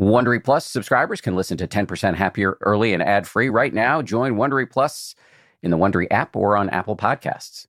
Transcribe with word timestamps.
Wondery 0.00 0.42
Plus 0.42 0.64
subscribers 0.64 1.20
can 1.20 1.36
listen 1.36 1.58
to 1.58 1.68
10% 1.68 2.14
Happier 2.14 2.56
early 2.62 2.94
and 2.94 3.02
ad 3.02 3.28
free 3.28 3.50
right 3.50 3.74
now. 3.74 4.00
Join 4.00 4.36
Wondery 4.36 4.68
Plus 4.68 5.14
in 5.62 5.70
the 5.70 5.76
Wondery 5.76 6.06
app 6.10 6.34
or 6.34 6.56
on 6.56 6.70
Apple 6.70 6.96
Podcasts. 6.96 7.66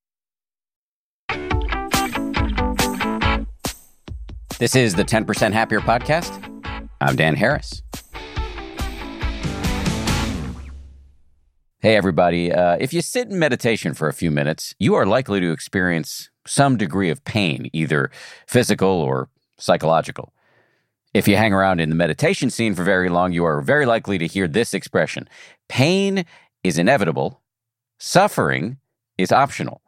This 4.60 4.78
is 4.78 4.96
the 4.96 5.04
10% 5.04 5.52
Happier 5.52 5.82
podcast. 5.82 6.32
I'm 7.02 7.18
Dan 7.18 7.36
Harris. 7.36 7.84
Hey, 11.80 11.98
everybody. 11.98 12.54
Uh, 12.54 12.78
if 12.80 12.94
you 12.94 13.02
sit 13.02 13.28
in 13.28 13.40
meditation 13.40 13.94
for 13.94 14.08
a 14.08 14.14
few 14.14 14.32
minutes, 14.32 14.74
you 14.80 14.96
are 14.96 15.06
likely 15.06 15.42
to 15.42 15.52
experience 15.52 16.30
some 16.48 16.78
degree 16.78 17.10
of 17.10 17.26
pain, 17.26 17.70
either 17.74 18.10
physical 18.48 18.88
or 18.88 19.28
psychological. 19.58 20.32
If 21.14 21.28
you 21.28 21.36
hang 21.36 21.52
around 21.52 21.82
in 21.82 21.90
the 21.90 21.96
meditation 21.96 22.50
scene 22.50 22.74
for 22.74 22.84
very 22.84 23.10
long, 23.10 23.34
you 23.34 23.44
are 23.44 23.62
very 23.62 23.86
likely 23.86 24.18
to 24.18 24.28
hear 24.28 24.48
this 24.48 24.74
expression 24.74 25.28
pain 25.68 26.26
is 26.64 26.78
inevitable, 26.78 27.42
suffering 28.00 28.78
is 29.18 29.32
optional. 29.32 29.82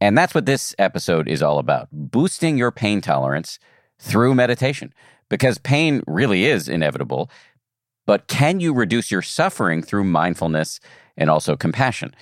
And 0.00 0.18
that's 0.18 0.34
what 0.34 0.46
this 0.46 0.74
episode 0.78 1.28
is 1.28 1.42
all 1.42 1.58
about 1.58 1.88
boosting 1.92 2.58
your 2.58 2.72
pain 2.72 3.00
tolerance 3.00 3.60
through 4.00 4.34
meditation. 4.34 4.92
Because 5.28 5.58
pain 5.58 6.02
really 6.06 6.44
is 6.44 6.68
inevitable, 6.68 7.30
but 8.04 8.26
can 8.26 8.60
you 8.60 8.74
reduce 8.74 9.10
your 9.10 9.22
suffering 9.22 9.80
through 9.80 10.04
mindfulness 10.04 10.80
and 11.16 11.30
also 11.30 11.56
compassion? 11.56 12.14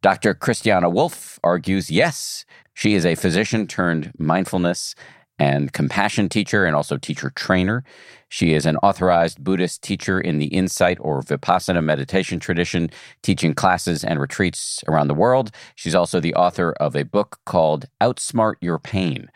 Dr. 0.00 0.32
Christiane 0.32 0.92
Wolf 0.92 1.40
argues 1.42 1.90
yes. 1.90 2.44
She 2.72 2.94
is 2.94 3.04
a 3.04 3.16
physician 3.16 3.66
turned 3.66 4.12
mindfulness 4.16 4.94
and 5.38 5.72
compassion 5.72 6.28
teacher 6.28 6.64
and 6.64 6.74
also 6.74 6.96
teacher 6.96 7.30
trainer. 7.30 7.84
She 8.28 8.54
is 8.54 8.66
an 8.66 8.76
authorized 8.78 9.42
Buddhist 9.44 9.82
teacher 9.82 10.20
in 10.20 10.38
the 10.38 10.46
insight 10.46 10.98
or 11.00 11.22
vipassana 11.22 11.84
meditation 11.84 12.40
tradition, 12.40 12.90
teaching 13.22 13.54
classes 13.54 14.02
and 14.02 14.20
retreats 14.20 14.82
around 14.88 15.08
the 15.08 15.14
world. 15.14 15.50
She's 15.74 15.94
also 15.94 16.20
the 16.20 16.34
author 16.34 16.72
of 16.80 16.96
a 16.96 17.04
book 17.04 17.38
called 17.44 17.86
Outsmart 18.00 18.54
Your 18.60 18.78
Pain. 18.78 19.30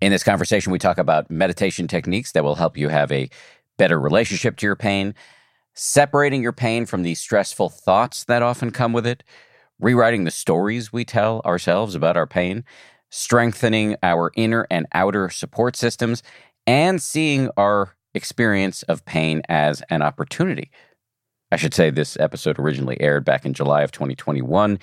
In 0.00 0.12
this 0.12 0.24
conversation, 0.24 0.72
we 0.72 0.78
talk 0.78 0.98
about 0.98 1.30
meditation 1.30 1.86
techniques 1.86 2.32
that 2.32 2.44
will 2.44 2.56
help 2.56 2.76
you 2.76 2.88
have 2.88 3.12
a 3.12 3.28
better 3.78 4.00
relationship 4.00 4.56
to 4.56 4.66
your 4.66 4.76
pain, 4.76 5.14
separating 5.74 6.42
your 6.42 6.52
pain 6.52 6.86
from 6.86 7.02
the 7.02 7.14
stressful 7.14 7.68
thoughts 7.68 8.24
that 8.24 8.42
often 8.42 8.70
come 8.70 8.92
with 8.92 9.06
it, 9.06 9.22
rewriting 9.78 10.24
the 10.24 10.30
stories 10.30 10.92
we 10.92 11.04
tell 11.04 11.40
ourselves 11.44 11.94
about 11.94 12.16
our 12.16 12.26
pain, 12.26 12.64
strengthening 13.12 13.94
our 14.02 14.32
inner 14.36 14.66
and 14.70 14.86
outer 14.94 15.28
support 15.28 15.76
systems, 15.76 16.22
and 16.66 17.00
seeing 17.00 17.50
our 17.56 17.94
experience 18.14 18.82
of 18.84 19.04
pain 19.04 19.42
as 19.48 19.82
an 19.90 20.00
opportunity. 20.00 20.70
I 21.50 21.56
should 21.56 21.74
say 21.74 21.90
this 21.90 22.16
episode 22.18 22.58
originally 22.58 22.98
aired 23.00 23.26
back 23.26 23.44
in 23.44 23.52
July 23.52 23.82
of 23.82 23.92
2021. 23.92 24.78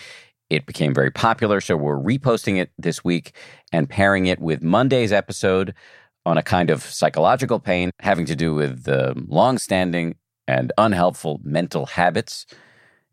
It 0.52 0.68
became 0.68 0.94
very 0.94 1.10
popular, 1.10 1.60
so 1.60 1.76
we're 1.76 1.98
reposting 1.98 2.58
it 2.58 2.72
this 2.78 3.04
week 3.04 3.34
and 3.72 3.90
pairing 3.90 4.28
it 4.28 4.40
with 4.40 4.62
Monday's 4.62 5.12
episode 5.12 5.74
on 6.26 6.38
a 6.38 6.44
kind 6.44 6.70
of 6.70 6.84
psychological 6.84 7.60
pain 7.60 7.90
having 8.00 8.28
to 8.28 8.36
do 8.36 8.54
with 8.54 8.84
the 8.84 9.16
long-standing 9.28 10.16
and 10.48 10.72
unhelpful 10.78 11.40
mental 11.44 11.88
habits. 11.88 12.46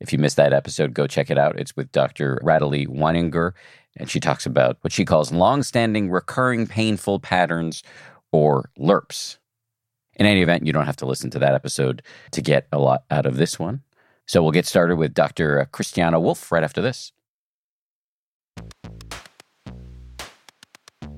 If 0.01 0.13
you 0.13 0.19
missed 0.19 0.37
that 0.37 0.53
episode, 0.53 0.93
go 0.93 1.07
check 1.07 1.31
it 1.31 1.39
out. 1.39 1.59
It's 1.59 1.75
with 1.75 1.91
Dr. 1.93 2.39
Radhule 2.45 2.89
Weininger 2.89 3.53
and 3.97 4.11
she 4.11 4.21
talks 4.21 4.47
about 4.47 4.79
what 4.83 4.93
she 4.93 5.05
calls 5.05 5.33
long-standing 5.33 6.11
recurring 6.11 6.67
painful 6.67 7.21
patterns 7.21 7.83
or 8.33 8.71
LERPs. 8.79 9.39
In 10.15 10.27
any 10.27 10.43
event, 10.43 10.67
you 10.67 10.73
don't 10.73 10.87
have 10.87 10.97
to 10.97 11.07
listen 11.07 11.31
to 11.31 11.39
that 11.39 11.55
episode 11.55 12.03
to 12.33 12.41
get 12.41 12.67
a 12.73 12.79
lot 12.79 13.05
out 13.11 13.27
of 13.27 13.37
this 13.37 13.59
one. 13.59 13.83
So 14.27 14.43
we'll 14.43 14.53
get 14.53 14.67
started 14.67 14.97
with 14.97 15.15
Dr. 15.15 15.61
Uh, 15.61 15.65
Christiane 15.67 16.21
Wolf 16.21 16.51
right 16.51 16.65
after 16.65 16.83
this. 16.83 17.13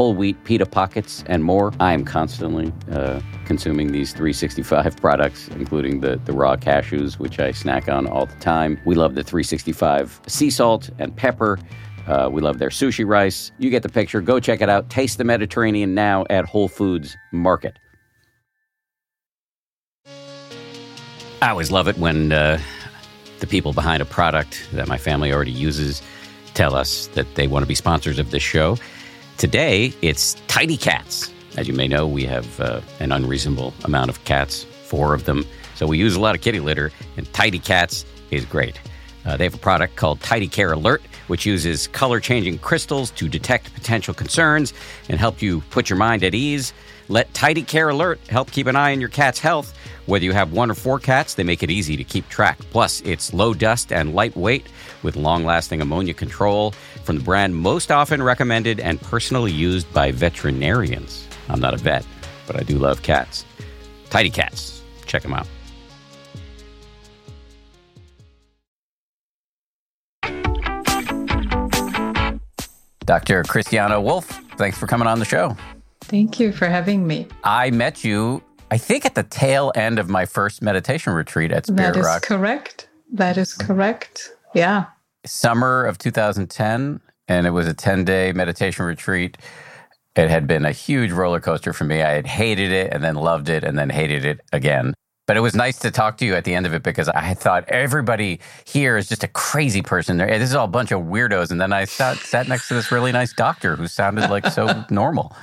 whole 0.00 0.14
wheat 0.14 0.42
pita 0.44 0.64
pockets, 0.64 1.22
and 1.26 1.44
more. 1.44 1.74
I 1.78 1.92
am 1.92 2.06
constantly 2.06 2.72
uh, 2.90 3.20
consuming 3.44 3.92
these 3.92 4.14
365 4.14 4.96
products, 5.02 5.48
including 5.48 6.00
the, 6.00 6.16
the 6.24 6.32
raw 6.32 6.56
cashews, 6.56 7.18
which 7.18 7.38
I 7.38 7.50
snack 7.50 7.86
on 7.86 8.06
all 8.06 8.24
the 8.24 8.36
time. 8.36 8.80
We 8.86 8.94
love 8.94 9.14
the 9.14 9.22
365 9.22 10.22
sea 10.26 10.48
salt 10.48 10.88
and 10.98 11.14
pepper. 11.14 11.58
Uh, 12.06 12.30
we 12.32 12.40
love 12.40 12.56
their 12.56 12.70
sushi 12.70 13.06
rice. 13.06 13.52
You 13.58 13.68
get 13.68 13.82
the 13.82 13.90
picture. 13.90 14.22
Go 14.22 14.40
check 14.40 14.62
it 14.62 14.70
out. 14.70 14.88
Taste 14.88 15.18
the 15.18 15.24
Mediterranean 15.24 15.94
now 15.94 16.24
at 16.30 16.46
Whole 16.46 16.68
Foods 16.68 17.14
Market. 17.30 17.78
I 21.42 21.50
always 21.50 21.70
love 21.70 21.88
it 21.88 21.98
when 21.98 22.32
uh, 22.32 22.58
the 23.40 23.46
people 23.46 23.74
behind 23.74 24.00
a 24.00 24.06
product 24.06 24.66
that 24.72 24.88
my 24.88 24.96
family 24.96 25.30
already 25.30 25.50
uses 25.50 26.00
tell 26.54 26.74
us 26.74 27.08
that 27.08 27.34
they 27.34 27.46
want 27.46 27.64
to 27.64 27.68
be 27.68 27.74
sponsors 27.74 28.18
of 28.18 28.30
this 28.30 28.42
show. 28.42 28.78
Today, 29.40 29.94
it's 30.02 30.34
Tidy 30.48 30.76
Cats. 30.76 31.32
As 31.56 31.66
you 31.66 31.72
may 31.72 31.88
know, 31.88 32.06
we 32.06 32.26
have 32.26 32.60
uh, 32.60 32.82
an 32.98 33.10
unreasonable 33.10 33.72
amount 33.84 34.10
of 34.10 34.22
cats, 34.24 34.64
four 34.64 35.14
of 35.14 35.24
them. 35.24 35.46
So 35.76 35.86
we 35.86 35.96
use 35.96 36.14
a 36.14 36.20
lot 36.20 36.34
of 36.34 36.42
kitty 36.42 36.60
litter, 36.60 36.92
and 37.16 37.32
Tidy 37.32 37.58
Cats 37.58 38.04
is 38.30 38.44
great. 38.44 38.78
Uh, 39.24 39.38
they 39.38 39.44
have 39.44 39.54
a 39.54 39.58
product 39.58 39.96
called 39.96 40.20
Tidy 40.20 40.46
Care 40.46 40.74
Alert, 40.74 41.00
which 41.28 41.46
uses 41.46 41.86
color 41.86 42.20
changing 42.20 42.58
crystals 42.58 43.10
to 43.12 43.30
detect 43.30 43.72
potential 43.72 44.12
concerns 44.12 44.74
and 45.08 45.18
help 45.18 45.40
you 45.40 45.62
put 45.70 45.88
your 45.88 45.98
mind 45.98 46.22
at 46.22 46.34
ease. 46.34 46.74
Let 47.08 47.32
Tidy 47.32 47.62
Care 47.62 47.88
Alert 47.88 48.20
help 48.28 48.50
keep 48.50 48.66
an 48.66 48.76
eye 48.76 48.92
on 48.92 49.00
your 49.00 49.08
cat's 49.08 49.38
health. 49.38 49.74
Whether 50.04 50.26
you 50.26 50.32
have 50.32 50.52
one 50.52 50.70
or 50.70 50.74
four 50.74 50.98
cats, 50.98 51.34
they 51.34 51.44
make 51.44 51.62
it 51.62 51.70
easy 51.70 51.96
to 51.96 52.04
keep 52.04 52.28
track. 52.28 52.58
Plus, 52.72 53.00
it's 53.06 53.32
low 53.32 53.54
dust 53.54 53.90
and 53.90 54.14
lightweight 54.14 54.66
with 55.02 55.16
long 55.16 55.44
lasting 55.44 55.80
ammonia 55.80 56.12
control 56.12 56.74
from 57.10 57.18
the 57.18 57.24
brand 57.24 57.56
most 57.56 57.90
often 57.90 58.22
recommended 58.22 58.78
and 58.78 59.00
personally 59.00 59.50
used 59.50 59.92
by 59.92 60.12
veterinarians. 60.12 61.26
I'm 61.48 61.58
not 61.58 61.74
a 61.74 61.76
vet, 61.76 62.06
but 62.46 62.54
I 62.54 62.62
do 62.62 62.78
love 62.78 63.02
cats. 63.02 63.44
Tidy 64.10 64.30
Cats. 64.30 64.80
Check 65.06 65.22
them 65.22 65.34
out. 65.34 65.48
Dr. 73.04 73.42
Christiane 73.42 74.00
Wolf, 74.04 74.26
thanks 74.56 74.78
for 74.78 74.86
coming 74.86 75.08
on 75.08 75.18
the 75.18 75.24
show. 75.24 75.56
Thank 76.02 76.38
you 76.38 76.52
for 76.52 76.68
having 76.68 77.08
me. 77.08 77.26
I 77.42 77.72
met 77.72 78.04
you, 78.04 78.40
I 78.70 78.78
think, 78.78 79.04
at 79.04 79.16
the 79.16 79.24
tail 79.24 79.72
end 79.74 79.98
of 79.98 80.08
my 80.08 80.26
first 80.26 80.62
meditation 80.62 81.12
retreat 81.12 81.50
at 81.50 81.66
Spirit 81.66 81.86
Rock. 81.86 81.94
That 81.94 81.98
is 81.98 82.06
Rock. 82.06 82.22
correct. 82.22 82.88
That 83.12 83.36
is 83.36 83.52
correct. 83.54 84.30
Yeah. 84.54 84.84
Summer 85.26 85.84
of 85.84 85.98
2010, 85.98 87.00
and 87.28 87.46
it 87.46 87.50
was 87.50 87.66
a 87.66 87.74
10 87.74 88.04
day 88.04 88.32
meditation 88.32 88.84
retreat. 88.84 89.36
It 90.16 90.28
had 90.28 90.46
been 90.46 90.64
a 90.64 90.72
huge 90.72 91.12
roller 91.12 91.40
coaster 91.40 91.72
for 91.72 91.84
me. 91.84 92.02
I 92.02 92.10
had 92.10 92.26
hated 92.26 92.72
it 92.72 92.92
and 92.92 93.02
then 93.02 93.14
loved 93.14 93.48
it 93.48 93.62
and 93.62 93.78
then 93.78 93.90
hated 93.90 94.24
it 94.24 94.40
again. 94.52 94.94
But 95.26 95.36
it 95.36 95.40
was 95.40 95.54
nice 95.54 95.78
to 95.80 95.92
talk 95.92 96.16
to 96.18 96.26
you 96.26 96.34
at 96.34 96.44
the 96.44 96.54
end 96.54 96.66
of 96.66 96.74
it 96.74 96.82
because 96.82 97.08
I 97.08 97.34
thought 97.34 97.68
everybody 97.68 98.40
here 98.64 98.96
is 98.96 99.08
just 99.08 99.22
a 99.22 99.28
crazy 99.28 99.80
person. 99.80 100.16
This 100.18 100.50
is 100.50 100.56
all 100.56 100.64
a 100.64 100.68
bunch 100.68 100.90
of 100.90 101.02
weirdos. 101.02 101.52
And 101.52 101.60
then 101.60 101.72
I 101.72 101.84
sat, 101.84 102.16
sat 102.16 102.48
next 102.48 102.66
to 102.68 102.74
this 102.74 102.90
really 102.90 103.12
nice 103.12 103.32
doctor 103.32 103.76
who 103.76 103.86
sounded 103.86 104.28
like 104.28 104.46
so 104.46 104.84
normal. 104.90 105.36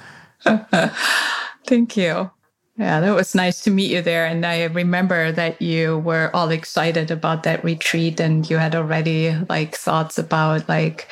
Thank 1.65 1.95
you. 1.95 2.31
Yeah, 2.77 2.99
that 2.99 3.15
was 3.15 3.33
nice 3.33 3.61
to 3.63 3.71
meet 3.71 3.91
you 3.91 4.01
there. 4.01 4.25
And 4.27 4.45
I 4.45 4.65
remember 4.65 5.31
that 5.31 5.61
you 5.61 5.97
were 5.99 6.29
all 6.33 6.49
excited 6.49 7.09
about 7.09 7.43
that 7.43 7.63
retreat 7.63 8.19
and 8.19 8.47
you 8.49 8.57
had 8.57 8.75
already 8.75 9.35
like 9.49 9.75
thoughts 9.75 10.19
about 10.19 10.69
like 10.69 11.07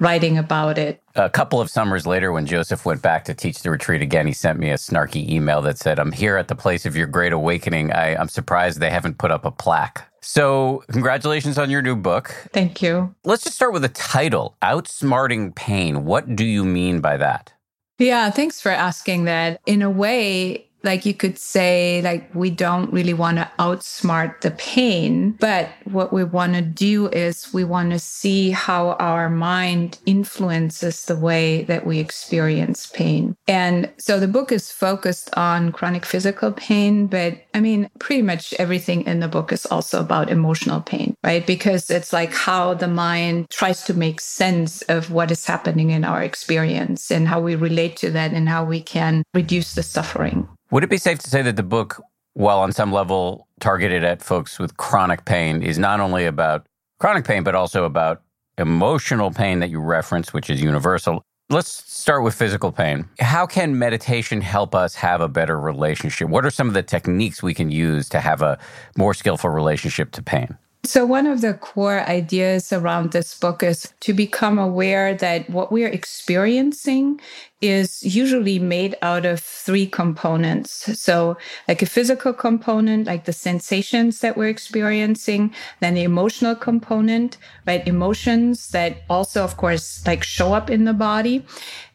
writing 0.00 0.38
about 0.38 0.78
it. 0.78 1.00
A 1.14 1.30
couple 1.30 1.60
of 1.60 1.70
summers 1.70 2.06
later, 2.06 2.32
when 2.32 2.46
Joseph 2.46 2.84
went 2.86 3.02
back 3.02 3.24
to 3.26 3.34
teach 3.34 3.60
the 3.60 3.70
retreat 3.70 4.00
again, 4.00 4.26
he 4.26 4.32
sent 4.32 4.58
me 4.58 4.70
a 4.70 4.74
snarky 4.74 5.28
email 5.28 5.60
that 5.62 5.78
said, 5.78 5.98
I'm 5.98 6.12
here 6.12 6.36
at 6.36 6.48
the 6.48 6.56
place 6.56 6.86
of 6.86 6.96
your 6.96 7.06
great 7.06 7.32
awakening. 7.32 7.92
I, 7.92 8.16
I'm 8.16 8.28
surprised 8.28 8.80
they 8.80 8.90
haven't 8.90 9.18
put 9.18 9.30
up 9.30 9.44
a 9.44 9.50
plaque. 9.50 10.08
So, 10.24 10.84
congratulations 10.90 11.58
on 11.58 11.68
your 11.68 11.82
new 11.82 11.96
book. 11.96 12.34
Thank 12.52 12.80
you. 12.80 13.14
Let's 13.24 13.42
just 13.44 13.56
start 13.56 13.72
with 13.72 13.82
the 13.82 13.88
title 13.88 14.56
Outsmarting 14.62 15.54
Pain. 15.54 16.04
What 16.04 16.36
do 16.36 16.44
you 16.44 16.64
mean 16.64 17.00
by 17.00 17.16
that? 17.16 17.52
Yeah, 17.98 18.30
thanks 18.30 18.60
for 18.60 18.70
asking 18.70 19.24
that. 19.24 19.60
In 19.66 19.82
a 19.82 19.90
way, 19.90 20.68
like 20.82 21.06
you 21.06 21.14
could 21.14 21.38
say 21.38 22.00
like 22.02 22.32
we 22.34 22.50
don't 22.50 22.92
really 22.92 23.14
want 23.14 23.38
to 23.38 23.50
outsmart 23.58 24.40
the 24.40 24.50
pain 24.52 25.32
but 25.32 25.70
what 25.84 26.12
we 26.12 26.24
want 26.24 26.54
to 26.54 26.62
do 26.62 27.08
is 27.08 27.52
we 27.52 27.64
want 27.64 27.90
to 27.90 27.98
see 27.98 28.50
how 28.50 28.92
our 28.92 29.28
mind 29.28 29.98
influences 30.06 31.04
the 31.06 31.16
way 31.16 31.62
that 31.64 31.86
we 31.86 31.98
experience 31.98 32.86
pain. 32.86 33.36
And 33.48 33.90
so 33.98 34.18
the 34.18 34.28
book 34.28 34.52
is 34.52 34.70
focused 34.70 35.30
on 35.36 35.72
chronic 35.72 36.04
physical 36.04 36.52
pain 36.52 37.06
but 37.06 37.38
i 37.54 37.60
mean 37.60 37.88
pretty 37.98 38.22
much 38.22 38.52
everything 38.54 39.02
in 39.06 39.20
the 39.20 39.28
book 39.28 39.52
is 39.52 39.66
also 39.66 40.00
about 40.00 40.30
emotional 40.30 40.80
pain 40.80 41.16
right? 41.24 41.46
Because 41.46 41.90
it's 41.90 42.12
like 42.12 42.32
how 42.32 42.74
the 42.74 42.88
mind 42.88 43.48
tries 43.50 43.84
to 43.84 43.94
make 43.94 44.20
sense 44.20 44.82
of 44.82 45.10
what 45.10 45.30
is 45.30 45.46
happening 45.46 45.90
in 45.90 46.04
our 46.04 46.22
experience 46.22 47.10
and 47.10 47.28
how 47.28 47.40
we 47.40 47.54
relate 47.54 47.96
to 47.98 48.10
that 48.10 48.32
and 48.32 48.48
how 48.48 48.64
we 48.64 48.82
can 48.82 49.22
reduce 49.34 49.74
the 49.74 49.82
suffering 49.82 50.48
would 50.72 50.82
it 50.82 50.90
be 50.90 50.98
safe 50.98 51.18
to 51.20 51.30
say 51.30 51.42
that 51.42 51.56
the 51.56 51.62
book, 51.62 52.02
while 52.32 52.58
on 52.58 52.72
some 52.72 52.90
level 52.90 53.46
targeted 53.60 54.02
at 54.02 54.22
folks 54.22 54.58
with 54.58 54.78
chronic 54.78 55.26
pain, 55.26 55.62
is 55.62 55.78
not 55.78 56.00
only 56.00 56.24
about 56.24 56.66
chronic 56.98 57.26
pain, 57.26 57.44
but 57.44 57.54
also 57.54 57.84
about 57.84 58.22
emotional 58.56 59.30
pain 59.30 59.60
that 59.60 59.68
you 59.68 59.80
reference, 59.80 60.32
which 60.32 60.48
is 60.48 60.62
universal? 60.62 61.22
Let's 61.50 61.84
start 61.92 62.22
with 62.22 62.34
physical 62.34 62.72
pain. 62.72 63.06
How 63.20 63.46
can 63.46 63.78
meditation 63.78 64.40
help 64.40 64.74
us 64.74 64.94
have 64.94 65.20
a 65.20 65.28
better 65.28 65.60
relationship? 65.60 66.30
What 66.30 66.46
are 66.46 66.50
some 66.50 66.68
of 66.68 66.74
the 66.74 66.82
techniques 66.82 67.42
we 67.42 67.52
can 67.52 67.70
use 67.70 68.08
to 68.08 68.20
have 68.20 68.40
a 68.40 68.58
more 68.96 69.12
skillful 69.12 69.50
relationship 69.50 70.12
to 70.12 70.22
pain? 70.22 70.56
So, 70.84 71.04
one 71.04 71.28
of 71.28 71.42
the 71.42 71.54
core 71.54 72.00
ideas 72.08 72.72
around 72.72 73.12
this 73.12 73.38
book 73.38 73.62
is 73.62 73.92
to 74.00 74.12
become 74.12 74.58
aware 74.58 75.14
that 75.14 75.48
what 75.48 75.70
we're 75.70 75.88
experiencing 75.88 77.20
is 77.62 78.02
usually 78.02 78.58
made 78.58 78.96
out 79.00 79.24
of 79.24 79.40
three 79.40 79.86
components. 79.86 81.00
So, 81.00 81.38
like 81.68 81.80
a 81.80 81.86
physical 81.86 82.34
component, 82.34 83.06
like 83.06 83.24
the 83.24 83.32
sensations 83.32 84.20
that 84.20 84.36
we're 84.36 84.48
experiencing, 84.48 85.54
then 85.80 85.94
the 85.94 86.02
emotional 86.02 86.56
component, 86.56 87.38
right? 87.66 87.86
Emotions 87.86 88.68
that 88.70 89.02
also, 89.08 89.44
of 89.44 89.56
course, 89.56 90.04
like 90.06 90.24
show 90.24 90.52
up 90.52 90.68
in 90.68 90.84
the 90.84 90.92
body. 90.92 91.46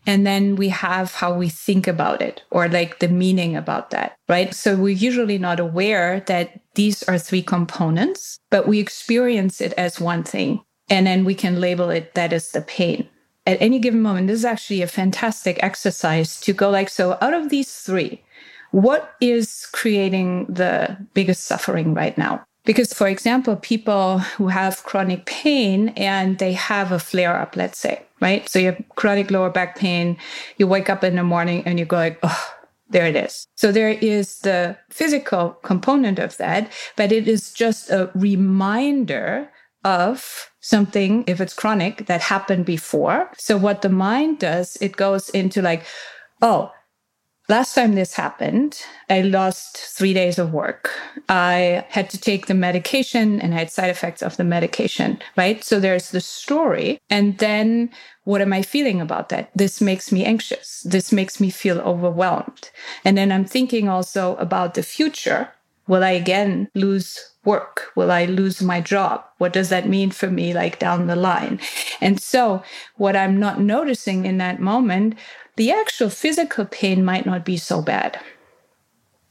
And 0.06 0.26
then 0.26 0.56
we 0.56 0.70
have 0.70 1.12
how 1.12 1.34
we 1.34 1.50
think 1.50 1.86
about 1.86 2.22
it 2.22 2.42
or 2.50 2.70
like 2.70 3.00
the 3.00 3.10
meaning 3.10 3.58
about 3.58 3.90
that, 3.90 4.16
right? 4.30 4.56
So 4.56 4.78
we're 4.78 4.96
usually 4.96 5.38
not 5.38 5.60
aware 5.60 6.22
that 6.28 6.62
these 6.76 7.04
are 7.04 7.18
three 7.20 7.42
components, 7.42 8.40
but 8.50 8.70
we 8.70 8.80
experience 8.80 9.60
it 9.60 9.74
as 9.74 10.00
one 10.00 10.24
thing. 10.24 10.62
And 10.90 11.06
then 11.06 11.26
we 11.26 11.36
can 11.36 11.60
label 11.60 11.90
it 11.90 12.16
that 12.16 12.32
is 12.32 12.52
the 12.52 12.62
pain. 12.62 13.10
At 13.48 13.62
any 13.62 13.80
given 13.80 14.02
moment, 14.02 14.28
this 14.28 14.40
is 14.40 14.46
actually 14.46 14.82
a 14.82 14.88
fantastic 14.88 15.58
exercise 15.64 16.42
to 16.42 16.52
go 16.52 16.70
like, 16.70 16.90
so 16.90 17.18
out 17.22 17.34
of 17.34 17.50
these 17.50 17.74
three, 17.74 18.22
what 18.72 19.16
is 19.22 19.68
creating 19.72 20.48
the 20.50 20.98
biggest 21.14 21.46
suffering 21.46 21.94
right 21.94 22.18
now? 22.18 22.44
Because, 22.66 22.92
for 22.94 23.08
example, 23.08 23.56
people 23.56 24.20
who 24.20 24.50
have 24.50 24.84
chronic 24.84 25.26
pain 25.26 25.94
and 25.96 26.38
they 26.40 26.52
have 26.52 26.92
a 26.92 27.00
flare 27.00 27.40
up, 27.40 27.56
let's 27.56 27.80
say, 27.80 28.04
right? 28.20 28.50
So 28.50 28.60
you 28.60 28.66
have 28.66 28.84
chronic 28.98 29.32
lower 29.32 29.50
back 29.50 29.78
pain, 29.78 30.18
you 30.58 30.68
wake 30.68 30.90
up 30.90 31.02
in 31.06 31.16
the 31.16 31.24
morning 31.24 31.64
and 31.66 31.80
you 31.80 31.86
go 31.86 31.96
like, 31.96 32.20
oh, 32.24 32.54
there 32.90 33.08
it 33.08 33.16
is. 33.16 33.48
So 33.56 33.72
there 33.72 33.92
is 33.92 34.40
the 34.40 34.78
physical 34.90 35.52
component 35.64 36.20
of 36.20 36.36
that, 36.36 36.70
but 36.98 37.14
it 37.14 37.30
is 37.30 37.54
just 37.54 37.90
a 37.90 38.12
reminder 38.14 39.50
of 39.86 40.52
something, 40.68 41.24
if 41.28 41.40
it's 41.40 41.54
chronic, 41.54 42.08
that 42.08 42.22
happened 42.22 42.66
before. 42.66 43.32
So 43.38 43.56
what 43.58 43.82
the 43.82 43.90
mind 43.90 44.40
does, 44.40 44.78
it 44.82 44.98
goes 44.98 45.30
into 45.30 45.62
like, 45.62 45.86
oh, 46.42 46.72
Last 47.50 47.76
time 47.76 47.96
this 47.96 48.14
happened, 48.14 48.84
I 49.10 49.22
lost 49.22 49.78
three 49.78 50.14
days 50.14 50.38
of 50.38 50.52
work. 50.52 50.92
I 51.30 51.86
had 51.88 52.10
to 52.10 52.20
take 52.20 52.48
the 52.48 52.54
medication 52.54 53.40
and 53.40 53.54
I 53.54 53.60
had 53.60 53.72
side 53.72 53.90
effects 53.90 54.22
of 54.22 54.36
the 54.36 54.44
medication, 54.44 55.20
right? 55.38 55.64
So 55.64 55.80
there's 55.80 56.12
the 56.12 56.20
story. 56.20 57.00
And 57.10 57.38
then 57.38 57.90
what 58.26 58.42
am 58.42 58.52
I 58.52 58.64
feeling 58.64 59.00
about 59.00 59.30
that? 59.30 59.50
This 59.56 59.80
makes 59.80 60.12
me 60.12 60.26
anxious. 60.26 60.82
This 60.82 61.14
makes 61.14 61.40
me 61.40 61.50
feel 61.50 61.80
overwhelmed. 61.80 62.70
And 63.06 63.18
then 63.18 63.32
I'm 63.32 63.46
thinking 63.46 63.88
also 63.88 64.36
about 64.36 64.74
the 64.74 64.84
future. 64.84 65.48
Will 65.88 66.04
I 66.04 66.12
again 66.12 66.68
lose 66.76 67.18
work? 67.48 67.92
Will 67.96 68.12
I 68.12 68.26
lose 68.26 68.62
my 68.62 68.80
job? 68.82 69.24
What 69.40 69.54
does 69.54 69.70
that 69.70 69.90
mean 69.90 70.12
for 70.12 70.30
me, 70.30 70.54
like 70.54 70.78
down 70.78 71.08
the 71.08 71.16
line? 71.16 71.60
And 72.02 72.22
so 72.22 72.62
what 72.98 73.16
I'm 73.16 73.40
not 73.40 73.60
noticing 73.60 74.26
in 74.26 74.38
that 74.38 74.60
moment 74.60 75.16
the 75.58 75.72
actual 75.72 76.10
physical 76.10 76.66
pain 76.66 77.04
might 77.04 77.26
not 77.26 77.44
be 77.44 77.58
so 77.58 77.82
bad. 77.82 78.20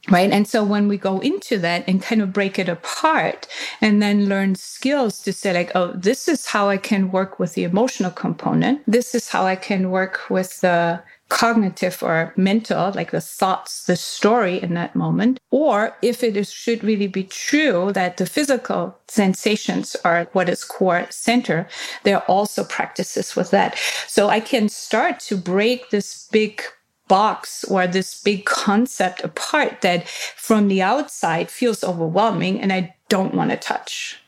Right. 0.09 0.31
And 0.31 0.47
so 0.47 0.63
when 0.63 0.87
we 0.87 0.97
go 0.97 1.19
into 1.19 1.57
that 1.57 1.83
and 1.85 2.01
kind 2.01 2.21
of 2.21 2.31
break 2.31 2.57
it 2.57 2.69
apart 2.69 3.45
and 3.81 4.01
then 4.01 4.29
learn 4.29 4.55
skills 4.55 5.21
to 5.23 5.33
say, 5.33 5.53
like, 5.53 5.71
oh, 5.75 5.91
this 5.93 6.29
is 6.29 6.45
how 6.45 6.69
I 6.69 6.77
can 6.77 7.11
work 7.11 7.39
with 7.39 7.55
the 7.55 7.65
emotional 7.65 8.11
component. 8.11 8.81
This 8.87 9.13
is 9.13 9.27
how 9.27 9.45
I 9.45 9.57
can 9.57 9.89
work 9.91 10.21
with 10.29 10.61
the 10.61 11.03
cognitive 11.29 12.01
or 12.01 12.33
mental, 12.37 12.91
like 12.95 13.11
the 13.11 13.21
thoughts, 13.21 13.85
the 13.85 13.95
story 13.95 14.61
in 14.61 14.73
that 14.75 14.95
moment, 14.95 15.39
or 15.51 15.95
if 16.01 16.23
it 16.23 16.37
is, 16.37 16.51
should 16.51 16.83
really 16.83 17.07
be 17.07 17.23
true 17.23 17.91
that 17.93 18.17
the 18.17 18.25
physical 18.25 18.97
sensations 19.07 19.95
are 20.03 20.27
what 20.33 20.49
is 20.49 20.63
core 20.63 21.05
center, 21.09 21.67
there 22.03 22.17
are 22.17 22.25
also 22.27 22.63
practices 22.63 23.35
with 23.35 23.51
that. 23.51 23.77
So 24.07 24.29
I 24.29 24.39
can 24.39 24.69
start 24.69 25.19
to 25.21 25.37
break 25.37 25.89
this 25.89 26.27
big 26.31 26.61
box 27.07 27.63
or 27.65 27.87
this 27.87 28.21
big 28.21 28.45
concept 28.45 29.23
apart 29.23 29.81
that 29.81 30.07
from 30.07 30.67
the 30.67 30.81
outside 30.81 31.49
feels 31.49 31.83
overwhelming 31.83 32.59
and 32.59 32.71
I 32.73 32.95
don't 33.09 33.33
want 33.33 33.51
to 33.51 33.57
touch. 33.57 34.19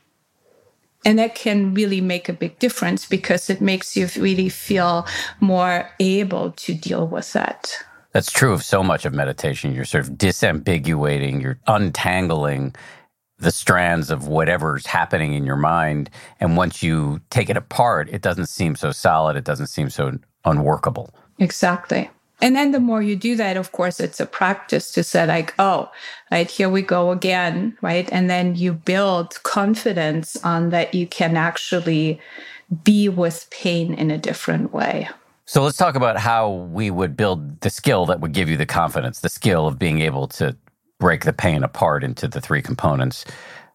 And 1.05 1.17
that 1.19 1.35
can 1.35 1.73
really 1.73 2.01
make 2.01 2.27
a 2.27 2.33
big 2.33 2.59
difference 2.59 3.05
because 3.05 3.49
it 3.49 3.61
makes 3.61 3.95
you 3.95 4.09
really 4.17 4.49
feel 4.49 5.07
more 5.39 5.89
able 5.99 6.51
to 6.51 6.73
deal 6.73 7.07
with 7.07 7.31
that. 7.33 7.71
That's 8.11 8.31
true 8.31 8.53
of 8.53 8.63
so 8.63 8.83
much 8.83 9.05
of 9.05 9.13
meditation. 9.13 9.73
You're 9.73 9.85
sort 9.85 10.05
of 10.05 10.13
disambiguating, 10.13 11.41
you're 11.41 11.59
untangling 11.67 12.75
the 13.37 13.51
strands 13.51 14.09
of 14.09 14.27
whatever's 14.27 14.85
happening 14.85 15.33
in 15.33 15.45
your 15.45 15.55
mind. 15.55 16.09
And 16.39 16.57
once 16.57 16.83
you 16.83 17.21
take 17.29 17.49
it 17.49 17.55
apart, 17.55 18.09
it 18.09 18.21
doesn't 18.21 18.47
seem 18.47 18.75
so 18.75 18.91
solid, 18.91 19.37
it 19.37 19.45
doesn't 19.45 19.67
seem 19.67 19.89
so 19.89 20.17
unworkable. 20.43 21.13
Exactly. 21.37 22.09
And 22.41 22.55
then 22.55 22.71
the 22.71 22.79
more 22.79 23.01
you 23.01 23.15
do 23.15 23.35
that, 23.35 23.57
of 23.57 23.71
course, 23.71 23.99
it's 23.99 24.19
a 24.19 24.25
practice 24.25 24.91
to 24.93 25.03
say, 25.03 25.25
like, 25.25 25.53
oh, 25.59 25.91
right, 26.31 26.49
here 26.49 26.69
we 26.69 26.81
go 26.81 27.11
again, 27.11 27.77
right? 27.81 28.07
And 28.11 28.29
then 28.29 28.55
you 28.55 28.73
build 28.73 29.41
confidence 29.43 30.37
on 30.43 30.69
that 30.69 30.93
you 30.93 31.05
can 31.05 31.35
actually 31.35 32.19
be 32.83 33.09
with 33.09 33.47
pain 33.49 33.93
in 33.93 34.11
a 34.11 34.17
different 34.17 34.73
way. 34.73 35.09
So 35.45 35.63
let's 35.63 35.77
talk 35.77 35.95
about 35.95 36.17
how 36.17 36.51
we 36.51 36.91
would 36.91 37.17
build 37.17 37.61
the 37.61 37.71
skill 37.71 38.05
that 38.05 38.19
would 38.19 38.33
give 38.33 38.49
you 38.49 38.55
the 38.57 38.67
confidence, 38.67 39.19
the 39.19 39.29
skill 39.29 39.67
of 39.67 39.79
being 39.79 39.99
able 39.99 40.27
to 40.29 40.55
break 40.99 41.25
the 41.25 41.33
pain 41.33 41.63
apart 41.63 42.03
into 42.03 42.27
the 42.27 42.39
three 42.39 42.61
components. 42.61 43.25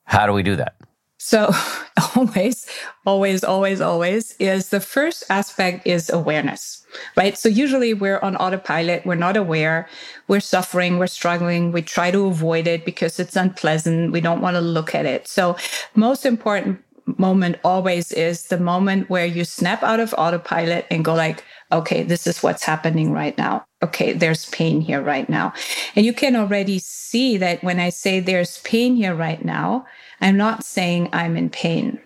How 0.05 0.27
do 0.27 0.33
we 0.33 0.43
do 0.43 0.55
that? 0.57 0.77
So 1.25 1.51
always, 2.17 2.67
always, 3.07 3.43
always, 3.43 3.81
always 3.81 4.33
is 4.33 4.69
the 4.69 4.79
first 4.79 5.25
aspect 5.31 5.87
is 5.87 6.11
awareness, 6.11 6.85
right? 7.17 7.39
So 7.39 7.49
usually 7.49 7.95
we're 7.95 8.19
on 8.19 8.37
autopilot. 8.37 9.07
We're 9.07 9.15
not 9.15 9.35
aware. 9.35 9.89
We're 10.29 10.41
suffering. 10.41 10.99
We're 10.99 11.07
struggling. 11.07 11.73
We 11.73 11.81
try 11.81 12.11
to 12.11 12.27
avoid 12.27 12.67
it 12.67 12.85
because 12.85 13.19
it's 13.19 13.37
unpleasant. 13.37 14.13
We 14.13 14.21
don't 14.21 14.43
want 14.43 14.57
to 14.57 14.61
look 14.61 14.95
at 14.95 15.07
it. 15.07 15.27
So 15.27 15.57
most 15.95 16.27
important 16.27 16.85
moment 17.07 17.57
always 17.65 18.13
is 18.13 18.49
the 18.49 18.61
moment 18.61 19.09
where 19.09 19.25
you 19.25 19.45
snap 19.45 19.83
out 19.83 20.01
of 20.01 20.15
autopilot 20.19 20.87
and 20.91 21.07
go 21.07 21.15
like, 21.15 21.43
okay, 21.73 22.03
this 22.03 22.27
is 22.27 22.43
what's 22.43 22.65
happening 22.65 23.13
right 23.13 23.37
now. 23.39 23.65
Okay, 23.83 24.13
there's 24.13 24.51
pain 24.51 24.83
here 24.83 25.01
right 25.01 25.29
now. 25.31 25.55
And 25.97 26.05
you 26.05 26.13
can 26.13 26.37
already 26.37 26.79
see 26.79 27.39
that 27.39 27.65
when 27.65 27.81
I 27.81 27.89
say 27.89 28.21
there's 28.21 28.59
pain 28.59 28.95
here 28.95 29.15
right 29.15 29.43
now, 29.43 29.87
I'm 30.21 30.37
not 30.37 30.65
saying 30.65 31.11
I'm 31.13 31.37
in 31.37 31.51
pain 31.51 32.01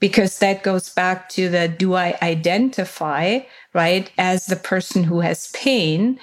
because 0.00 0.38
that 0.38 0.62
goes 0.62 0.88
back 0.90 1.28
to 1.30 1.48
the 1.48 1.68
do 1.68 1.94
I 1.94 2.16
identify, 2.22 3.40
right, 3.74 4.10
as 4.18 4.46
the 4.46 4.56
person 4.56 5.04
who 5.04 5.20
has 5.20 5.50
pain 5.52 6.18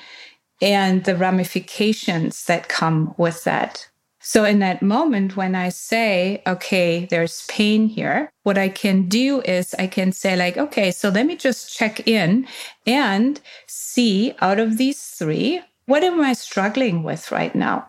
and 0.61 1.03
the 1.03 1.15
ramifications 1.15 2.45
that 2.45 2.67
come 2.67 3.13
with 3.17 3.43
that. 3.43 3.87
So 4.19 4.43
in 4.43 4.59
that 4.59 4.81
moment, 4.81 5.37
when 5.37 5.55
I 5.55 5.69
say, 5.69 6.41
okay, 6.45 7.05
there's 7.05 7.45
pain 7.45 7.87
here, 7.87 8.29
what 8.43 8.57
I 8.57 8.67
can 8.67 9.07
do 9.07 9.41
is 9.41 9.73
I 9.75 9.87
can 9.87 10.11
say 10.11 10.35
like, 10.35 10.57
okay, 10.57 10.91
so 10.91 11.09
let 11.09 11.25
me 11.25 11.37
just 11.37 11.73
check 11.73 12.05
in 12.07 12.45
and 12.85 13.39
see 13.67 14.33
out 14.41 14.59
of 14.59 14.77
these 14.77 15.01
three, 15.01 15.61
what 15.85 16.03
am 16.03 16.19
I 16.19 16.33
struggling 16.33 17.03
with 17.03 17.31
right 17.31 17.55
now? 17.55 17.87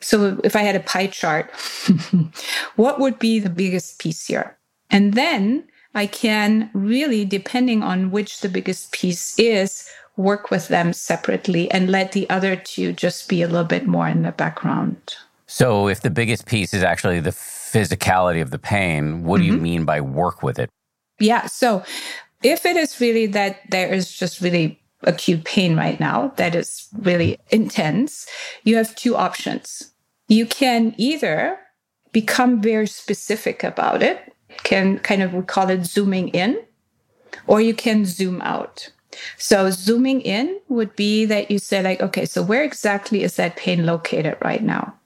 So 0.00 0.40
if 0.44 0.54
I 0.54 0.62
had 0.62 0.76
a 0.76 0.80
pie 0.80 1.08
chart, 1.08 1.50
what 2.76 3.00
would 3.00 3.18
be 3.18 3.38
the 3.38 3.50
biggest 3.50 3.98
piece 3.98 4.26
here? 4.26 4.56
And 4.90 5.14
then 5.14 5.64
I 5.94 6.06
can 6.06 6.70
really, 6.74 7.24
depending 7.24 7.82
on 7.82 8.10
which 8.10 8.40
the 8.40 8.48
biggest 8.48 8.92
piece 8.92 9.38
is, 9.38 9.88
work 10.16 10.50
with 10.50 10.68
them 10.68 10.92
separately 10.92 11.70
and 11.70 11.90
let 11.90 12.12
the 12.12 12.28
other 12.28 12.56
two 12.56 12.92
just 12.92 13.28
be 13.28 13.42
a 13.42 13.46
little 13.46 13.64
bit 13.64 13.86
more 13.86 14.08
in 14.08 14.22
the 14.22 14.32
background. 14.32 15.16
So, 15.46 15.88
if 15.88 16.02
the 16.02 16.10
biggest 16.10 16.44
piece 16.44 16.74
is 16.74 16.82
actually 16.82 17.20
the 17.20 17.30
physicality 17.30 18.42
of 18.42 18.50
the 18.50 18.58
pain, 18.58 19.24
what 19.24 19.36
mm-hmm. 19.36 19.42
do 19.42 19.46
you 19.46 19.52
mm-hmm. 19.54 19.62
mean 19.62 19.84
by 19.84 20.00
work 20.00 20.42
with 20.42 20.58
it? 20.58 20.68
Yeah. 21.18 21.46
So, 21.46 21.82
if 22.42 22.66
it 22.66 22.76
is 22.76 23.00
really 23.00 23.26
that 23.26 23.60
there 23.70 23.92
is 23.92 24.14
just 24.14 24.40
really 24.40 24.80
acute 25.02 25.44
pain 25.44 25.76
right 25.76 26.00
now 26.00 26.32
that 26.36 26.54
is 26.54 26.88
really 26.98 27.38
intense, 27.50 28.26
you 28.64 28.76
have 28.76 28.94
two 28.96 29.16
options. 29.16 29.92
You 30.28 30.46
can 30.46 30.94
either 30.98 31.58
become 32.12 32.60
very 32.60 32.86
specific 32.86 33.62
about 33.62 34.02
it, 34.02 34.32
can 34.64 34.98
kind 34.98 35.22
of 35.22 35.32
we 35.34 35.42
call 35.42 35.70
it 35.70 35.84
zooming 35.84 36.28
in, 36.28 36.58
or 37.46 37.60
you 37.60 37.74
can 37.74 38.04
zoom 38.04 38.40
out. 38.42 38.90
So 39.36 39.70
zooming 39.70 40.20
in 40.20 40.60
would 40.68 40.94
be 40.96 41.24
that 41.26 41.50
you 41.50 41.58
say 41.58 41.82
like, 41.82 42.00
okay, 42.00 42.24
so 42.26 42.42
where 42.42 42.62
exactly 42.62 43.22
is 43.22 43.36
that 43.36 43.56
pain 43.56 43.86
located 43.86 44.36
right 44.42 44.62
now? 44.62 44.97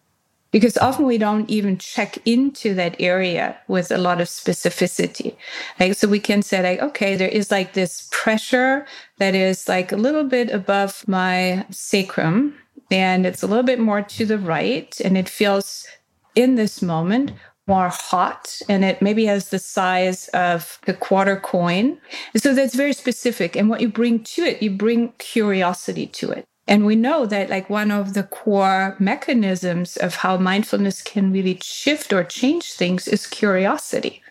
Because 0.53 0.77
often 0.79 1.07
we 1.07 1.19
don't 1.19 1.51
even 1.51 1.79
check 1.79 2.19
into 2.25 2.75
that 2.75 2.95
area 3.01 3.59
with 3.67 3.91
a 3.91 3.99
lot 3.99 4.21
of 4.21 4.29
specificity. 4.29 5.35
Like, 5.81 5.95
so 5.95 6.07
we 6.07 6.21
can 6.21 6.43
say 6.43 6.63
like, 6.63 6.81
okay, 6.81 7.17
there 7.17 7.29
is 7.29 7.51
like 7.51 7.73
this 7.73 8.09
pressure 8.13 8.87
that 9.19 9.35
is 9.35 9.67
like 9.69 9.91
a 9.91 9.97
little 9.97 10.25
bit 10.25 10.51
above 10.51 11.03
my 11.09 11.67
sacrum 11.71 12.55
and 12.91 13.27
it's 13.27 13.43
a 13.43 13.47
little 13.47 13.65
bit 13.65 13.81
more 13.81 14.03
to 14.03 14.27
the 14.27 14.39
right 14.39 15.01
and 15.01 15.17
it 15.17 15.29
feels 15.29 15.87
in 16.35 16.55
this 16.55 16.83
moment 16.83 17.33
more 17.67 17.89
hot 17.89 18.59
and 18.69 18.85
it 18.85 19.01
maybe 19.01 19.25
has 19.25 19.51
the 19.51 19.59
size 19.59 20.29
of 20.29 20.79
a 20.87 20.93
quarter 20.93 21.37
coin. 21.37 21.99
So 22.37 22.55
that's 22.55 22.75
very 22.75 22.93
specific. 22.93 23.57
And 23.57 23.71
what 23.71 23.81
you 23.81 23.89
bring 23.89 24.25
to 24.25 24.43
it, 24.43 24.63
you 24.63 24.71
bring 24.71 25.13
curiosity 25.19 26.07
to 26.09 26.33
it. 26.33 26.45
And 26.73 26.87
we 26.87 26.97
know 26.97 27.27
that, 27.27 27.51
like, 27.51 27.69
one 27.69 27.91
of 27.91 28.15
the 28.15 28.23
core 28.23 28.97
mechanisms 28.99 29.99
of 29.99 30.15
how 30.15 30.39
mindfulness 30.39 31.03
can 31.03 31.31
really 31.31 31.59
shift 31.63 32.15
or 32.15 32.25
change 32.25 32.73
things 32.73 33.07
is 33.07 33.27
curiosity. 33.27 34.23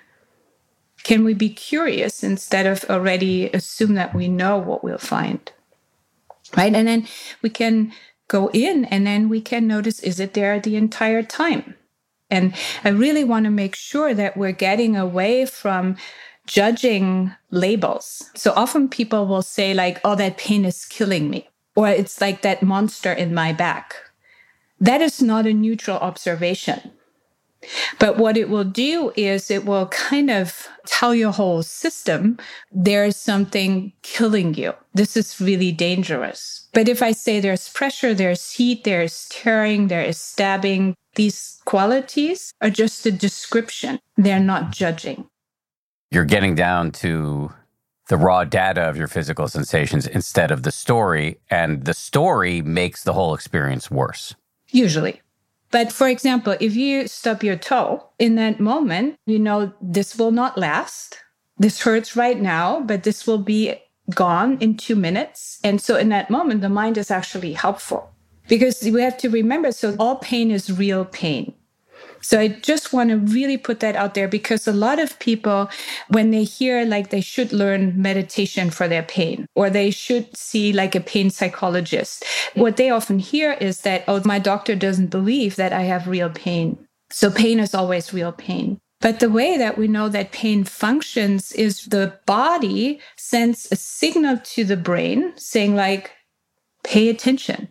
Can 1.03 1.23
we 1.23 1.35
be 1.35 1.49
curious 1.49 2.23
instead 2.23 2.65
of 2.65 2.83
already 2.89 3.51
assume 3.51 3.93
that 3.93 4.15
we 4.15 4.27
know 4.27 4.57
what 4.57 4.83
we'll 4.83 4.97
find? 4.97 5.51
Right. 6.57 6.73
And 6.73 6.87
then 6.87 7.07
we 7.43 7.51
can 7.51 7.93
go 8.27 8.49
in 8.55 8.85
and 8.85 9.05
then 9.05 9.29
we 9.29 9.39
can 9.39 9.67
notice 9.67 9.99
is 9.99 10.19
it 10.19 10.33
there 10.33 10.59
the 10.59 10.75
entire 10.75 11.21
time? 11.21 11.75
And 12.31 12.55
I 12.83 12.89
really 12.89 13.23
want 13.23 13.43
to 13.45 13.51
make 13.51 13.75
sure 13.75 14.15
that 14.15 14.35
we're 14.35 14.51
getting 14.51 14.97
away 14.97 15.45
from 15.45 15.95
judging 16.47 17.33
labels. 17.51 18.31
So 18.33 18.51
often 18.55 18.89
people 18.89 19.27
will 19.27 19.43
say, 19.43 19.75
like, 19.75 20.01
oh, 20.03 20.15
that 20.15 20.37
pain 20.37 20.65
is 20.65 20.85
killing 20.85 21.29
me 21.29 21.50
or 21.75 21.87
it's 21.87 22.19
like 22.21 22.41
that 22.41 22.63
monster 22.63 23.11
in 23.11 23.33
my 23.33 23.53
back. 23.53 23.95
That 24.79 25.01
is 25.01 25.21
not 25.21 25.45
a 25.45 25.53
neutral 25.53 25.97
observation. 25.97 26.91
But 27.99 28.17
what 28.17 28.37
it 28.37 28.49
will 28.49 28.63
do 28.63 29.13
is 29.15 29.51
it 29.51 29.65
will 29.65 29.85
kind 29.87 30.31
of 30.31 30.67
tell 30.87 31.13
your 31.13 31.31
whole 31.31 31.61
system 31.61 32.37
there's 32.71 33.15
something 33.15 33.93
killing 34.01 34.55
you. 34.55 34.73
This 34.93 35.15
is 35.15 35.39
really 35.39 35.71
dangerous. 35.71 36.67
But 36.73 36.89
if 36.89 37.03
I 37.03 37.11
say 37.11 37.39
there's 37.39 37.69
pressure, 37.69 38.13
there's 38.13 38.51
heat, 38.51 38.83
there's 38.83 39.27
tearing, 39.29 39.87
there 39.87 40.01
is 40.01 40.17
stabbing, 40.17 40.95
these 41.15 41.61
qualities 41.65 42.53
are 42.61 42.69
just 42.69 43.05
a 43.05 43.11
description. 43.11 43.99
They're 44.17 44.39
not 44.39 44.71
judging. 44.71 45.27
You're 46.09 46.25
getting 46.25 46.55
down 46.55 46.91
to 46.93 47.51
the 48.11 48.17
raw 48.17 48.43
data 48.43 48.81
of 48.81 48.97
your 48.97 49.07
physical 49.07 49.47
sensations 49.47 50.05
instead 50.05 50.51
of 50.51 50.63
the 50.63 50.71
story. 50.71 51.39
And 51.49 51.85
the 51.85 51.93
story 51.93 52.61
makes 52.61 53.05
the 53.05 53.13
whole 53.13 53.33
experience 53.33 53.89
worse. 53.89 54.35
Usually. 54.67 55.21
But 55.71 55.93
for 55.93 56.09
example, 56.09 56.57
if 56.59 56.75
you 56.75 57.07
stub 57.07 57.41
your 57.41 57.55
toe 57.55 58.05
in 58.19 58.35
that 58.35 58.59
moment, 58.59 59.15
you 59.25 59.39
know, 59.39 59.71
this 59.81 60.17
will 60.17 60.31
not 60.31 60.57
last. 60.57 61.19
This 61.57 61.81
hurts 61.81 62.17
right 62.17 62.39
now, 62.39 62.81
but 62.81 63.03
this 63.03 63.25
will 63.25 63.37
be 63.37 63.75
gone 64.13 64.57
in 64.59 64.75
two 64.75 64.97
minutes. 64.97 65.59
And 65.63 65.79
so 65.79 65.95
in 65.95 66.09
that 66.09 66.29
moment, 66.29 66.59
the 66.59 66.67
mind 66.67 66.97
is 66.97 67.11
actually 67.11 67.53
helpful 67.53 68.11
because 68.49 68.83
we 68.83 69.01
have 69.01 69.17
to 69.19 69.29
remember 69.29 69.71
so 69.71 69.95
all 69.97 70.17
pain 70.17 70.51
is 70.51 70.69
real 70.69 71.05
pain. 71.05 71.53
So 72.21 72.39
I 72.39 72.49
just 72.49 72.93
want 72.93 73.09
to 73.09 73.17
really 73.17 73.57
put 73.57 73.79
that 73.79 73.95
out 73.95 74.13
there 74.13 74.27
because 74.27 74.67
a 74.67 74.73
lot 74.73 74.99
of 74.99 75.17
people, 75.19 75.69
when 76.09 76.31
they 76.31 76.43
hear 76.43 76.85
like 76.85 77.09
they 77.09 77.21
should 77.21 77.51
learn 77.51 78.01
meditation 78.01 78.69
for 78.69 78.87
their 78.87 79.03
pain 79.03 79.45
or 79.55 79.69
they 79.69 79.91
should 79.91 80.35
see 80.35 80.71
like 80.73 80.95
a 80.95 80.99
pain 80.99 81.29
psychologist, 81.29 82.23
what 82.53 82.77
they 82.77 82.89
often 82.89 83.19
hear 83.19 83.53
is 83.53 83.81
that, 83.81 84.03
oh, 84.07 84.21
my 84.25 84.39
doctor 84.39 84.75
doesn't 84.75 85.07
believe 85.07 85.55
that 85.55 85.73
I 85.73 85.81
have 85.83 86.07
real 86.07 86.29
pain. 86.29 86.77
So 87.09 87.29
pain 87.29 87.59
is 87.59 87.73
always 87.73 88.13
real 88.13 88.31
pain. 88.31 88.79
But 89.01 89.19
the 89.19 89.31
way 89.31 89.57
that 89.57 89.77
we 89.77 89.87
know 89.87 90.09
that 90.09 90.31
pain 90.31 90.63
functions 90.63 91.51
is 91.53 91.85
the 91.85 92.19
body 92.27 93.01
sends 93.17 93.67
a 93.71 93.75
signal 93.75 94.37
to 94.43 94.63
the 94.63 94.77
brain 94.77 95.33
saying 95.37 95.75
like, 95.75 96.11
pay 96.83 97.09
attention 97.09 97.69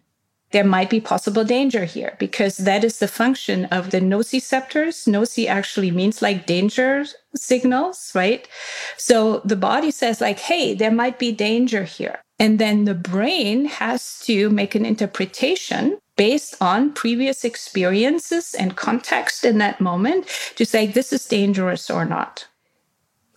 there 0.53 0.65
might 0.65 0.91
be 0.91 1.01
possible 1.01 1.45
danger 1.45 1.85
here 1.85 2.17
because 2.19 2.57
that 2.59 2.83
is 2.83 2.99
the 2.99 3.09
function 3.09 3.67
of 3.67 3.91
the 3.91 4.01
nociceptors. 4.01 5.07
Noci 5.07 5.47
actually 5.47 5.91
means 5.91 6.23
like 6.23 6.47
danger 6.47 7.05
signals, 7.37 8.11
right? 8.15 8.49
So 8.97 9.41
the 9.45 9.57
body 9.57 9.91
says 9.91 10.21
like, 10.21 10.41
hey, 10.41 10.75
there 10.75 10.91
might 10.91 11.19
be 11.19 11.33
danger 11.33 11.85
here. 11.85 12.21
And 12.39 12.59
then 12.59 12.85
the 12.85 12.95
brain 12.95 13.67
has 13.67 14.19
to 14.25 14.51
make 14.51 14.75
an 14.75 14.87
interpretation 14.87 15.99
based 16.17 16.57
on 16.61 16.93
previous 16.93 17.45
experiences 17.45 18.55
and 18.55 18.77
context 18.77 19.45
in 19.45 19.59
that 19.59 19.81
moment 19.81 20.27
to 20.57 20.65
say 20.65 20.87
this 20.87 21.13
is 21.13 21.27
dangerous 21.27 21.91
or 21.91 22.05
not. 22.05 22.47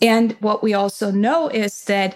And 0.02 0.34
what 0.40 0.64
we 0.64 0.74
also 0.74 1.12
know 1.12 1.48
is 1.48 1.86
that 1.86 2.16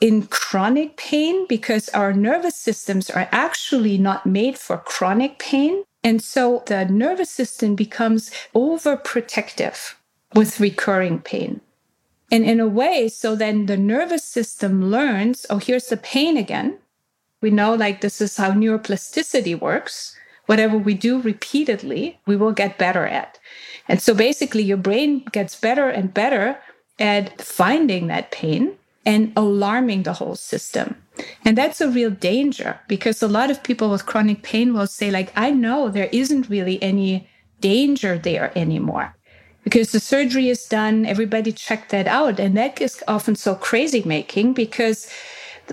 in 0.00 0.26
chronic 0.26 0.96
pain, 0.96 1.46
because 1.46 1.88
our 1.90 2.12
nervous 2.12 2.56
systems 2.56 3.10
are 3.10 3.28
actually 3.30 3.98
not 3.98 4.26
made 4.26 4.58
for 4.58 4.78
chronic 4.78 5.38
pain. 5.38 5.84
And 6.02 6.22
so 6.22 6.62
the 6.66 6.86
nervous 6.86 7.30
system 7.30 7.74
becomes 7.74 8.30
overprotective 8.54 9.94
with 10.34 10.60
recurring 10.60 11.20
pain. 11.20 11.60
And 12.32 12.44
in 12.44 12.60
a 12.60 12.68
way, 12.68 13.08
so 13.08 13.34
then 13.36 13.66
the 13.66 13.76
nervous 13.76 14.24
system 14.24 14.90
learns, 14.90 15.44
oh, 15.50 15.58
here's 15.58 15.88
the 15.88 15.96
pain 15.96 16.36
again. 16.36 16.78
We 17.42 17.50
know 17.50 17.74
like 17.74 18.00
this 18.00 18.20
is 18.20 18.36
how 18.36 18.52
neuroplasticity 18.52 19.60
works. 19.60 20.16
Whatever 20.46 20.78
we 20.78 20.94
do 20.94 21.20
repeatedly, 21.20 22.18
we 22.26 22.36
will 22.36 22.52
get 22.52 22.78
better 22.78 23.06
at. 23.06 23.38
And 23.88 24.00
so 24.00 24.14
basically, 24.14 24.62
your 24.62 24.76
brain 24.76 25.24
gets 25.32 25.58
better 25.58 25.88
and 25.88 26.14
better 26.14 26.58
at 26.98 27.40
finding 27.40 28.06
that 28.06 28.30
pain 28.30 28.76
and 29.04 29.32
alarming 29.36 30.02
the 30.02 30.14
whole 30.14 30.36
system. 30.36 30.96
And 31.44 31.56
that's 31.56 31.80
a 31.80 31.90
real 31.90 32.10
danger 32.10 32.80
because 32.88 33.22
a 33.22 33.28
lot 33.28 33.50
of 33.50 33.62
people 33.62 33.90
with 33.90 34.06
chronic 34.06 34.42
pain 34.42 34.72
will 34.72 34.86
say, 34.86 35.10
like, 35.10 35.32
I 35.36 35.50
know 35.50 35.88
there 35.88 36.08
isn't 36.12 36.48
really 36.48 36.82
any 36.82 37.28
danger 37.60 38.18
there 38.18 38.52
anymore 38.56 39.14
because 39.64 39.92
the 39.92 40.00
surgery 40.00 40.48
is 40.48 40.66
done, 40.66 41.04
everybody 41.04 41.52
checked 41.52 41.90
that 41.90 42.06
out. 42.06 42.40
And 42.40 42.56
that 42.56 42.80
is 42.80 43.02
often 43.06 43.36
so 43.36 43.54
crazy 43.54 44.02
making 44.04 44.54
because 44.54 45.10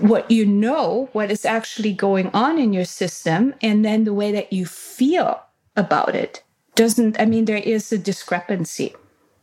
what 0.00 0.30
you 0.30 0.46
know, 0.46 1.08
what 1.12 1.30
is 1.30 1.44
actually 1.44 1.92
going 1.92 2.30
on 2.32 2.58
in 2.58 2.72
your 2.72 2.84
system, 2.84 3.54
and 3.60 3.84
then 3.84 4.04
the 4.04 4.14
way 4.14 4.30
that 4.32 4.52
you 4.52 4.66
feel 4.66 5.40
about 5.76 6.14
it 6.14 6.42
doesn't, 6.74 7.18
I 7.20 7.24
mean, 7.24 7.46
there 7.46 7.56
is 7.56 7.90
a 7.92 7.98
discrepancy. 7.98 8.94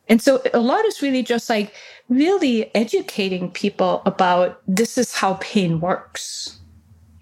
And 0.07 0.21
so 0.21 0.41
a 0.53 0.59
lot 0.59 0.85
is 0.85 1.01
really 1.01 1.23
just 1.23 1.49
like 1.49 1.73
really 2.09 2.73
educating 2.75 3.49
people 3.49 4.01
about 4.05 4.61
this 4.67 4.97
is 4.97 5.13
how 5.13 5.35
pain 5.41 5.79
works. 5.79 6.59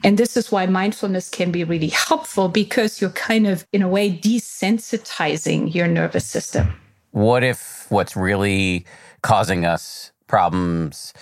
And 0.03 0.17
this 0.17 0.35
is 0.35 0.51
why 0.51 0.65
mindfulness 0.65 1.29
can 1.29 1.49
be 1.51 1.63
really 1.63 1.87
helpful 1.87 2.49
because 2.49 2.99
you're 2.99 3.11
kind 3.11 3.47
of, 3.47 3.65
in 3.71 3.81
a 3.81 3.87
way, 3.87 4.11
desensitizing 4.11 5.73
your 5.73 5.87
nervous 5.87 6.25
system. 6.25 6.73
What 7.11 7.41
if 7.43 7.85
what's 7.89 8.17
really 8.17 8.85
causing 9.21 9.65
us 9.65 10.11
problems 10.27 11.13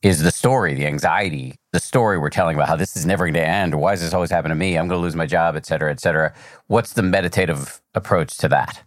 is 0.00 0.22
the 0.22 0.30
story, 0.30 0.74
the 0.74 0.86
anxiety, 0.86 1.56
the 1.72 1.80
story 1.80 2.16
we're 2.16 2.30
telling 2.30 2.54
about 2.56 2.68
how 2.68 2.76
this 2.76 2.96
is 2.96 3.04
never 3.04 3.24
going 3.24 3.34
to 3.34 3.46
end. 3.46 3.74
Why 3.74 3.92
does 3.92 4.00
this 4.00 4.14
always 4.14 4.30
happen 4.30 4.48
to 4.48 4.54
me? 4.54 4.78
I'm 4.78 4.88
going 4.88 5.00
to 5.00 5.02
lose 5.02 5.16
my 5.16 5.26
job, 5.26 5.56
et 5.56 5.66
cetera, 5.66 5.90
et 5.90 6.00
cetera. 6.00 6.32
What's 6.68 6.94
the 6.94 7.02
meditative 7.02 7.82
approach 7.94 8.38
to 8.38 8.48
that? 8.48 8.82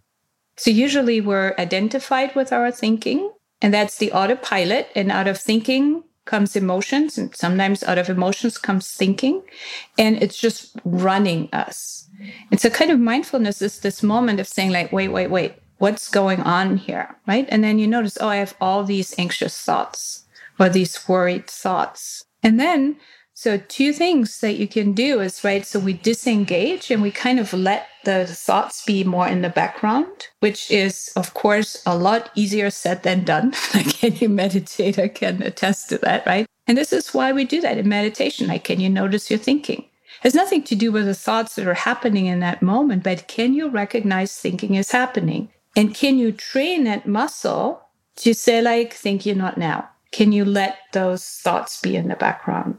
So 0.62 0.70
usually 0.70 1.20
we're 1.20 1.56
identified 1.58 2.36
with 2.36 2.52
our 2.52 2.70
thinking, 2.70 3.32
and 3.60 3.74
that's 3.74 3.98
the 3.98 4.12
autopilot. 4.12 4.90
And 4.94 5.10
out 5.10 5.26
of 5.26 5.36
thinking 5.36 6.04
comes 6.24 6.54
emotions, 6.54 7.18
and 7.18 7.34
sometimes 7.34 7.82
out 7.82 7.98
of 7.98 8.08
emotions 8.08 8.58
comes 8.58 8.88
thinking, 8.88 9.42
and 9.98 10.22
it's 10.22 10.38
just 10.38 10.76
running 10.84 11.48
us. 11.52 12.08
And 12.52 12.60
so 12.60 12.70
kind 12.70 12.92
of 12.92 13.00
mindfulness 13.00 13.60
is 13.60 13.80
this 13.80 14.04
moment 14.04 14.38
of 14.38 14.46
saying, 14.46 14.70
like, 14.70 14.92
wait, 14.92 15.08
wait, 15.08 15.32
wait, 15.32 15.54
what's 15.78 16.08
going 16.08 16.38
on 16.42 16.76
here? 16.76 17.12
Right. 17.26 17.48
And 17.48 17.64
then 17.64 17.80
you 17.80 17.88
notice, 17.88 18.16
oh, 18.20 18.28
I 18.28 18.36
have 18.36 18.54
all 18.60 18.84
these 18.84 19.18
anxious 19.18 19.60
thoughts 19.60 20.26
or 20.60 20.68
these 20.68 21.08
worried 21.08 21.48
thoughts. 21.48 22.24
And 22.40 22.60
then 22.60 22.98
so 23.34 23.56
two 23.56 23.92
things 23.92 24.40
that 24.40 24.54
you 24.54 24.68
can 24.68 24.92
do 24.92 25.20
is 25.20 25.42
right. 25.42 25.66
So 25.66 25.78
we 25.78 25.94
disengage 25.94 26.90
and 26.90 27.02
we 27.02 27.10
kind 27.10 27.40
of 27.40 27.52
let 27.52 27.86
the 28.04 28.26
thoughts 28.26 28.84
be 28.84 29.04
more 29.04 29.26
in 29.26 29.42
the 29.42 29.48
background, 29.48 30.28
which 30.40 30.70
is 30.70 31.10
of 31.16 31.34
course 31.34 31.82
a 31.86 31.96
lot 31.96 32.30
easier 32.34 32.70
said 32.70 33.02
than 33.02 33.24
done. 33.24 33.54
like 33.74 34.04
any 34.04 34.28
meditator 34.28 35.12
can 35.12 35.42
attest 35.42 35.88
to 35.88 35.98
that, 35.98 36.26
right? 36.26 36.46
And 36.66 36.78
this 36.78 36.92
is 36.92 37.14
why 37.14 37.32
we 37.32 37.44
do 37.44 37.60
that 37.62 37.78
in 37.78 37.88
meditation. 37.88 38.46
Like, 38.46 38.64
can 38.64 38.80
you 38.80 38.88
notice 38.88 39.30
your 39.30 39.38
thinking? 39.38 39.80
It 39.80 40.24
has 40.24 40.34
nothing 40.34 40.62
to 40.64 40.76
do 40.76 40.92
with 40.92 41.06
the 41.06 41.14
thoughts 41.14 41.56
that 41.56 41.66
are 41.66 41.74
happening 41.74 42.26
in 42.26 42.40
that 42.40 42.62
moment, 42.62 43.02
but 43.02 43.26
can 43.26 43.54
you 43.54 43.68
recognize 43.68 44.36
thinking 44.36 44.74
is 44.74 44.92
happening? 44.92 45.48
And 45.74 45.94
can 45.94 46.18
you 46.18 46.32
train 46.32 46.84
that 46.84 47.08
muscle 47.08 47.82
to 48.16 48.34
say, 48.34 48.60
like, 48.60 48.92
think 48.92 49.26
you 49.26 49.34
not 49.34 49.58
now? 49.58 49.88
Can 50.12 50.30
you 50.30 50.44
let 50.44 50.76
those 50.92 51.26
thoughts 51.26 51.80
be 51.80 51.96
in 51.96 52.08
the 52.08 52.14
background? 52.14 52.78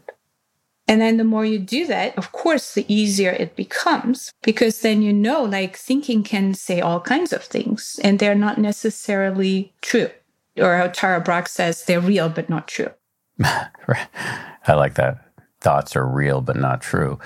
And 0.87 0.99
then 0.99 1.17
the 1.17 1.23
more 1.23 1.45
you 1.45 1.59
do 1.59 1.87
that, 1.87 2.17
of 2.17 2.31
course, 2.31 2.73
the 2.73 2.85
easier 2.93 3.31
it 3.31 3.55
becomes 3.55 4.31
because 4.41 4.81
then 4.81 5.01
you 5.01 5.13
know, 5.13 5.43
like 5.43 5.77
thinking 5.77 6.23
can 6.23 6.53
say 6.53 6.81
all 6.81 6.99
kinds 6.99 7.31
of 7.31 7.43
things 7.43 7.99
and 8.03 8.19
they're 8.19 8.35
not 8.35 8.57
necessarily 8.57 9.73
true. 9.81 10.09
Or 10.57 10.77
how 10.77 10.87
Tara 10.87 11.21
Brach 11.21 11.47
says, 11.47 11.85
they're 11.85 12.01
real, 12.01 12.29
but 12.29 12.49
not 12.49 12.67
true. 12.67 12.91
I 13.43 14.73
like 14.73 14.95
that. 14.95 15.25
Thoughts 15.61 15.95
are 15.95 16.05
real, 16.05 16.41
but 16.41 16.57
not 16.57 16.81
true. 16.81 17.17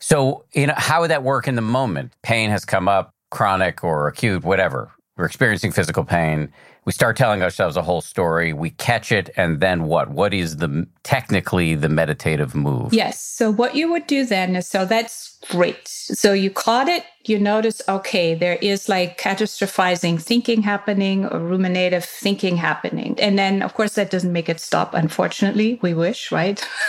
So, 0.00 0.44
you 0.52 0.66
know, 0.66 0.74
how 0.76 1.00
would 1.00 1.10
that 1.10 1.22
work 1.22 1.48
in 1.48 1.54
the 1.54 1.62
moment? 1.62 2.12
Pain 2.22 2.50
has 2.50 2.64
come 2.64 2.88
up, 2.88 3.14
chronic 3.30 3.82
or 3.82 4.08
acute, 4.08 4.44
whatever. 4.44 4.90
We're 5.16 5.26
experiencing 5.26 5.72
physical 5.72 6.04
pain 6.04 6.52
we 6.86 6.92
start 6.92 7.16
telling 7.16 7.42
ourselves 7.42 7.76
a 7.76 7.82
whole 7.82 8.00
story, 8.00 8.52
we 8.52 8.70
catch 8.70 9.10
it, 9.10 9.28
and 9.36 9.60
then 9.60 9.82
what? 9.82 10.08
What 10.08 10.32
is 10.32 10.58
the 10.58 10.86
technically 11.02 11.74
the 11.74 11.88
meditative 11.88 12.54
move? 12.54 12.94
Yes. 12.94 13.20
So 13.20 13.50
what 13.50 13.74
you 13.74 13.90
would 13.90 14.06
do 14.06 14.24
then 14.24 14.54
is 14.54 14.68
so 14.68 14.84
that's 14.84 15.36
great. 15.50 15.88
So 15.88 16.32
you 16.32 16.48
caught 16.48 16.88
it, 16.88 17.04
you 17.24 17.40
notice, 17.40 17.82
okay, 17.88 18.36
there 18.36 18.54
is 18.62 18.88
like 18.88 19.18
catastrophizing 19.18 20.22
thinking 20.22 20.62
happening 20.62 21.26
or 21.26 21.40
ruminative 21.40 22.04
thinking 22.04 22.56
happening. 22.56 23.18
And 23.18 23.36
then 23.36 23.62
of 23.62 23.74
course 23.74 23.94
that 23.94 24.12
doesn't 24.12 24.32
make 24.32 24.48
it 24.48 24.60
stop, 24.60 24.94
unfortunately. 24.94 25.80
We 25.82 25.92
wish, 25.92 26.30
right? 26.30 26.64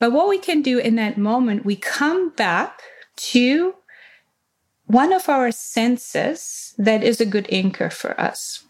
but 0.00 0.12
what 0.12 0.30
we 0.30 0.38
can 0.38 0.62
do 0.62 0.78
in 0.78 0.94
that 0.94 1.18
moment, 1.18 1.66
we 1.66 1.76
come 1.76 2.30
back 2.30 2.80
to 3.16 3.74
one 4.86 5.12
of 5.12 5.28
our 5.28 5.50
senses 5.50 6.74
that 6.78 7.02
is 7.02 7.20
a 7.20 7.26
good 7.26 7.48
anchor 7.50 7.90
for 7.90 8.18
us. 8.20 8.64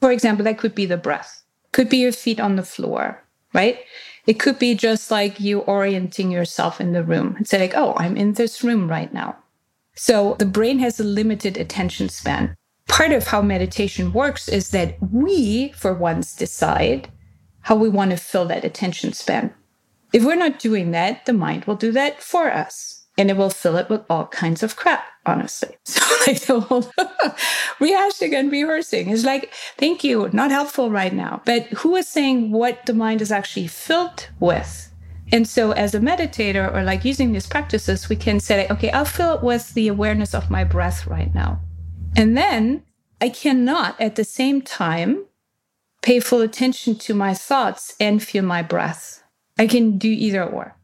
For 0.00 0.10
example, 0.10 0.44
that 0.44 0.58
could 0.58 0.74
be 0.74 0.86
the 0.86 0.96
breath, 0.96 1.42
could 1.72 1.88
be 1.88 1.98
your 1.98 2.12
feet 2.12 2.40
on 2.40 2.56
the 2.56 2.62
floor, 2.62 3.22
right? 3.52 3.78
It 4.26 4.40
could 4.40 4.58
be 4.58 4.74
just 4.74 5.10
like 5.10 5.38
you 5.38 5.60
orienting 5.60 6.30
yourself 6.30 6.80
in 6.80 6.92
the 6.92 7.04
room 7.04 7.36
and 7.36 7.46
say, 7.46 7.60
like, 7.60 7.76
oh, 7.76 7.94
I'm 7.96 8.16
in 8.16 8.32
this 8.32 8.64
room 8.64 8.88
right 8.88 9.12
now. 9.12 9.36
So 9.94 10.34
the 10.38 10.46
brain 10.46 10.80
has 10.80 10.98
a 10.98 11.04
limited 11.04 11.56
attention 11.56 12.08
span. 12.08 12.56
Part 12.88 13.12
of 13.12 13.28
how 13.28 13.40
meditation 13.40 14.12
works 14.12 14.48
is 14.48 14.70
that 14.70 14.96
we, 15.12 15.72
for 15.72 15.94
once, 15.94 16.34
decide 16.34 17.08
how 17.60 17.76
we 17.76 17.88
want 17.88 18.10
to 18.10 18.16
fill 18.16 18.46
that 18.46 18.64
attention 18.64 19.12
span. 19.12 19.54
If 20.12 20.24
we're 20.24 20.36
not 20.36 20.58
doing 20.58 20.90
that, 20.90 21.24
the 21.24 21.32
mind 21.32 21.64
will 21.64 21.76
do 21.76 21.92
that 21.92 22.22
for 22.22 22.52
us 22.52 22.95
and 23.18 23.30
it 23.30 23.36
will 23.36 23.50
fill 23.50 23.76
it 23.76 23.88
with 23.88 24.02
all 24.10 24.26
kinds 24.26 24.62
of 24.62 24.76
crap, 24.76 25.04
honestly. 25.24 25.76
So 25.86 26.32
like 26.32 26.40
the 26.40 26.60
whole 26.60 26.82
rehashing 27.78 28.34
and 28.34 28.50
rehearsing 28.50 29.10
is 29.10 29.24
like, 29.24 29.52
thank 29.78 30.02
you, 30.02 30.28
not 30.32 30.50
helpful 30.50 30.90
right 30.90 31.12
now. 31.12 31.40
But 31.44 31.66
who 31.68 31.94
is 31.94 32.08
saying 32.08 32.50
what 32.50 32.84
the 32.86 32.94
mind 32.94 33.22
is 33.22 33.30
actually 33.30 33.68
filled 33.68 34.28
with? 34.40 34.92
And 35.32 35.46
so 35.46 35.70
as 35.72 35.94
a 35.94 36.00
meditator 36.00 36.72
or 36.74 36.82
like 36.82 37.04
using 37.04 37.32
these 37.32 37.46
practices, 37.46 38.08
we 38.08 38.16
can 38.16 38.40
say, 38.40 38.66
okay, 38.70 38.90
I'll 38.90 39.04
fill 39.04 39.34
it 39.34 39.42
with 39.42 39.74
the 39.74 39.86
awareness 39.88 40.34
of 40.34 40.50
my 40.50 40.64
breath 40.64 41.06
right 41.06 41.32
now. 41.32 41.60
And 42.16 42.36
then 42.36 42.82
I 43.20 43.28
cannot 43.28 44.00
at 44.00 44.16
the 44.16 44.24
same 44.24 44.62
time 44.62 45.26
pay 46.02 46.20
full 46.20 46.40
attention 46.40 46.96
to 46.96 47.14
my 47.14 47.34
thoughts 47.34 47.94
and 47.98 48.22
feel 48.22 48.44
my 48.44 48.62
breath. 48.62 49.22
I 49.58 49.66
can 49.66 49.98
do 49.98 50.08
either 50.08 50.44
or. 50.44 50.76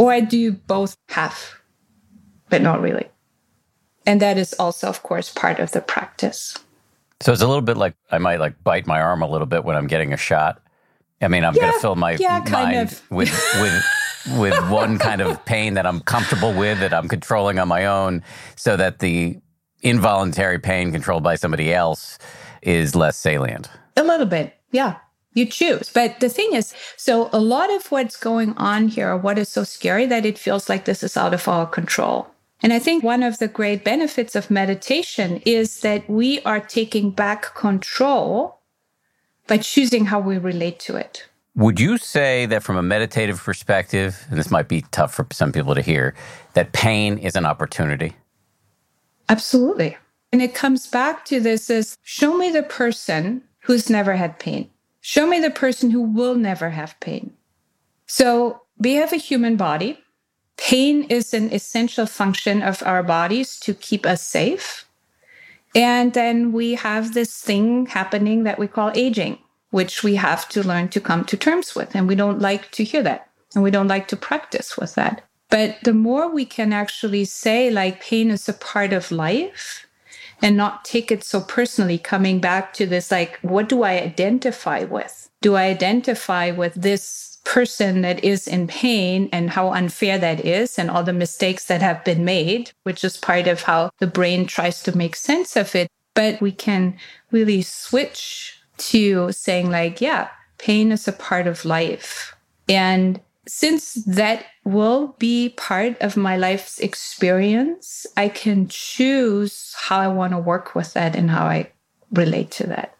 Or 0.00 0.10
I 0.10 0.20
do 0.20 0.52
both 0.52 0.96
half, 1.10 1.60
but 2.48 2.62
not 2.62 2.80
really. 2.80 3.06
And 4.06 4.18
that 4.22 4.38
is 4.38 4.54
also, 4.54 4.88
of 4.88 5.02
course, 5.02 5.28
part 5.30 5.60
of 5.60 5.72
the 5.72 5.82
practice. 5.82 6.56
So 7.20 7.34
it's 7.34 7.42
a 7.42 7.46
little 7.46 7.60
bit 7.60 7.76
like 7.76 7.94
I 8.10 8.16
might 8.16 8.40
like 8.40 8.64
bite 8.64 8.86
my 8.86 8.98
arm 8.98 9.20
a 9.20 9.28
little 9.28 9.46
bit 9.46 9.62
when 9.62 9.76
I'm 9.76 9.86
getting 9.86 10.14
a 10.14 10.16
shot. 10.16 10.62
I 11.20 11.28
mean, 11.28 11.44
I'm 11.44 11.54
yeah, 11.54 11.60
going 11.60 11.72
to 11.74 11.78
fill 11.80 11.96
my 11.96 12.16
yeah, 12.18 12.42
mind 12.50 12.98
with 13.10 13.30
with 13.60 13.86
with 14.38 14.70
one 14.70 14.96
kind 14.96 15.20
of 15.20 15.44
pain 15.44 15.74
that 15.74 15.84
I'm 15.84 16.00
comfortable 16.00 16.54
with 16.54 16.80
that 16.80 16.94
I'm 16.94 17.06
controlling 17.06 17.58
on 17.58 17.68
my 17.68 17.84
own, 17.84 18.22
so 18.56 18.78
that 18.78 19.00
the 19.00 19.38
involuntary 19.82 20.58
pain 20.58 20.92
controlled 20.92 21.24
by 21.24 21.34
somebody 21.34 21.74
else 21.74 22.18
is 22.62 22.96
less 22.96 23.18
salient. 23.18 23.68
A 23.98 24.02
little 24.02 24.24
bit, 24.24 24.54
yeah 24.72 24.96
you 25.34 25.46
choose. 25.46 25.90
But 25.92 26.20
the 26.20 26.28
thing 26.28 26.54
is, 26.54 26.74
so 26.96 27.30
a 27.32 27.40
lot 27.40 27.72
of 27.72 27.90
what's 27.90 28.16
going 28.16 28.54
on 28.56 28.88
here, 28.88 29.16
what 29.16 29.38
is 29.38 29.48
so 29.48 29.64
scary 29.64 30.06
that 30.06 30.26
it 30.26 30.38
feels 30.38 30.68
like 30.68 30.84
this 30.84 31.02
is 31.02 31.16
out 31.16 31.34
of 31.34 31.46
our 31.48 31.66
control. 31.66 32.28
And 32.62 32.72
I 32.72 32.78
think 32.78 33.02
one 33.02 33.22
of 33.22 33.38
the 33.38 33.48
great 33.48 33.84
benefits 33.84 34.36
of 34.36 34.50
meditation 34.50 35.40
is 35.46 35.80
that 35.80 36.08
we 36.10 36.42
are 36.42 36.60
taking 36.60 37.10
back 37.10 37.54
control 37.54 38.58
by 39.46 39.58
choosing 39.58 40.06
how 40.06 40.20
we 40.20 40.36
relate 40.36 40.78
to 40.80 40.96
it. 40.96 41.26
Would 41.56 41.80
you 41.80 41.98
say 41.98 42.46
that 42.46 42.62
from 42.62 42.76
a 42.76 42.82
meditative 42.82 43.42
perspective, 43.42 44.24
and 44.30 44.38
this 44.38 44.50
might 44.50 44.68
be 44.68 44.82
tough 44.92 45.14
for 45.14 45.26
some 45.32 45.52
people 45.52 45.74
to 45.74 45.82
hear, 45.82 46.14
that 46.54 46.72
pain 46.72 47.18
is 47.18 47.34
an 47.34 47.44
opportunity? 47.44 48.14
Absolutely. 49.28 49.96
And 50.32 50.42
it 50.42 50.54
comes 50.54 50.86
back 50.86 51.24
to 51.26 51.40
this 51.40 51.70
is 51.70 51.96
show 52.02 52.36
me 52.36 52.50
the 52.50 52.62
person 52.62 53.42
who's 53.60 53.90
never 53.90 54.14
had 54.14 54.38
pain. 54.38 54.70
Show 55.00 55.26
me 55.26 55.40
the 55.40 55.50
person 55.50 55.90
who 55.90 56.02
will 56.02 56.34
never 56.34 56.70
have 56.70 57.00
pain. 57.00 57.32
So 58.06 58.62
we 58.78 58.94
have 58.94 59.12
a 59.12 59.16
human 59.16 59.56
body. 59.56 59.98
Pain 60.56 61.04
is 61.04 61.32
an 61.32 61.52
essential 61.52 62.06
function 62.06 62.62
of 62.62 62.82
our 62.82 63.02
bodies 63.02 63.58
to 63.60 63.72
keep 63.72 64.04
us 64.04 64.26
safe. 64.26 64.86
And 65.74 66.12
then 66.12 66.52
we 66.52 66.74
have 66.74 67.14
this 67.14 67.40
thing 67.40 67.86
happening 67.86 68.44
that 68.44 68.58
we 68.58 68.66
call 68.66 68.90
aging, 68.94 69.38
which 69.70 70.02
we 70.02 70.16
have 70.16 70.48
to 70.50 70.66
learn 70.66 70.88
to 70.88 71.00
come 71.00 71.24
to 71.26 71.36
terms 71.36 71.74
with. 71.74 71.94
And 71.94 72.08
we 72.08 72.14
don't 72.14 72.40
like 72.40 72.70
to 72.72 72.84
hear 72.84 73.02
that. 73.04 73.28
And 73.54 73.64
we 73.64 73.70
don't 73.70 73.88
like 73.88 74.08
to 74.08 74.16
practice 74.16 74.76
with 74.76 74.94
that. 74.96 75.22
But 75.48 75.78
the 75.82 75.94
more 75.94 76.32
we 76.32 76.44
can 76.44 76.72
actually 76.72 77.24
say, 77.24 77.70
like, 77.70 78.02
pain 78.02 78.30
is 78.30 78.48
a 78.48 78.52
part 78.52 78.92
of 78.92 79.10
life 79.10 79.86
and 80.42 80.56
not 80.56 80.84
take 80.84 81.10
it 81.10 81.24
so 81.24 81.40
personally, 81.40 81.98
coming 81.98 82.40
back 82.40 82.72
to 82.74 82.86
this, 82.86 83.10
like, 83.10 83.38
what 83.42 83.68
do 83.68 83.82
I 83.82 84.00
identify 84.00 84.84
with? 84.84 85.30
Do 85.40 85.54
I 85.56 85.64
identify 85.64 86.50
with 86.50 86.74
this 86.74 87.38
person 87.44 88.02
that 88.02 88.22
is 88.22 88.46
in 88.46 88.66
pain 88.66 89.28
and 89.32 89.50
how 89.50 89.72
unfair 89.72 90.18
that 90.18 90.44
is 90.44 90.78
and 90.78 90.90
all 90.90 91.02
the 91.02 91.12
mistakes 91.12 91.66
that 91.66 91.80
have 91.80 92.04
been 92.04 92.24
made, 92.24 92.72
which 92.82 93.02
is 93.02 93.16
part 93.16 93.46
of 93.46 93.62
how 93.62 93.90
the 93.98 94.06
brain 94.06 94.46
tries 94.46 94.82
to 94.82 94.96
make 94.96 95.16
sense 95.16 95.56
of 95.56 95.74
it? 95.74 95.88
But 96.14 96.40
we 96.40 96.52
can 96.52 96.98
really 97.30 97.62
switch 97.62 98.60
to 98.78 99.32
saying, 99.32 99.70
like, 99.70 100.00
yeah, 100.00 100.28
pain 100.58 100.92
is 100.92 101.08
a 101.08 101.12
part 101.12 101.46
of 101.46 101.64
life. 101.64 102.34
And 102.68 103.20
since 103.50 103.94
that 104.04 104.46
will 104.64 105.16
be 105.18 105.48
part 105.50 106.00
of 106.00 106.16
my 106.16 106.36
life's 106.36 106.78
experience, 106.78 108.06
I 108.16 108.28
can 108.28 108.68
choose 108.68 109.74
how 109.76 109.98
I 109.98 110.06
want 110.06 110.32
to 110.32 110.38
work 110.38 110.76
with 110.76 110.92
that 110.94 111.16
and 111.16 111.30
how 111.30 111.46
I 111.46 111.72
relate 112.12 112.52
to 112.52 112.66
that. 112.68 112.96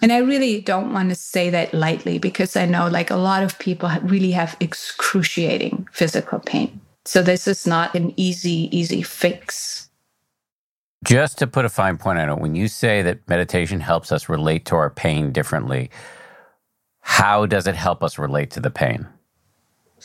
And 0.00 0.12
I 0.12 0.18
really 0.18 0.60
don't 0.60 0.92
want 0.92 1.08
to 1.08 1.16
say 1.16 1.50
that 1.50 1.74
lightly 1.74 2.18
because 2.18 2.54
I 2.54 2.66
know 2.66 2.86
like 2.86 3.10
a 3.10 3.16
lot 3.16 3.42
of 3.42 3.58
people 3.58 3.90
really 4.02 4.30
have 4.30 4.56
excruciating 4.60 5.88
physical 5.92 6.38
pain. 6.38 6.80
So 7.04 7.22
this 7.22 7.48
is 7.48 7.66
not 7.66 7.94
an 7.96 8.12
easy, 8.16 8.68
easy 8.76 9.02
fix. 9.02 9.90
Just 11.04 11.38
to 11.38 11.46
put 11.46 11.64
a 11.64 11.68
fine 11.68 11.98
point 11.98 12.20
on 12.20 12.28
it, 12.28 12.38
when 12.38 12.54
you 12.54 12.68
say 12.68 13.02
that 13.02 13.28
meditation 13.28 13.80
helps 13.80 14.12
us 14.12 14.28
relate 14.28 14.64
to 14.66 14.76
our 14.76 14.90
pain 14.90 15.32
differently, 15.32 15.90
how 17.00 17.46
does 17.46 17.66
it 17.66 17.74
help 17.74 18.04
us 18.04 18.16
relate 18.16 18.50
to 18.52 18.60
the 18.60 18.70
pain? 18.70 19.08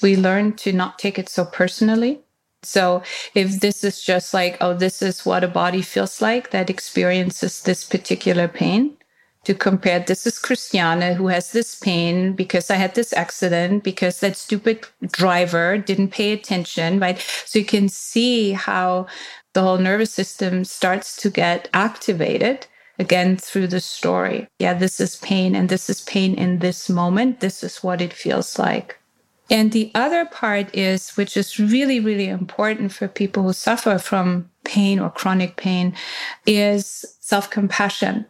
We 0.01 0.15
learn 0.15 0.53
to 0.57 0.73
not 0.73 0.99
take 0.99 1.19
it 1.19 1.29
so 1.29 1.45
personally. 1.45 2.21
So 2.63 3.01
if 3.33 3.59
this 3.59 3.83
is 3.83 4.03
just 4.03 4.33
like, 4.33 4.57
oh, 4.61 4.73
this 4.73 5.01
is 5.01 5.25
what 5.25 5.43
a 5.43 5.47
body 5.47 5.81
feels 5.81 6.21
like 6.21 6.51
that 6.51 6.69
experiences 6.69 7.61
this 7.61 7.83
particular 7.83 8.47
pain, 8.47 8.97
to 9.43 9.55
compare 9.55 9.99
this 9.99 10.27
is 10.27 10.37
Christiane 10.37 11.15
who 11.15 11.27
has 11.27 11.51
this 11.51 11.75
pain 11.75 12.33
because 12.33 12.69
I 12.69 12.75
had 12.75 12.93
this 12.93 13.13
accident, 13.13 13.83
because 13.83 14.19
that 14.19 14.37
stupid 14.37 14.85
driver 15.07 15.77
didn't 15.79 16.09
pay 16.09 16.31
attention, 16.31 16.99
right? 16.99 17.19
So 17.45 17.57
you 17.57 17.65
can 17.65 17.89
see 17.89 18.51
how 18.51 19.07
the 19.53 19.61
whole 19.61 19.79
nervous 19.79 20.13
system 20.13 20.63
starts 20.63 21.17
to 21.17 21.29
get 21.31 21.69
activated 21.73 22.67
again 22.99 23.35
through 23.35 23.67
the 23.67 23.79
story. 23.79 24.47
Yeah, 24.59 24.75
this 24.75 24.99
is 24.99 25.15
pain 25.15 25.55
and 25.55 25.69
this 25.69 25.89
is 25.89 26.01
pain 26.01 26.35
in 26.35 26.59
this 26.59 26.89
moment. 26.89 27.39
This 27.39 27.63
is 27.63 27.83
what 27.83 27.99
it 27.99 28.13
feels 28.13 28.59
like. 28.59 29.00
And 29.51 29.73
the 29.73 29.91
other 29.93 30.23
part 30.25 30.73
is, 30.73 31.11
which 31.17 31.35
is 31.35 31.59
really, 31.59 31.99
really 31.99 32.29
important 32.29 32.93
for 32.93 33.09
people 33.09 33.43
who 33.43 33.51
suffer 33.51 33.97
from 33.97 34.49
pain 34.63 34.97
or 34.97 35.09
chronic 35.09 35.57
pain, 35.57 35.93
is 36.45 37.05
self 37.19 37.49
compassion. 37.49 38.25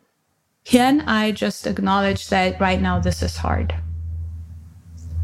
Can 0.65 1.01
I 1.01 1.31
just 1.31 1.67
acknowledge 1.67 2.29
that 2.29 2.59
right 2.59 2.81
now 2.81 2.99
this 2.99 3.21
is 3.21 3.37
hard? 3.37 3.75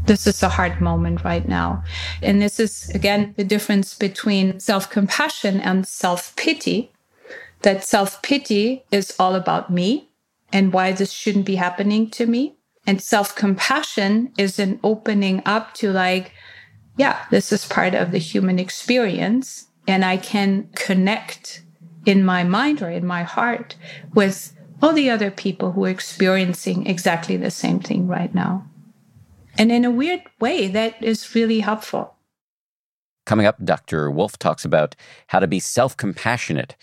This 0.06 0.26
is 0.26 0.40
a 0.42 0.48
hard 0.48 0.80
moment 0.80 1.24
right 1.24 1.46
now. 1.46 1.82
And 2.22 2.40
this 2.40 2.60
is, 2.60 2.88
again, 2.90 3.34
the 3.36 3.44
difference 3.44 3.94
between 3.94 4.60
self 4.60 4.88
compassion 4.88 5.60
and 5.60 5.86
self 5.86 6.34
pity. 6.36 6.92
That 7.62 7.82
self 7.82 8.22
pity 8.22 8.84
is 8.92 9.16
all 9.18 9.34
about 9.34 9.68
me 9.68 10.10
and 10.52 10.72
why 10.72 10.92
this 10.92 11.10
shouldn't 11.10 11.44
be 11.44 11.56
happening 11.56 12.08
to 12.10 12.26
me. 12.26 12.54
And 12.88 13.02
self 13.02 13.34
compassion 13.34 14.32
is 14.38 14.58
an 14.58 14.80
opening 14.82 15.42
up 15.44 15.74
to 15.74 15.92
like, 15.92 16.32
yeah, 16.96 17.26
this 17.30 17.52
is 17.52 17.66
part 17.66 17.94
of 17.94 18.12
the 18.12 18.18
human 18.18 18.58
experience. 18.58 19.66
And 19.86 20.06
I 20.06 20.16
can 20.16 20.70
connect 20.74 21.62
in 22.06 22.24
my 22.24 22.44
mind 22.44 22.80
or 22.80 22.88
in 22.88 23.04
my 23.04 23.24
heart 23.24 23.76
with 24.14 24.56
all 24.80 24.94
the 24.94 25.10
other 25.10 25.30
people 25.30 25.72
who 25.72 25.84
are 25.84 25.90
experiencing 25.90 26.86
exactly 26.86 27.36
the 27.36 27.50
same 27.50 27.78
thing 27.78 28.06
right 28.06 28.34
now. 28.34 28.66
And 29.58 29.70
in 29.70 29.84
a 29.84 29.90
weird 29.90 30.22
way, 30.40 30.66
that 30.68 30.94
is 31.04 31.34
really 31.34 31.60
helpful. 31.60 32.14
Coming 33.26 33.44
up, 33.44 33.62
Dr. 33.62 34.10
Wolf 34.10 34.38
talks 34.38 34.64
about 34.64 34.96
how 35.26 35.40
to 35.40 35.46
be 35.46 35.60
self 35.60 35.94
compassionate 35.94 36.74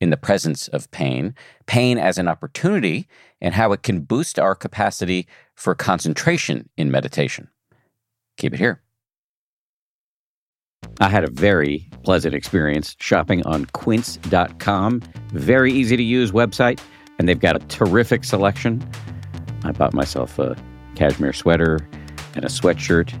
in 0.00 0.10
the 0.10 0.16
presence 0.16 0.68
of 0.68 0.90
pain, 0.90 1.34
pain 1.66 1.98
as 1.98 2.18
an 2.18 2.28
opportunity, 2.28 3.06
and 3.40 3.54
how 3.54 3.72
it 3.72 3.82
can 3.82 4.00
boost 4.00 4.38
our 4.38 4.54
capacity 4.54 5.26
for 5.54 5.74
concentration 5.74 6.68
in 6.76 6.90
meditation. 6.90 7.48
Keep 8.36 8.54
it 8.54 8.58
here. 8.58 8.82
I 11.00 11.08
had 11.08 11.24
a 11.24 11.30
very 11.30 11.88
pleasant 12.02 12.34
experience 12.34 12.96
shopping 13.00 13.44
on 13.46 13.64
quince.com. 13.66 15.02
Very 15.32 15.72
easy 15.72 15.96
to 15.96 16.02
use 16.02 16.32
website, 16.32 16.80
and 17.18 17.28
they've 17.28 17.40
got 17.40 17.56
a 17.56 17.60
terrific 17.66 18.24
selection. 18.24 18.86
I 19.64 19.72
bought 19.72 19.94
myself 19.94 20.38
a 20.38 20.56
cashmere 20.94 21.32
sweater 21.32 21.78
and 22.34 22.44
a 22.44 22.48
sweatshirt 22.48 23.12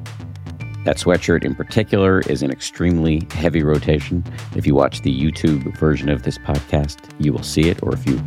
that 0.84 0.98
sweatshirt 0.98 1.44
in 1.44 1.54
particular 1.54 2.20
is 2.20 2.42
an 2.42 2.50
extremely 2.50 3.26
heavy 3.30 3.62
rotation. 3.62 4.22
If 4.54 4.66
you 4.66 4.74
watch 4.74 5.00
the 5.00 5.18
YouTube 5.18 5.76
version 5.78 6.08
of 6.08 6.22
this 6.22 6.38
podcast, 6.38 6.98
you 7.18 7.32
will 7.32 7.42
see 7.42 7.68
it. 7.68 7.82
Or 7.82 7.94
if 7.94 8.06
you 8.06 8.22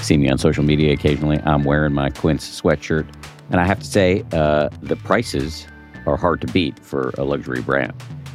see 0.00 0.16
me 0.16 0.28
on 0.28 0.38
social 0.38 0.62
media 0.62 0.92
occasionally, 0.92 1.40
I'm 1.44 1.64
wearing 1.64 1.94
my 1.94 2.10
Quince 2.10 2.60
sweatshirt. 2.60 3.06
And 3.50 3.60
I 3.60 3.66
have 3.66 3.80
to 3.80 3.86
say, 3.86 4.24
uh, 4.32 4.68
the 4.82 4.96
prices 4.96 5.66
are 6.06 6.16
hard 6.16 6.40
to 6.42 6.46
beat 6.48 6.78
for 6.80 7.12
a 7.18 7.24
luxury 7.24 7.62
brand. 7.62 7.92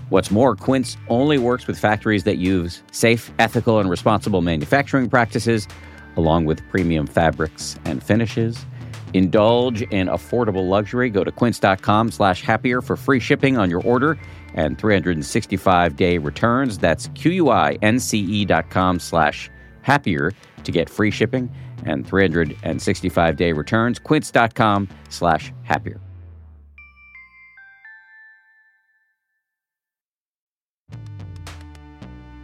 What's 0.10 0.32
more, 0.32 0.56
Quince 0.56 0.96
only 1.10 1.38
works 1.38 1.68
with 1.68 1.78
factories 1.78 2.24
that 2.24 2.38
use 2.38 2.82
safe, 2.92 3.32
ethical, 3.40 3.80
and 3.80 3.90
responsible 3.90 4.42
manufacturing 4.42 5.10
practices, 5.10 5.68
along 6.16 6.46
with 6.46 6.68
premium 6.70 7.08
fabrics 7.08 7.78
and 7.86 8.02
finishes. 8.02 8.66
Indulge 9.14 9.82
in 9.84 10.08
affordable 10.08 10.68
luxury. 10.68 11.10
Go 11.10 11.24
to 11.24 11.32
quince.com 11.32 12.12
slash 12.12 12.42
happier 12.42 12.82
for 12.82 12.96
free 12.96 13.20
shipping 13.20 13.58
on 13.58 13.70
your 13.70 13.82
order 13.84 14.18
and 14.54 14.78
365 14.78 15.96
day 15.96 16.18
returns. 16.18 16.78
That's 16.78 17.08
Q-U-I-N-C-E 17.16 18.46
dot 18.46 18.70
com 18.70 19.00
slash 19.00 19.50
happier 19.82 20.34
to 20.64 20.72
get 20.72 20.90
free 20.90 21.12
shipping 21.12 21.50
and 21.86 22.06
365 22.06 23.38
day 23.38 23.54
returns. 23.54 24.00
Quince.com 24.00 24.90
slash 25.10 25.54
happier. 25.64 26.00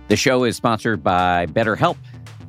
The 0.09 0.17
show 0.17 0.43
is 0.43 0.55
sponsored 0.55 1.03
by 1.03 1.47
BetterHelp. 1.47 1.97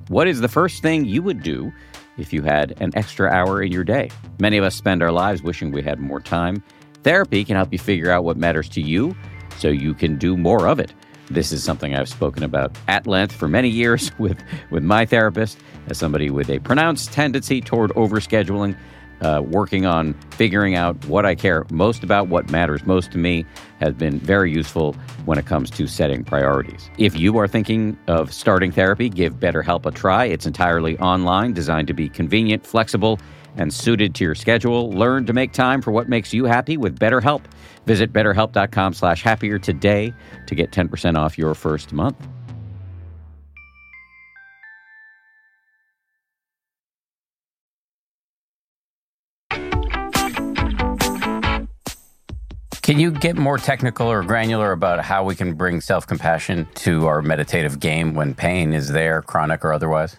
What 0.09 0.29
is 0.29 0.41
the 0.41 0.49
first 0.49 0.83
thing 0.83 1.07
you 1.07 1.23
would 1.23 1.43
do 1.43 1.73
if 2.17 2.33
you 2.33 2.43
had 2.43 2.75
an 2.81 2.91
extra 2.95 3.31
hour 3.31 3.63
in 3.63 3.73
your 3.73 3.85
day. 3.85 4.11
Many 4.39 4.57
of 4.57 4.65
us 4.65 4.75
spend 4.75 5.03
our 5.03 5.13
lives 5.13 5.43
wishing 5.43 5.71
we 5.71 5.83
had 5.83 5.99
more 5.99 6.21
time. 6.21 6.63
Therapy 7.03 7.45
can 7.45 7.57
help 7.57 7.73
you 7.73 7.79
figure 7.79 8.11
out 8.11 8.25
what 8.25 8.37
matters 8.37 8.69
to 8.71 8.81
you 8.81 9.15
so 9.59 9.69
you 9.69 9.95
can 9.95 10.17
do 10.17 10.37
more 10.37 10.69
of 10.69 10.81
it. 10.81 10.93
This 11.31 11.53
is 11.53 11.63
something 11.63 11.95
I've 11.95 12.09
spoken 12.09 12.43
about 12.43 12.77
at 12.89 13.07
length 13.07 13.35
for 13.35 13.49
many 13.49 13.69
years 13.69 14.11
with, 14.19 14.43
with 14.71 14.83
my 14.83 15.07
therapist 15.07 15.59
as 15.89 15.99
somebody 15.99 16.31
with 16.31 16.51
a 16.51 16.59
pronounced 16.59 17.13
tendency 17.13 17.61
toward 17.61 17.91
overscheduling 17.93 18.77
uh, 19.21 19.43
working 19.45 19.87
on 19.87 20.15
figuring 20.31 20.75
out 20.75 21.03
what 21.07 21.25
I 21.25 21.35
care 21.35 21.65
most 21.71 22.03
about, 22.03 22.29
what 22.29 22.51
matters 22.51 22.85
most 22.87 23.13
to 23.13 23.19
me, 23.19 23.47
has 23.81 23.95
been 23.95 24.19
very 24.19 24.53
useful 24.53 24.95
when 25.25 25.39
it 25.39 25.47
comes 25.47 25.71
to 25.73 25.87
setting 25.87 26.25
priorities. 26.25 26.91
If 26.99 27.19
you 27.19 27.39
are 27.39 27.49
thinking 27.49 27.99
of 28.07 28.33
starting 28.33 28.73
therapy, 28.73 29.09
give 29.09 29.35
BetterHelp 29.35 29.87
a 29.87 29.91
try. 29.91 30.25
It's 30.25 30.47
entirely 30.47 30.99
online, 30.99 31.53
designed 31.53 31.89
to 31.89 31.95
be 31.95 32.09
convenient, 32.09 32.67
flexible, 32.67 33.19
and 33.57 33.73
suited 33.73 34.15
to 34.17 34.25
your 34.25 34.35
schedule. 34.35 34.91
Learn 34.91 35.27
to 35.27 35.33
make 35.33 35.53
time 35.53 35.81
for 35.81 35.93
what 35.93 36.09
makes 36.09 36.33
you 36.33 36.45
happy 36.45 36.77
with 36.77 36.99
BetterHelp. 36.99 37.43
Visit 37.87 38.13
betterhelp.com 38.13 38.95
slash 38.95 39.23
happier 39.23 39.59
today 39.59 40.13
to 40.47 40.55
get 40.55 40.71
10% 40.71 41.17
off 41.17 41.39
your 41.39 41.55
first 41.55 41.93
month. 41.93 42.17
Can 52.85 52.99
you 52.99 53.11
get 53.13 53.39
more 53.39 53.57
technical 53.57 54.09
or 54.09 54.23
granular 54.23 54.71
about 54.71 55.03
how 55.03 55.25
we 55.25 55.35
can 55.35 55.55
bring 55.55 55.81
self 55.81 56.07
compassion 56.07 56.69
to 56.75 57.07
our 57.07 57.23
meditative 57.23 57.81
game 57.81 58.13
when 58.15 58.35
pain 58.35 58.75
is 58.75 58.91
there, 58.91 59.23
chronic 59.23 59.65
or 59.65 59.73
otherwise? 59.73 60.19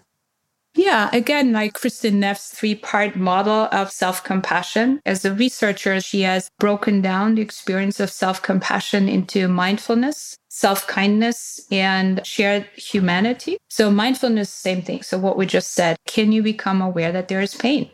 Yeah, 0.73 1.11
again, 1.13 1.53
like 1.53 1.73
Kristin 1.73 2.15
Neff's 2.15 2.49
three 2.49 2.73
part 2.73 3.15
model 3.15 3.69
of 3.71 3.91
self 3.91 4.23
compassion. 4.23 4.99
As 5.05 5.23
a 5.23 5.31
researcher, 5.35 6.01
she 6.01 6.21
has 6.21 6.49
broken 6.57 7.01
down 7.01 7.35
the 7.35 7.43
experience 7.43 7.99
of 7.99 8.09
self 8.09 8.41
compassion 8.41 9.07
into 9.07 9.47
mindfulness, 9.47 10.35
self 10.49 10.87
kindness, 10.87 11.67
and 11.71 12.25
shared 12.25 12.65
humanity. 12.75 13.57
So, 13.69 13.91
mindfulness, 13.91 14.49
same 14.49 14.81
thing. 14.81 15.03
So, 15.03 15.19
what 15.19 15.37
we 15.37 15.45
just 15.45 15.73
said, 15.73 15.97
can 16.07 16.31
you 16.31 16.41
become 16.41 16.81
aware 16.81 17.11
that 17.11 17.27
there 17.27 17.41
is 17.41 17.53
pain? 17.53 17.91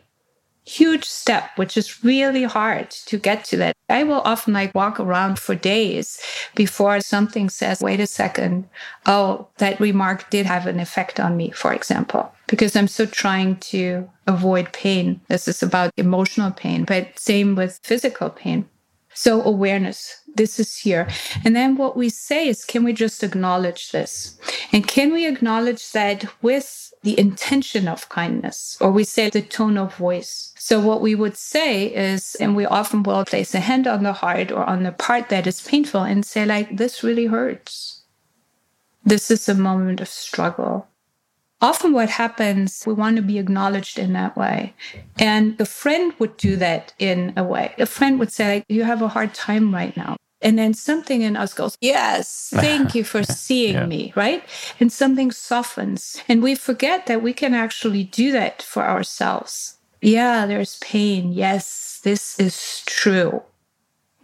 Huge 0.64 1.04
step, 1.04 1.50
which 1.56 1.76
is 1.76 2.04
really 2.04 2.44
hard 2.44 2.90
to 2.90 3.18
get 3.18 3.44
to 3.46 3.56
that. 3.56 3.76
I 3.88 4.04
will 4.04 4.20
often 4.24 4.54
like 4.54 4.74
walk 4.74 5.00
around 5.00 5.38
for 5.38 5.54
days 5.54 6.20
before 6.54 7.00
something 7.00 7.50
says, 7.50 7.80
wait 7.80 8.00
a 8.00 8.06
second. 8.06 8.68
Oh, 9.06 9.48
that 9.58 9.80
remark 9.80 10.30
did 10.30 10.46
have 10.46 10.66
an 10.66 10.80
effect 10.80 11.18
on 11.18 11.36
me, 11.36 11.50
for 11.50 11.72
example, 11.72 12.32
because 12.46 12.76
I'm 12.76 12.88
so 12.88 13.06
trying 13.06 13.56
to 13.56 14.08
avoid 14.26 14.72
pain. 14.72 15.20
This 15.28 15.48
is 15.48 15.62
about 15.62 15.92
emotional 15.96 16.52
pain, 16.52 16.84
but 16.84 17.18
same 17.18 17.54
with 17.54 17.80
physical 17.82 18.30
pain. 18.30 18.68
So 19.14 19.42
awareness, 19.42 20.21
this 20.34 20.58
is 20.58 20.76
here. 20.76 21.08
And 21.44 21.54
then 21.54 21.76
what 21.76 21.96
we 21.96 22.08
say 22.08 22.48
is, 22.48 22.64
can 22.64 22.84
we 22.84 22.92
just 22.92 23.22
acknowledge 23.22 23.92
this? 23.92 24.38
And 24.72 24.86
can 24.86 25.12
we 25.12 25.26
acknowledge 25.26 25.92
that 25.92 26.26
with 26.42 26.92
the 27.02 27.18
intention 27.18 27.88
of 27.88 28.08
kindness, 28.08 28.78
or 28.80 28.90
we 28.90 29.04
say 29.04 29.28
the 29.28 29.42
tone 29.42 29.76
of 29.76 29.96
voice? 29.96 30.52
So 30.56 30.80
what 30.80 31.00
we 31.00 31.14
would 31.14 31.36
say 31.36 31.86
is, 31.86 32.34
and 32.36 32.54
we 32.54 32.64
often 32.64 33.02
will 33.02 33.24
place 33.24 33.54
a 33.54 33.60
hand 33.60 33.86
on 33.86 34.02
the 34.02 34.12
heart 34.12 34.52
or 34.52 34.64
on 34.64 34.84
the 34.84 34.92
part 34.92 35.28
that 35.28 35.46
is 35.46 35.60
painful 35.60 36.02
and 36.02 36.24
say 36.24 36.44
like, 36.44 36.76
this 36.76 37.02
really 37.02 37.26
hurts. 37.26 38.02
This 39.04 39.30
is 39.30 39.48
a 39.48 39.54
moment 39.54 40.00
of 40.00 40.08
struggle 40.08 40.86
often 41.62 41.92
what 41.92 42.10
happens, 42.10 42.82
we 42.86 42.92
want 42.92 43.16
to 43.16 43.22
be 43.22 43.38
acknowledged 43.38 43.98
in 43.98 44.12
that 44.12 44.36
way. 44.36 44.74
And 45.18 45.56
the 45.56 45.64
friend 45.64 46.12
would 46.18 46.36
do 46.36 46.56
that 46.56 46.92
in 46.98 47.32
a 47.36 47.44
way. 47.44 47.74
A 47.78 47.86
friend 47.86 48.18
would 48.18 48.32
say, 48.32 48.64
You 48.68 48.84
have 48.84 49.00
a 49.00 49.08
hard 49.08 49.32
time 49.32 49.72
right 49.72 49.96
now. 49.96 50.16
And 50.42 50.58
then 50.58 50.74
something 50.74 51.22
in 51.22 51.36
us 51.36 51.54
goes, 51.54 51.76
Yes, 51.80 52.50
thank 52.54 52.94
you 52.94 53.04
for 53.04 53.22
seeing 53.22 53.74
yeah. 53.74 53.86
me, 53.86 54.12
right? 54.16 54.42
And 54.80 54.92
something 54.92 55.30
softens. 55.30 56.20
And 56.28 56.42
we 56.42 56.54
forget 56.56 57.06
that 57.06 57.22
we 57.22 57.32
can 57.32 57.54
actually 57.54 58.04
do 58.04 58.32
that 58.32 58.60
for 58.60 58.82
ourselves. 58.82 59.78
Yeah, 60.00 60.46
there's 60.46 60.78
pain. 60.80 61.32
Yes, 61.32 62.00
this 62.02 62.38
is 62.40 62.82
true. 62.86 63.42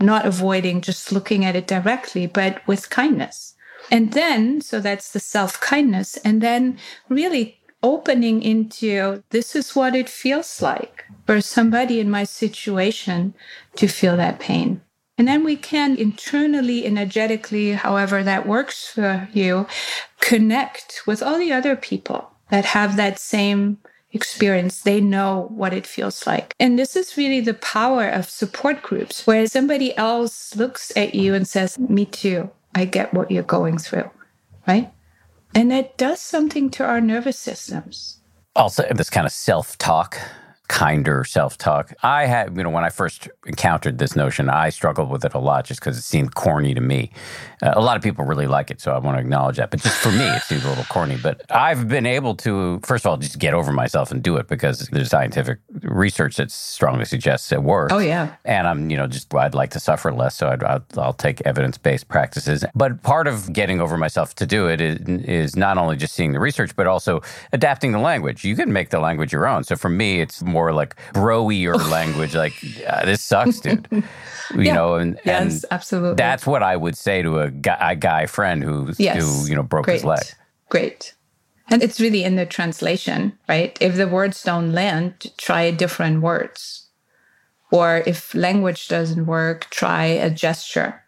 Not 0.01 0.27
avoiding 0.27 0.81
just 0.81 1.13
looking 1.13 1.45
at 1.45 1.57
it 1.57 1.69
directly, 1.69 2.27
but 2.27 2.67
with 2.67 2.91
kindness. 2.91 3.55
And 3.91 4.13
then, 4.13 4.61
so 4.61 4.81
that's 4.81 5.13
the 5.13 5.21
self 5.21 5.61
kindness. 5.61 6.17
And 6.19 6.41
then 6.43 6.79
really 7.09 7.59
opening 7.83 8.43
into 8.43 9.23
this 9.31 9.55
is 9.55 9.77
what 9.77 9.95
it 9.95 10.09
feels 10.09 10.61
like 10.61 11.05
for 11.27 11.41
somebody 11.41 12.01
in 12.01 12.11
my 12.11 12.25
situation 12.25 13.35
to 13.77 13.87
feel 13.87 14.17
that 14.17 14.41
pain. 14.41 14.81
And 15.17 15.27
then 15.27 15.45
we 15.45 15.57
can 15.57 15.97
internally, 15.97 16.87
energetically, 16.87 17.73
however 17.73 18.23
that 18.23 18.47
works 18.47 18.89
for 18.89 19.29
you, 19.33 19.67
connect 20.21 21.03
with 21.07 21.23
all 21.23 21.39
the 21.39 21.53
other 21.53 21.75
people 21.75 22.31
that 22.51 22.65
have 22.65 22.97
that 22.97 23.19
same 23.19 23.79
experience. 24.13 24.83
They 24.83 25.01
know 25.01 25.49
what 25.51 25.75
it 25.75 25.87
feels 25.87 26.27
like. 26.27 26.55
And 26.61 26.79
this 26.79 26.95
is 26.95 27.17
really 27.17 27.41
the 27.41 27.55
power 27.55 28.09
of 28.09 28.31
support 28.31 28.83
groups, 28.83 29.27
where 29.27 29.47
somebody 29.47 29.97
else 29.97 30.55
looks 30.55 30.93
at 30.97 31.15
you 31.17 31.35
and 31.35 31.47
says, 31.47 31.79
Me 31.79 32.05
too. 32.05 32.51
I 32.79 32.85
get 32.85 33.13
what 33.13 33.31
you're 33.31 33.43
going 33.43 33.77
through, 33.79 34.09
right? 34.67 34.93
And 35.53 35.71
that 35.73 35.99
does 35.99 36.21
something 36.21 36.71
to 36.71 36.85
our 36.85 37.01
nervous 37.01 37.37
systems. 37.37 38.21
Also, 38.55 38.85
this 38.95 39.11
kind 39.11 39.27
of 39.27 39.33
self 39.33 39.77
talk 39.79 40.17
kinder 40.69 41.25
self-talk. 41.25 41.95
I 42.03 42.27
had, 42.27 42.57
you 42.57 42.63
know, 42.63 42.71
when 42.71 42.85
I 42.85 42.91
first 42.91 43.29
encountered 43.47 43.99
this 43.99 44.15
notion, 44.15 44.49
I 44.51 44.69
struggled 44.69 45.11
with 45.11 45.25
it 45.25 45.35
a 45.35 45.39
lot 45.39 45.65
just 45.65 45.81
because 45.81 45.97
it 45.97 46.03
seemed 46.03 46.35
corny 46.35 46.75
to 46.75 46.81
me. 46.81 47.11
Uh, 47.63 47.73
a 47.75 47.81
lot 47.81 47.97
of 47.97 48.03
people 48.03 48.25
really 48.25 48.47
like 48.47 48.71
it, 48.71 48.81
so 48.81 48.93
I 48.93 48.99
want 48.99 49.17
to 49.17 49.21
acknowledge 49.21 49.57
that. 49.57 49.71
But 49.71 49.81
just 49.81 49.97
for 49.97 50.13
me, 50.13 50.27
it 50.29 50.43
seems 50.43 50.65
a 50.65 50.69
little 50.69 50.85
corny. 50.85 51.17
But 51.21 51.43
I've 51.51 51.89
been 51.89 52.07
able 52.07 52.35
to, 52.37 52.81
first 52.85 53.05
of 53.05 53.11
all, 53.11 53.17
just 53.17 53.39
get 53.39 53.55
over 53.55 53.73
myself 53.73 54.11
and 54.11 54.23
do 54.23 54.37
it 54.37 54.47
because 54.47 54.89
there's 54.93 55.09
scientific 55.09 55.59
research 55.83 56.37
that 56.37 56.51
strongly 56.51 57.07
suggests 57.07 57.51
it 57.51 57.63
works. 57.63 57.93
Oh 57.93 57.99
yeah. 57.99 58.37
And 58.45 58.69
I'm, 58.69 58.91
you 58.91 58.97
know, 58.97 59.07
just 59.07 59.35
I'd 59.35 59.55
like 59.55 59.71
to 59.71 59.81
suffer 59.81 60.13
less, 60.13 60.37
so 60.37 60.49
I'd, 60.51 60.63
I'll, 60.63 60.85
I'll 60.99 61.13
take 61.15 61.41
evidence-based 61.47 62.09
practices. 62.09 62.65
But 62.75 63.03
part 63.03 63.27
of 63.27 63.53
getting 63.53 63.81
over 63.81 63.97
myself 63.97 64.35
to 64.37 64.47
do 64.47 64.69
it 64.69 64.81
is, 64.81 64.99
is 65.25 65.57
not 65.57 65.79
only 65.79 65.97
just 65.97 66.15
seeing 66.15 66.33
the 66.33 66.41
research, 66.41 66.77
but 66.77 66.87
also 66.87 67.23
adapting 67.53 67.93
the 67.93 67.99
language. 67.99 68.45
You 68.45 68.55
can 68.55 68.73
make 68.73 68.91
the 68.91 69.01
language 69.01 69.33
your 69.33 69.47
own. 69.47 69.65
So 69.65 69.75
for 69.75 69.89
me, 69.89 70.21
it's 70.21 70.43
more 70.43 70.58
more 70.59 70.73
like 70.73 70.97
broier 71.15 71.77
language, 71.97 72.35
like 72.35 72.55
yeah, 72.63 73.05
this 73.05 73.23
sucks, 73.23 73.61
dude. 73.61 73.89
You 74.55 74.63
yeah. 74.63 74.77
know, 74.77 74.95
and, 74.95 75.21
yes, 75.27 75.63
and 75.63 75.65
absolutely. 75.71 76.15
That's 76.15 76.47
what 76.47 76.63
I 76.63 76.75
would 76.75 76.97
say 76.97 77.21
to 77.21 77.41
a 77.41 77.51
guy, 77.51 77.93
a 77.93 77.95
guy 77.95 78.25
friend 78.25 78.65
who 78.65 78.91
yes. 78.97 79.21
who 79.21 79.47
you 79.47 79.55
know 79.55 79.63
broke 79.63 79.85
Great. 79.85 79.97
his 80.01 80.05
leg. 80.05 80.25
Great. 80.71 81.15
And 81.71 81.83
it's 81.83 82.01
really 82.01 82.25
in 82.25 82.37
the 82.37 82.47
translation, 82.47 83.37
right? 83.47 83.77
If 83.79 83.97
the 83.97 84.09
words 84.09 84.43
don't 84.43 84.73
land, 84.73 85.31
try 85.37 85.71
different 85.71 86.23
words. 86.23 86.87
Or 87.71 88.03
if 88.07 88.35
language 88.35 88.89
doesn't 88.89 89.27
work, 89.27 89.69
try 89.69 90.07
a 90.07 90.31
gesture. 90.31 91.05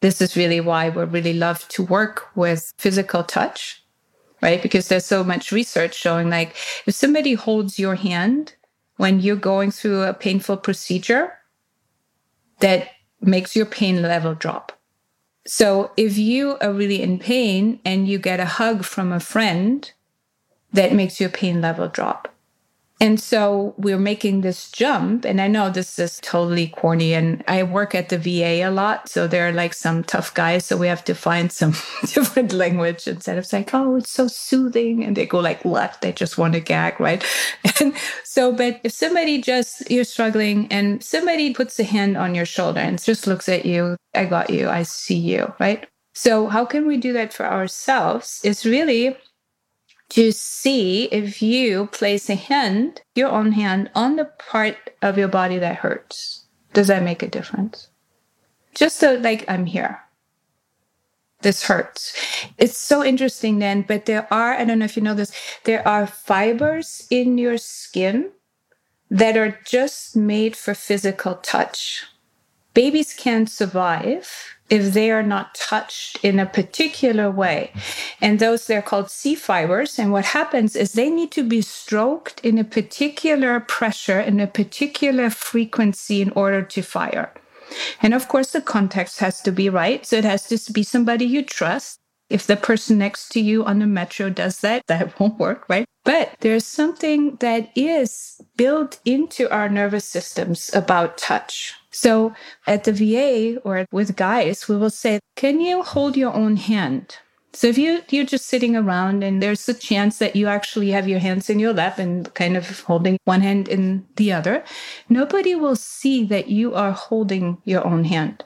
This 0.00 0.22
is 0.22 0.34
really 0.34 0.62
why 0.62 0.88
we 0.88 1.04
really 1.04 1.34
love 1.34 1.68
to 1.68 1.82
work 1.82 2.34
with 2.34 2.72
physical 2.78 3.22
touch, 3.22 3.84
right? 4.40 4.62
Because 4.62 4.88
there's 4.88 5.04
so 5.04 5.22
much 5.22 5.52
research 5.52 5.94
showing 5.94 6.30
like 6.30 6.56
if 6.86 6.94
somebody 6.94 7.34
holds 7.34 7.78
your 7.78 7.96
hand 7.96 8.54
when 8.98 9.20
you're 9.20 9.36
going 9.36 9.70
through 9.70 10.02
a 10.02 10.12
painful 10.12 10.58
procedure 10.58 11.32
that 12.60 12.88
makes 13.20 13.56
your 13.56 13.66
pain 13.66 14.02
level 14.02 14.34
drop. 14.34 14.72
So 15.46 15.92
if 15.96 16.18
you 16.18 16.58
are 16.60 16.72
really 16.72 17.00
in 17.00 17.18
pain 17.18 17.80
and 17.84 18.06
you 18.06 18.18
get 18.18 18.40
a 18.40 18.44
hug 18.44 18.84
from 18.84 19.12
a 19.12 19.20
friend, 19.20 19.90
that 20.72 20.92
makes 20.92 21.20
your 21.20 21.30
pain 21.30 21.62
level 21.62 21.88
drop. 21.88 22.28
And 23.00 23.20
so 23.20 23.74
we're 23.76 23.98
making 23.98 24.40
this 24.40 24.70
jump. 24.70 25.24
And 25.24 25.40
I 25.40 25.46
know 25.46 25.70
this 25.70 25.98
is 25.98 26.18
totally 26.20 26.68
corny. 26.68 27.14
And 27.14 27.44
I 27.46 27.62
work 27.62 27.94
at 27.94 28.08
the 28.08 28.18
VA 28.18 28.66
a 28.66 28.70
lot. 28.70 29.08
So 29.08 29.28
they're 29.28 29.52
like 29.52 29.72
some 29.72 30.02
tough 30.02 30.34
guys. 30.34 30.66
So 30.66 30.76
we 30.76 30.88
have 30.88 31.04
to 31.04 31.14
find 31.14 31.52
some 31.52 31.70
different 32.06 32.52
language 32.52 33.06
instead 33.06 33.38
of 33.38 33.46
saying, 33.46 33.68
oh, 33.72 33.96
it's 33.96 34.10
so 34.10 34.26
soothing. 34.26 35.04
And 35.04 35.16
they 35.16 35.26
go 35.26 35.38
like, 35.38 35.64
what? 35.64 36.00
They 36.00 36.12
just 36.12 36.38
want 36.38 36.54
to 36.54 36.60
gag, 36.60 37.00
right? 37.00 37.24
And 37.80 37.94
so, 38.24 38.50
but 38.52 38.80
if 38.82 38.90
somebody 38.92 39.40
just, 39.40 39.88
you're 39.88 40.02
struggling 40.02 40.66
and 40.72 41.00
somebody 41.00 41.54
puts 41.54 41.78
a 41.78 41.84
hand 41.84 42.16
on 42.16 42.34
your 42.34 42.44
shoulder 42.44 42.80
and 42.80 43.00
just 43.00 43.28
looks 43.28 43.48
at 43.48 43.64
you, 43.64 43.96
I 44.14 44.24
got 44.24 44.50
you, 44.50 44.68
I 44.68 44.82
see 44.82 45.14
you, 45.14 45.54
right? 45.60 45.86
So 46.14 46.48
how 46.48 46.64
can 46.64 46.88
we 46.88 46.96
do 46.96 47.12
that 47.12 47.32
for 47.32 47.46
ourselves? 47.46 48.40
It's 48.42 48.66
really 48.66 49.16
to 50.10 50.32
see 50.32 51.04
if 51.04 51.42
you 51.42 51.86
place 51.86 52.30
a 52.30 52.34
hand, 52.34 53.02
your 53.14 53.28
own 53.28 53.52
hand, 53.52 53.90
on 53.94 54.16
the 54.16 54.24
part 54.24 54.76
of 55.02 55.18
your 55.18 55.28
body 55.28 55.58
that 55.58 55.76
hurts. 55.76 56.44
Does 56.72 56.86
that 56.86 57.02
make 57.02 57.22
a 57.22 57.28
difference? 57.28 57.88
Just 58.74 58.96
so, 58.96 59.14
like, 59.14 59.44
I'm 59.48 59.66
here. 59.66 60.00
This 61.42 61.64
hurts. 61.64 62.14
It's 62.56 62.76
so 62.76 63.04
interesting 63.04 63.58
then, 63.58 63.82
but 63.82 64.06
there 64.06 64.26
are, 64.32 64.54
I 64.54 64.64
don't 64.64 64.78
know 64.78 64.84
if 64.84 64.96
you 64.96 65.02
know 65.02 65.14
this, 65.14 65.32
there 65.64 65.86
are 65.86 66.06
fibers 66.06 67.06
in 67.10 67.38
your 67.38 67.58
skin 67.58 68.30
that 69.10 69.36
are 69.36 69.58
just 69.64 70.16
made 70.16 70.56
for 70.56 70.74
physical 70.74 71.36
touch. 71.36 72.04
Babies 72.74 73.14
can't 73.14 73.48
survive 73.48 74.57
if 74.70 74.92
they 74.92 75.10
are 75.10 75.22
not 75.22 75.54
touched 75.54 76.22
in 76.22 76.38
a 76.38 76.46
particular 76.46 77.30
way. 77.30 77.72
And 78.20 78.38
those 78.38 78.66
they're 78.66 78.82
called 78.82 79.10
C 79.10 79.34
fibers. 79.34 79.98
And 79.98 80.12
what 80.12 80.26
happens 80.26 80.76
is 80.76 80.92
they 80.92 81.10
need 81.10 81.30
to 81.32 81.42
be 81.42 81.62
stroked 81.62 82.40
in 82.44 82.58
a 82.58 82.64
particular 82.64 83.60
pressure, 83.60 84.20
in 84.20 84.40
a 84.40 84.46
particular 84.46 85.30
frequency 85.30 86.20
in 86.20 86.30
order 86.30 86.62
to 86.62 86.82
fire. 86.82 87.32
And 88.02 88.14
of 88.14 88.28
course, 88.28 88.52
the 88.52 88.60
context 88.60 89.20
has 89.20 89.40
to 89.42 89.52
be 89.52 89.68
right. 89.68 90.04
So 90.04 90.16
it 90.16 90.24
has 90.24 90.48
to 90.48 90.72
be 90.72 90.82
somebody 90.82 91.24
you 91.24 91.42
trust. 91.42 91.98
If 92.30 92.46
the 92.46 92.56
person 92.56 92.98
next 92.98 93.30
to 93.30 93.40
you 93.40 93.64
on 93.64 93.78
the 93.78 93.86
metro 93.86 94.28
does 94.28 94.60
that, 94.60 94.82
that 94.86 95.18
won't 95.20 95.38
work, 95.38 95.64
right? 95.68 95.86
But 96.04 96.34
there's 96.40 96.66
something 96.66 97.36
that 97.36 97.70
is 97.74 98.40
built 98.56 99.00
into 99.04 99.50
our 99.50 99.68
nervous 99.68 100.04
systems 100.04 100.70
about 100.74 101.18
touch. 101.18 101.74
So 102.00 102.32
at 102.68 102.84
the 102.84 102.92
VA 102.92 103.58
or 103.64 103.84
with 103.90 104.14
guys, 104.14 104.68
we 104.68 104.76
will 104.76 104.90
say, 104.90 105.18
can 105.34 105.60
you 105.60 105.82
hold 105.82 106.16
your 106.16 106.32
own 106.32 106.56
hand? 106.56 107.16
So 107.52 107.66
if 107.66 107.76
you 107.76 108.02
you're 108.08 108.24
just 108.24 108.46
sitting 108.46 108.76
around 108.76 109.24
and 109.24 109.42
there's 109.42 109.68
a 109.68 109.74
chance 109.74 110.18
that 110.18 110.36
you 110.36 110.46
actually 110.46 110.90
have 110.92 111.08
your 111.08 111.18
hands 111.18 111.50
in 111.50 111.58
your 111.58 111.72
lap 111.72 111.98
and 111.98 112.32
kind 112.34 112.56
of 112.56 112.82
holding 112.82 113.18
one 113.24 113.40
hand 113.40 113.66
in 113.66 114.06
the 114.14 114.32
other, 114.32 114.62
nobody 115.08 115.56
will 115.56 115.74
see 115.74 116.24
that 116.26 116.48
you 116.48 116.72
are 116.72 116.92
holding 116.92 117.58
your 117.64 117.84
own 117.84 118.04
hand. 118.04 118.44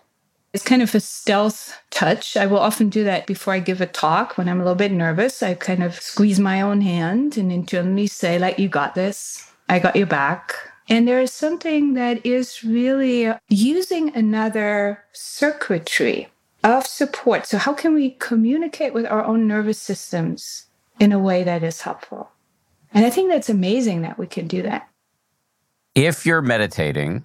It's 0.54 0.64
kind 0.64 0.80
of 0.80 0.94
a 0.94 1.00
stealth 1.00 1.78
touch. 1.90 2.38
I 2.38 2.46
will 2.46 2.58
often 2.58 2.88
do 2.88 3.04
that 3.04 3.26
before 3.26 3.52
I 3.52 3.58
give 3.58 3.82
a 3.82 3.86
talk 3.86 4.38
when 4.38 4.48
I'm 4.48 4.60
a 4.60 4.64
little 4.64 4.76
bit 4.76 4.92
nervous. 4.92 5.42
I 5.42 5.52
kind 5.54 5.82
of 5.82 6.00
squeeze 6.00 6.40
my 6.40 6.62
own 6.62 6.80
hand 6.80 7.36
and 7.36 7.52
internally 7.52 8.06
say, 8.06 8.38
like, 8.38 8.58
you 8.58 8.68
got 8.68 8.94
this. 8.94 9.50
I 9.68 9.78
got 9.78 9.96
your 9.96 10.06
back. 10.06 10.71
And 10.88 11.06
there 11.06 11.20
is 11.20 11.32
something 11.32 11.94
that 11.94 12.24
is 12.26 12.64
really 12.64 13.32
using 13.48 14.14
another 14.14 15.02
circuitry 15.12 16.28
of 16.64 16.86
support. 16.86 17.46
So, 17.46 17.58
how 17.58 17.72
can 17.72 17.94
we 17.94 18.10
communicate 18.10 18.94
with 18.94 19.06
our 19.06 19.24
own 19.24 19.46
nervous 19.46 19.80
systems 19.80 20.66
in 21.00 21.12
a 21.12 21.18
way 21.18 21.42
that 21.42 21.62
is 21.62 21.82
helpful? 21.82 22.30
And 22.94 23.06
I 23.06 23.10
think 23.10 23.30
that's 23.30 23.48
amazing 23.48 24.02
that 24.02 24.18
we 24.18 24.26
can 24.26 24.46
do 24.46 24.62
that. 24.62 24.88
If 25.94 26.26
you're 26.26 26.42
meditating, 26.42 27.24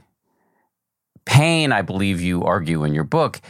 pain, 1.26 1.72
I 1.72 1.82
believe 1.82 2.22
you 2.22 2.44
argue 2.44 2.84
in 2.84 2.94
your 2.94 3.04
book, 3.04 3.42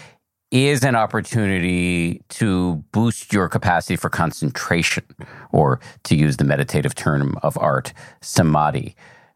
is 0.51 0.83
an 0.83 0.95
opportunity 0.95 2.21
to 2.29 2.75
boost 2.91 3.33
your 3.33 3.49
capacity 3.49 3.97
for 3.97 4.09
concentration, 4.09 5.03
or 5.51 5.79
to 6.03 6.15
use 6.15 6.37
the 6.37 6.43
meditative 6.45 6.95
term 6.95 7.37
of 7.43 7.57
art, 7.57 7.93
samadhi. 8.21 8.95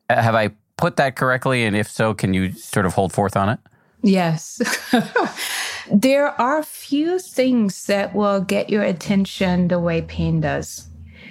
Uh, 0.10 0.22
have 0.22 0.36
I 0.36 0.52
put 0.82 0.98
that 0.98 1.16
correctly? 1.16 1.64
And 1.64 1.76
if 1.76 1.90
so, 1.90 2.14
can 2.14 2.34
you 2.34 2.52
sort 2.54 2.86
of 2.86 2.94
hold 2.94 3.14
forth 3.14 3.38
on 3.38 3.50
it? 3.50 3.60
Yes. 4.04 4.62
there 5.92 6.30
are 6.42 6.64
few 6.64 7.20
things 7.20 7.86
that 7.86 8.16
will 8.16 8.42
get 8.42 8.70
your 8.70 8.84
attention 8.84 9.68
the 9.68 9.80
way 9.80 10.02
pain 10.02 10.42
does, 10.42 10.88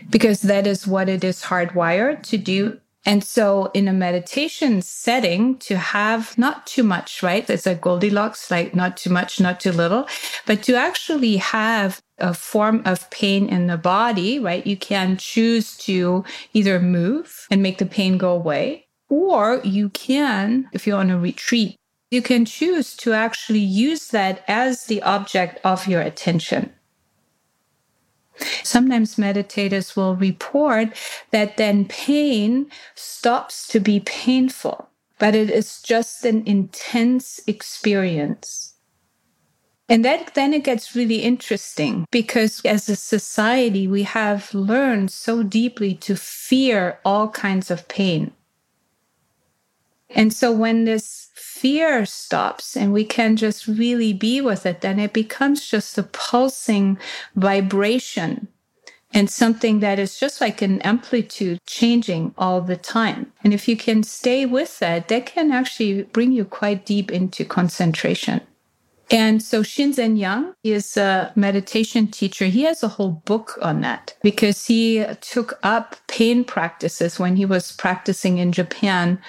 because 0.08 0.42
that 0.42 0.66
is 0.66 0.86
what 0.86 1.08
it 1.08 1.24
is 1.24 1.42
hardwired 1.42 2.22
to 2.24 2.38
do 2.38 2.80
and 3.06 3.24
so 3.24 3.70
in 3.72 3.88
a 3.88 3.92
meditation 3.92 4.82
setting 4.82 5.56
to 5.58 5.76
have 5.76 6.36
not 6.36 6.66
too 6.66 6.82
much, 6.82 7.22
right? 7.22 7.48
It's 7.48 7.66
a 7.66 7.74
Goldilocks, 7.74 8.50
like 8.50 8.74
not 8.74 8.96
too 8.96 9.10
much, 9.10 9.40
not 9.40 9.60
too 9.60 9.72
little, 9.72 10.06
but 10.46 10.62
to 10.64 10.74
actually 10.74 11.38
have 11.38 12.02
a 12.18 12.34
form 12.34 12.82
of 12.84 13.08
pain 13.10 13.48
in 13.48 13.68
the 13.68 13.78
body, 13.78 14.38
right? 14.38 14.66
You 14.66 14.76
can 14.76 15.16
choose 15.16 15.78
to 15.78 16.24
either 16.52 16.78
move 16.78 17.46
and 17.50 17.62
make 17.62 17.78
the 17.78 17.86
pain 17.86 18.18
go 18.18 18.34
away, 18.34 18.86
or 19.10 19.60
you 19.62 19.90
can, 19.90 20.70
if 20.72 20.86
you're 20.86 20.98
on 20.98 21.10
a 21.10 21.18
retreat, 21.18 21.76
you 22.10 22.22
can 22.22 22.44
choose 22.44 22.96
to 22.96 23.12
actually 23.12 23.58
use 23.60 24.08
that 24.08 24.42
as 24.48 24.86
the 24.86 25.02
object 25.02 25.60
of 25.62 25.86
your 25.86 26.00
attention. 26.00 26.72
Sometimes 28.62 29.16
meditators 29.16 29.96
will 29.96 30.16
report 30.16 30.96
that 31.30 31.56
then 31.56 31.84
pain 31.84 32.70
stops 32.94 33.68
to 33.68 33.80
be 33.80 34.00
painful, 34.00 34.88
but 35.18 35.34
it 35.34 35.50
is 35.50 35.82
just 35.82 36.24
an 36.24 36.42
intense 36.46 37.40
experience. 37.46 38.74
And 39.88 40.04
that 40.04 40.34
then 40.34 40.54
it 40.54 40.64
gets 40.64 40.94
really 40.94 41.22
interesting 41.22 42.06
because 42.12 42.64
as 42.64 42.88
a 42.88 42.96
society, 42.96 43.88
we 43.88 44.04
have 44.04 44.54
learned 44.54 45.10
so 45.10 45.42
deeply 45.42 45.94
to 45.96 46.14
fear 46.14 47.00
all 47.04 47.28
kinds 47.28 47.70
of 47.70 47.88
pain. 47.88 48.32
And 50.14 50.32
so 50.32 50.52
when 50.52 50.84
this 50.84 51.28
fear 51.34 52.06
stops 52.06 52.76
and 52.76 52.92
we 52.92 53.04
can 53.04 53.36
just 53.36 53.66
really 53.66 54.12
be 54.12 54.40
with 54.40 54.66
it, 54.66 54.80
then 54.80 54.98
it 54.98 55.12
becomes 55.12 55.68
just 55.68 55.98
a 55.98 56.02
pulsing 56.02 56.98
vibration 57.36 58.48
and 59.12 59.28
something 59.28 59.80
that 59.80 59.98
is 59.98 60.18
just 60.18 60.40
like 60.40 60.62
an 60.62 60.80
amplitude 60.82 61.58
changing 61.66 62.32
all 62.38 62.60
the 62.60 62.76
time. 62.76 63.32
And 63.42 63.52
if 63.52 63.66
you 63.68 63.76
can 63.76 64.02
stay 64.02 64.46
with 64.46 64.78
that, 64.78 65.08
that 65.08 65.26
can 65.26 65.50
actually 65.50 66.04
bring 66.04 66.32
you 66.32 66.44
quite 66.44 66.86
deep 66.86 67.10
into 67.10 67.44
concentration. 67.44 68.40
And 69.12 69.42
so 69.42 69.62
Shinzen 69.62 70.16
Young 70.16 70.54
is 70.62 70.96
a 70.96 71.32
meditation 71.34 72.06
teacher. 72.06 72.44
He 72.44 72.62
has 72.62 72.84
a 72.84 72.88
whole 72.88 73.10
book 73.24 73.58
on 73.60 73.80
that 73.80 74.16
because 74.22 74.66
he 74.66 75.04
took 75.20 75.58
up 75.64 75.96
pain 76.06 76.44
practices 76.44 77.18
when 77.18 77.34
he 77.34 77.44
was 77.44 77.72
practicing 77.72 78.38
in 78.38 78.52
Japan, 78.52 79.20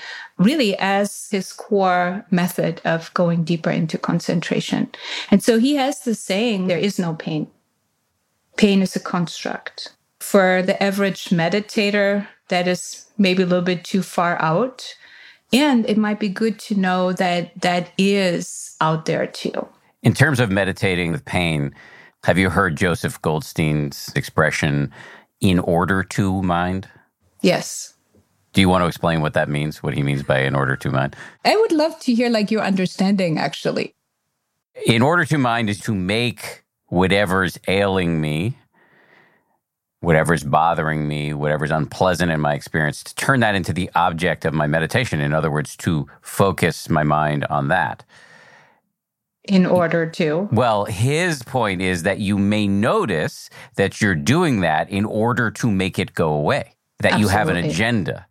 really 0.43 0.77
as 0.77 1.30
his 1.32 1.54
core 1.54 2.25
method 2.32 2.82
of 2.84 3.13
going 3.13 3.43
deeper 3.43 3.69
into 3.69 3.97
concentration. 3.97 4.89
And 5.30 5.43
so 5.43 5.60
he 5.60 5.75
has 5.75 6.01
the 6.01 6.15
saying, 6.15 6.67
there 6.67 6.77
is 6.77 6.99
no 6.99 7.13
pain. 7.13 7.47
Pain 8.58 8.82
is 8.82 8.95
a 8.95 8.99
construct. 8.99 9.93
For 10.19 10.62
the 10.62 10.82
average 10.82 11.25
meditator, 11.30 12.27
that 12.49 12.67
is 12.67 13.06
maybe 13.17 13.43
a 13.43 13.45
little 13.45 13.63
bit 13.63 13.84
too 13.84 14.04
far 14.04 14.39
out. 14.41 14.95
And 15.54 15.89
it 15.89 15.97
might 15.97 16.19
be 16.19 16.30
good 16.30 16.60
to 16.60 16.75
know 16.75 17.12
that 17.13 17.60
that 17.62 17.91
is 17.97 18.75
out 18.80 19.06
there 19.06 19.27
too. 19.27 19.67
In 20.04 20.13
terms 20.13 20.39
of 20.39 20.49
meditating 20.49 21.12
with 21.12 21.25
pain, 21.25 21.73
have 22.23 22.38
you 22.38 22.49
heard 22.49 22.77
Joseph 22.77 23.21
Goldstein's 23.21 24.12
expression, 24.15 24.91
in 25.39 25.60
order 25.60 26.04
to 26.04 26.41
mind? 26.43 26.88
Yes. 27.41 27.95
Do 28.54 28.62
you 28.62 28.68
want 28.68 28.84
to 28.84 28.88
explain 28.88 29.22
what 29.22 29.34
that 29.34 29.50
means? 29.50 29.82
What 29.82 29.94
he 29.94 30.04
means 30.04 30.24
by 30.24 30.40
in 30.42 30.56
order 30.56 30.76
to 30.76 30.92
mind? 30.92 31.16
I 31.46 31.56
would 31.56 31.72
love 31.72 32.00
to 32.02 32.14
hear 32.14 32.30
like 32.30 32.52
your 32.52 32.62
understanding 32.62 33.38
actually. 33.38 33.96
In 34.86 35.02
order 35.02 35.26
to 35.26 35.38
mind 35.38 35.70
is 35.70 35.80
to 35.82 35.96
make 35.96 36.64
whatever's 36.88 37.58
ailing 37.68 38.20
me, 38.20 38.58
whatever's 40.02 40.44
bothering 40.44 41.08
me, 41.08 41.34
whatever's 41.34 41.72
unpleasant 41.72 42.32
in 42.32 42.42
my 42.42 42.54
experience, 42.54 43.04
to 43.04 43.16
turn 43.16 43.40
that 43.40 43.56
into 43.56 43.72
the 43.72 43.90
object 43.96 44.44
of 44.44 44.54
my 44.54 44.68
meditation. 44.68 45.22
In 45.22 45.34
other 45.34 45.52
words, 45.52 45.76
to 45.78 46.08
focus 46.22 46.90
my 46.90 47.04
mind 47.04 47.46
on 47.46 47.70
that. 47.70 48.04
In 49.46 49.66
order 49.66 50.08
to? 50.10 50.50
Well, 50.52 50.86
his 50.86 51.42
point 51.44 51.82
is 51.82 52.04
that 52.04 52.20
you 52.20 52.38
may 52.38 52.68
notice 52.68 53.50
that 53.76 54.02
you're 54.02 54.16
doing 54.16 54.62
that 54.62 54.90
in 54.90 55.06
order 55.06 55.50
to 55.52 55.72
make 55.72 55.98
it 55.98 56.14
go 56.14 56.34
away, 56.34 56.76
that 57.00 57.14
Absolutely. 57.14 57.22
you 57.22 57.38
have 57.38 57.50
an 57.50 57.58
agenda. 57.58 58.28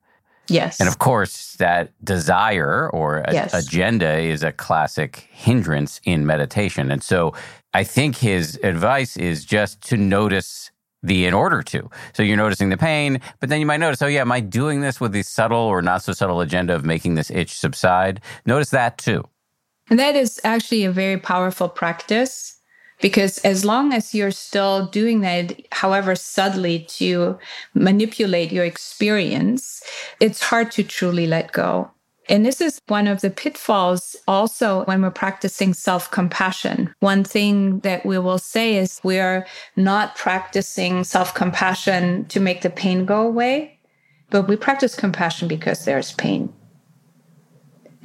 Yes. 0.50 0.80
And 0.80 0.88
of 0.88 0.98
course, 0.98 1.54
that 1.56 1.92
desire 2.04 2.90
or 2.90 3.18
a, 3.18 3.32
yes. 3.32 3.54
agenda 3.54 4.18
is 4.18 4.42
a 4.42 4.52
classic 4.52 5.28
hindrance 5.30 6.00
in 6.04 6.26
meditation. 6.26 6.90
And 6.90 7.02
so 7.02 7.34
I 7.72 7.84
think 7.84 8.16
his 8.16 8.58
advice 8.62 9.16
is 9.16 9.44
just 9.44 9.80
to 9.82 9.96
notice 9.96 10.70
the 11.02 11.24
in 11.24 11.32
order 11.34 11.62
to. 11.62 11.88
So 12.12 12.22
you're 12.22 12.36
noticing 12.36 12.68
the 12.68 12.76
pain, 12.76 13.20
but 13.38 13.48
then 13.48 13.60
you 13.60 13.66
might 13.66 13.80
notice, 13.80 14.02
oh, 14.02 14.06
yeah, 14.06 14.20
am 14.20 14.32
I 14.32 14.40
doing 14.40 14.80
this 14.80 15.00
with 15.00 15.12
the 15.12 15.22
subtle 15.22 15.58
or 15.58 15.80
not 15.80 16.02
so 16.02 16.12
subtle 16.12 16.40
agenda 16.40 16.74
of 16.74 16.84
making 16.84 17.14
this 17.14 17.30
itch 17.30 17.58
subside? 17.58 18.20
Notice 18.44 18.70
that 18.70 18.98
too. 18.98 19.26
And 19.88 19.98
that 19.98 20.14
is 20.14 20.40
actually 20.44 20.84
a 20.84 20.92
very 20.92 21.16
powerful 21.16 21.68
practice 21.68 22.59
because 23.00 23.38
as 23.38 23.64
long 23.64 23.92
as 23.92 24.14
you're 24.14 24.30
still 24.30 24.86
doing 24.86 25.20
that, 25.20 25.60
however 25.72 26.14
subtly 26.14 26.80
to 26.80 27.38
manipulate 27.74 28.52
your 28.52 28.64
experience, 28.64 29.82
it's 30.20 30.42
hard 30.42 30.70
to 30.72 30.82
truly 30.82 31.26
let 31.26 31.52
go. 31.52 31.90
And 32.28 32.46
this 32.46 32.60
is 32.60 32.80
one 32.86 33.08
of 33.08 33.22
the 33.22 33.30
pitfalls 33.30 34.14
also 34.28 34.84
when 34.84 35.02
we're 35.02 35.10
practicing 35.10 35.74
self 35.74 36.10
compassion. 36.12 36.94
One 37.00 37.24
thing 37.24 37.80
that 37.80 38.06
we 38.06 38.18
will 38.18 38.38
say 38.38 38.76
is 38.76 39.00
we're 39.02 39.46
not 39.74 40.14
practicing 40.14 41.02
self 41.02 41.34
compassion 41.34 42.26
to 42.26 42.38
make 42.38 42.62
the 42.62 42.70
pain 42.70 43.04
go 43.04 43.26
away, 43.26 43.80
but 44.30 44.46
we 44.46 44.54
practice 44.54 44.94
compassion 44.94 45.48
because 45.48 45.84
there's 45.84 46.12
pain. 46.12 46.52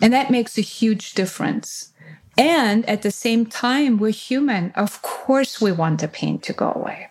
And 0.01 0.11
that 0.11 0.31
makes 0.31 0.57
a 0.57 0.61
huge 0.61 1.13
difference. 1.13 1.93
And 2.37 2.87
at 2.89 3.01
the 3.01 3.11
same 3.11 3.45
time, 3.45 3.97
we're 3.97 4.11
human. 4.11 4.71
Of 4.75 5.01
course, 5.01 5.61
we 5.61 5.71
want 5.71 6.01
the 6.01 6.07
pain 6.07 6.39
to 6.39 6.53
go 6.53 6.71
away. 6.75 7.09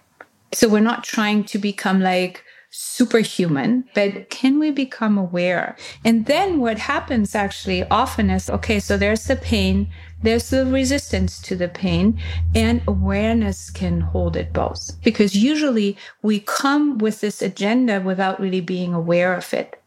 So 0.53 0.69
we're 0.69 0.81
not 0.81 1.05
trying 1.05 1.45
to 1.45 1.59
become 1.59 2.01
like 2.01 2.45
superhuman, 2.71 3.85
but 3.95 4.29
can 4.31 4.59
we 4.59 4.71
become 4.71 5.17
aware? 5.17 5.77
And 6.05 6.27
then 6.27 6.59
what 6.59 6.79
happens 6.79 7.35
actually 7.35 7.85
often 7.85 8.31
is 8.31 8.51
okay, 8.51 8.81
so 8.81 8.97
there's 8.97 9.25
the 9.27 9.37
pain, 9.37 9.89
there's 10.25 10.51
the 10.51 10.67
resistance 10.67 11.41
to 11.43 11.55
the 11.55 11.69
pain, 11.69 12.21
and 12.53 12.83
awareness 12.89 13.71
can 13.71 14.01
hold 14.01 14.37
it 14.37 14.53
both. 14.53 15.01
Because 15.05 15.37
usually 15.37 15.97
we 16.23 16.41
come 16.41 16.99
with 16.99 17.21
this 17.21 17.41
agenda 17.41 18.01
without 18.01 18.41
really 18.41 18.61
being 18.61 18.93
aware 18.93 19.35
of 19.35 19.55
it. 19.55 19.81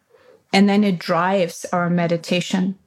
And 0.54 0.70
then 0.70 0.86
it 0.86 0.98
drives 0.98 1.66
our 1.74 1.90
meditation. 1.90 2.78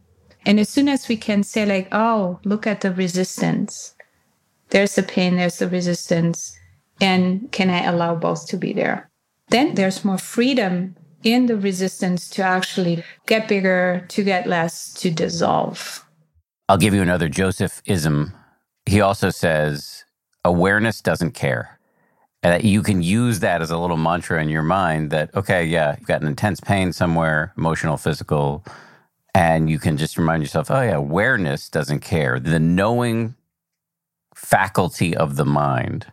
And 0.46 0.58
as 0.58 0.68
soon 0.68 0.88
as 0.88 1.08
we 1.08 1.16
can 1.16 1.42
say, 1.42 1.66
like, 1.66 1.88
oh, 1.92 2.40
look 2.44 2.66
at 2.66 2.80
the 2.80 2.92
resistance, 2.92 3.94
there's 4.70 4.94
the 4.94 5.02
pain, 5.02 5.36
there's 5.36 5.58
the 5.58 5.68
resistance, 5.68 6.58
and 7.00 7.50
can 7.52 7.70
I 7.70 7.84
allow 7.84 8.14
both 8.14 8.46
to 8.48 8.56
be 8.56 8.72
there? 8.72 9.10
then 9.50 9.74
there's 9.74 10.04
more 10.04 10.18
freedom 10.18 10.96
in 11.22 11.46
the 11.46 11.56
resistance 11.56 12.30
to 12.30 12.42
actually 12.42 13.04
get 13.26 13.46
bigger, 13.46 14.06
to 14.08 14.24
get 14.24 14.46
less, 14.46 14.94
to 14.94 15.10
dissolve. 15.10 16.06
I'll 16.68 16.78
give 16.78 16.94
you 16.94 17.02
another 17.02 17.28
Joseph 17.28 17.82
ism. 17.84 18.32
He 18.86 19.00
also 19.00 19.30
says 19.30 20.04
awareness 20.44 21.02
doesn't 21.02 21.32
care. 21.32 21.78
And 22.42 22.54
that 22.54 22.64
you 22.64 22.82
can 22.82 23.02
use 23.02 23.40
that 23.40 23.60
as 23.60 23.70
a 23.70 23.76
little 23.76 23.98
mantra 23.98 24.42
in 24.42 24.48
your 24.48 24.62
mind 24.62 25.10
that, 25.10 25.34
okay, 25.34 25.62
yeah, 25.62 25.96
you've 25.98 26.08
got 26.08 26.22
an 26.22 26.28
intense 26.28 26.58
pain 26.58 26.90
somewhere, 26.90 27.52
emotional, 27.58 27.98
physical, 27.98 28.64
and 29.34 29.70
you 29.70 29.78
can 29.78 29.96
just 29.96 30.18
remind 30.18 30.42
yourself, 30.42 30.70
oh, 30.70 30.80
yeah, 30.80 30.96
awareness 30.96 31.68
doesn't 31.68 32.00
care. 32.00 32.40
The 32.40 32.58
knowing 32.58 33.34
faculty 34.34 35.16
of 35.16 35.36
the 35.36 35.44
mind, 35.44 36.06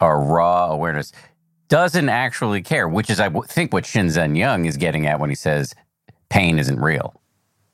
our 0.00 0.20
raw 0.20 0.70
awareness, 0.70 1.12
doesn't 1.68 2.08
actually 2.08 2.62
care, 2.62 2.88
which 2.88 3.10
is, 3.10 3.20
I 3.20 3.28
think, 3.28 3.72
what 3.72 3.84
Shinzen 3.84 4.36
Young 4.36 4.66
is 4.66 4.76
getting 4.76 5.06
at 5.06 5.20
when 5.20 5.30
he 5.30 5.36
says 5.36 5.74
pain 6.28 6.58
isn't 6.58 6.80
real. 6.80 7.20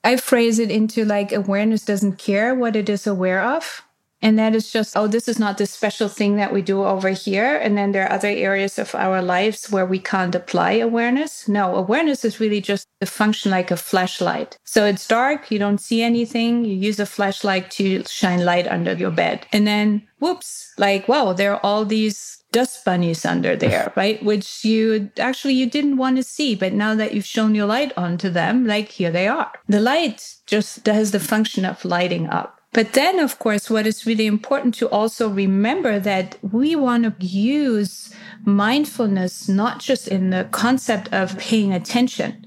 I 0.05 0.17
phrase 0.17 0.59
it 0.59 0.71
into 0.71 1.05
like 1.05 1.33
awareness 1.33 1.85
doesn't 1.85 2.19
care 2.19 2.55
what 2.55 2.75
it 2.75 2.89
is 2.89 3.07
aware 3.07 3.43
of. 3.43 3.83
And 4.23 4.39
that 4.39 4.55
is 4.55 4.73
just, 4.73 4.97
oh, 4.97 5.09
this 5.09 5.29
is 5.29 5.39
not 5.39 5.59
this 5.59 5.73
special 5.73 6.09
thing 6.09 6.37
that 6.37 6.53
we 6.53 6.63
do 6.63 6.85
over 6.85 7.11
here. 7.11 7.57
And 7.57 7.77
then 7.77 7.93
there 7.93 8.07
are 8.07 8.13
other 8.13 8.29
areas 8.29 8.79
of 8.79 8.95
our 8.95 9.21
lives 9.21 9.71
where 9.71 9.85
we 9.85 9.99
can't 9.99 10.35
apply 10.35 10.73
awareness. 10.75 11.49
No, 11.49 11.75
awareness 11.75 12.25
is 12.25 12.41
really 12.41 12.61
just 12.61 12.87
a 13.01 13.07
function 13.07 13.51
like 13.51 13.71
a 13.71 13.77
flashlight. 13.77 14.57
So 14.65 14.87
it's 14.87 15.09
dark, 15.09 15.51
you 15.51 15.59
don't 15.59 15.81
see 15.81 16.03
anything. 16.03 16.65
You 16.65 16.75
use 16.75 17.01
a 17.01 17.07
flashlight 17.07 17.71
to 17.73 18.05
shine 18.05 18.45
light 18.45 18.69
under 18.69 18.95
your 18.95 19.11
bed. 19.11 19.47
And 19.53 19.67
then, 19.67 20.07
whoops, 20.21 20.73
like, 20.79 21.09
wow, 21.09 21.33
there 21.33 21.55
are 21.55 21.61
all 21.65 21.85
these 21.85 22.43
dust 22.53 22.85
bunnies 22.85 23.25
under 23.25 23.57
there, 23.57 23.93
right? 23.97 24.23
Which 24.23 24.65
you 24.65 25.11
actually 25.19 25.55
you 25.55 25.69
didn't 25.69 25.97
want 25.97 26.17
to 26.17 26.23
see, 26.23 26.55
but 26.55 26.73
now 26.73 26.95
that 26.95 27.15
you've 27.15 27.27
shown 27.27 27.55
your 27.55 27.67
light 27.67 27.93
onto 27.97 28.31
them, 28.31 28.67
like 28.67 28.89
here 28.89 29.11
they 29.11 29.27
are. 29.27 29.51
The 29.67 29.81
light 29.81 30.37
just 30.47 30.87
has 30.87 31.11
the 31.11 31.21
function 31.21 31.65
of 31.65 31.85
lighting 31.85 32.29
up. 32.29 32.61
But 32.73 32.95
then, 32.95 33.19
of 33.19 33.39
course, 33.39 33.69
what 33.69 33.87
is 33.87 34.07
really 34.07 34.27
important 34.27 34.75
to 34.77 34.89
also 34.89 35.29
remember 35.29 36.01
that 36.01 36.39
we 36.43 36.75
want 36.75 37.05
to 37.05 37.27
use 37.27 38.15
mindfulness 38.45 39.49
not 39.49 39.79
just 39.79 40.09
in 40.09 40.31
the 40.31 40.49
concept 40.51 41.13
of 41.13 41.39
paying 41.39 41.73
attention. 41.73 42.47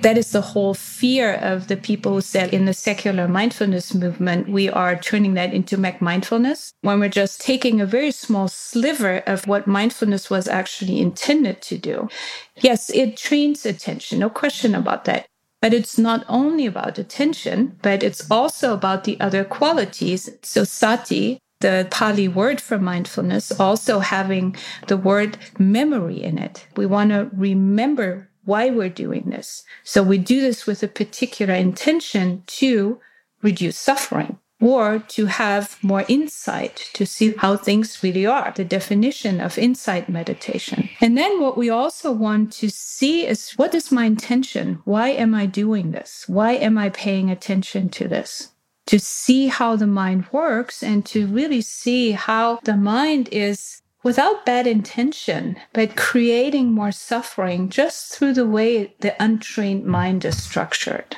That 0.00 0.16
is 0.16 0.32
the 0.32 0.40
whole 0.40 0.72
fear 0.72 1.34
of 1.34 1.68
the 1.68 1.76
people 1.76 2.14
who 2.14 2.20
said 2.22 2.54
in 2.54 2.64
the 2.64 2.72
secular 2.72 3.28
mindfulness 3.28 3.92
movement, 3.92 4.48
we 4.48 4.70
are 4.70 4.98
turning 4.98 5.34
that 5.34 5.52
into 5.52 5.76
McMindfulness 5.76 6.72
when 6.80 7.00
we're 7.00 7.10
just 7.10 7.42
taking 7.42 7.82
a 7.82 7.86
very 7.86 8.10
small 8.10 8.48
sliver 8.48 9.18
of 9.26 9.46
what 9.46 9.66
mindfulness 9.66 10.30
was 10.30 10.48
actually 10.48 11.00
intended 11.00 11.60
to 11.62 11.76
do. 11.76 12.08
Yes, 12.56 12.88
it 12.88 13.18
trains 13.18 13.66
attention, 13.66 14.20
no 14.20 14.30
question 14.30 14.74
about 14.74 15.04
that. 15.04 15.26
But 15.60 15.74
it's 15.74 15.98
not 15.98 16.24
only 16.28 16.66
about 16.66 16.98
attention, 16.98 17.78
but 17.82 18.02
it's 18.02 18.30
also 18.30 18.72
about 18.72 19.04
the 19.04 19.20
other 19.20 19.44
qualities. 19.44 20.30
So 20.42 20.64
sati, 20.64 21.38
the 21.60 21.86
Pali 21.90 22.28
word 22.28 22.60
for 22.60 22.78
mindfulness, 22.78 23.52
also 23.60 23.98
having 23.98 24.56
the 24.86 24.96
word 24.96 25.36
memory 25.58 26.22
in 26.22 26.38
it. 26.38 26.66
We 26.76 26.86
want 26.86 27.10
to 27.10 27.30
remember 27.34 28.30
why 28.44 28.70
we're 28.70 28.88
doing 28.88 29.28
this. 29.28 29.62
So 29.84 30.02
we 30.02 30.16
do 30.16 30.40
this 30.40 30.66
with 30.66 30.82
a 30.82 30.88
particular 30.88 31.54
intention 31.54 32.42
to 32.46 32.98
reduce 33.42 33.76
suffering 33.76 34.38
or 34.60 34.98
to 34.98 35.26
have 35.26 35.78
more 35.82 36.04
insight 36.08 36.90
to 36.92 37.06
see 37.06 37.34
how 37.38 37.56
things 37.56 38.02
really 38.02 38.26
are, 38.26 38.52
the 38.54 38.64
definition 38.64 39.40
of 39.40 39.58
insight 39.58 40.08
meditation. 40.08 40.88
And 41.00 41.16
then 41.16 41.40
what 41.40 41.56
we 41.56 41.70
also 41.70 42.12
want 42.12 42.52
to 42.54 42.68
see 42.68 43.26
is 43.26 43.52
what 43.52 43.74
is 43.74 43.90
my 43.90 44.04
intention? 44.04 44.80
Why 44.84 45.08
am 45.08 45.34
I 45.34 45.46
doing 45.46 45.92
this? 45.92 46.24
Why 46.26 46.52
am 46.52 46.76
I 46.76 46.90
paying 46.90 47.30
attention 47.30 47.88
to 47.90 48.06
this? 48.06 48.50
To 48.86 48.98
see 48.98 49.46
how 49.46 49.76
the 49.76 49.86
mind 49.86 50.26
works 50.32 50.82
and 50.82 51.06
to 51.06 51.26
really 51.26 51.62
see 51.62 52.12
how 52.12 52.60
the 52.64 52.76
mind 52.76 53.28
is 53.30 53.80
without 54.02 54.46
bad 54.46 54.66
intention, 54.66 55.56
but 55.72 55.96
creating 55.96 56.72
more 56.72 56.92
suffering 56.92 57.68
just 57.68 58.12
through 58.12 58.32
the 58.32 58.46
way 58.46 58.94
the 59.00 59.14
untrained 59.22 59.84
mind 59.84 60.24
is 60.24 60.42
structured. 60.42 61.16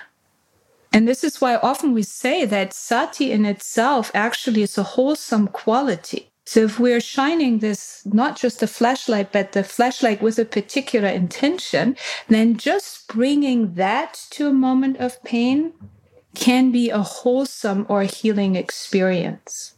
And 0.92 1.08
this 1.08 1.24
is 1.24 1.40
why 1.40 1.56
often 1.56 1.92
we 1.92 2.02
say 2.02 2.44
that 2.44 2.74
sati 2.74 3.32
in 3.32 3.46
itself 3.46 4.10
actually 4.14 4.62
is 4.62 4.76
a 4.76 4.82
wholesome 4.82 5.48
quality. 5.48 6.28
So 6.44 6.64
if 6.64 6.78
we're 6.78 7.00
shining 7.00 7.60
this, 7.60 8.02
not 8.04 8.36
just 8.36 8.62
a 8.62 8.66
flashlight, 8.66 9.32
but 9.32 9.52
the 9.52 9.64
flashlight 9.64 10.20
with 10.20 10.38
a 10.38 10.44
particular 10.44 11.08
intention, 11.08 11.96
then 12.28 12.56
just 12.56 13.08
bringing 13.08 13.74
that 13.74 14.26
to 14.30 14.48
a 14.48 14.52
moment 14.52 14.98
of 14.98 15.22
pain 15.22 15.72
can 16.34 16.72
be 16.72 16.90
a 16.90 16.98
wholesome 16.98 17.86
or 17.88 18.02
healing 18.02 18.56
experience. 18.56 19.74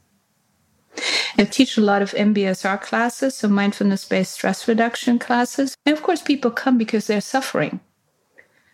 I 1.37 1.45
teach 1.45 1.77
a 1.77 1.81
lot 1.81 2.03
of 2.03 2.13
MBSR 2.13 2.81
classes, 2.81 3.37
so 3.37 3.49
mindfulness 3.49 4.05
based 4.05 4.35
stress 4.35 4.67
reduction 4.69 5.19
classes. 5.19 5.77
And 5.85 5.97
of 5.97 6.03
course, 6.03 6.23
people 6.23 6.51
come 6.51 6.79
because 6.79 7.07
they're 7.07 7.21
suffering. 7.21 7.81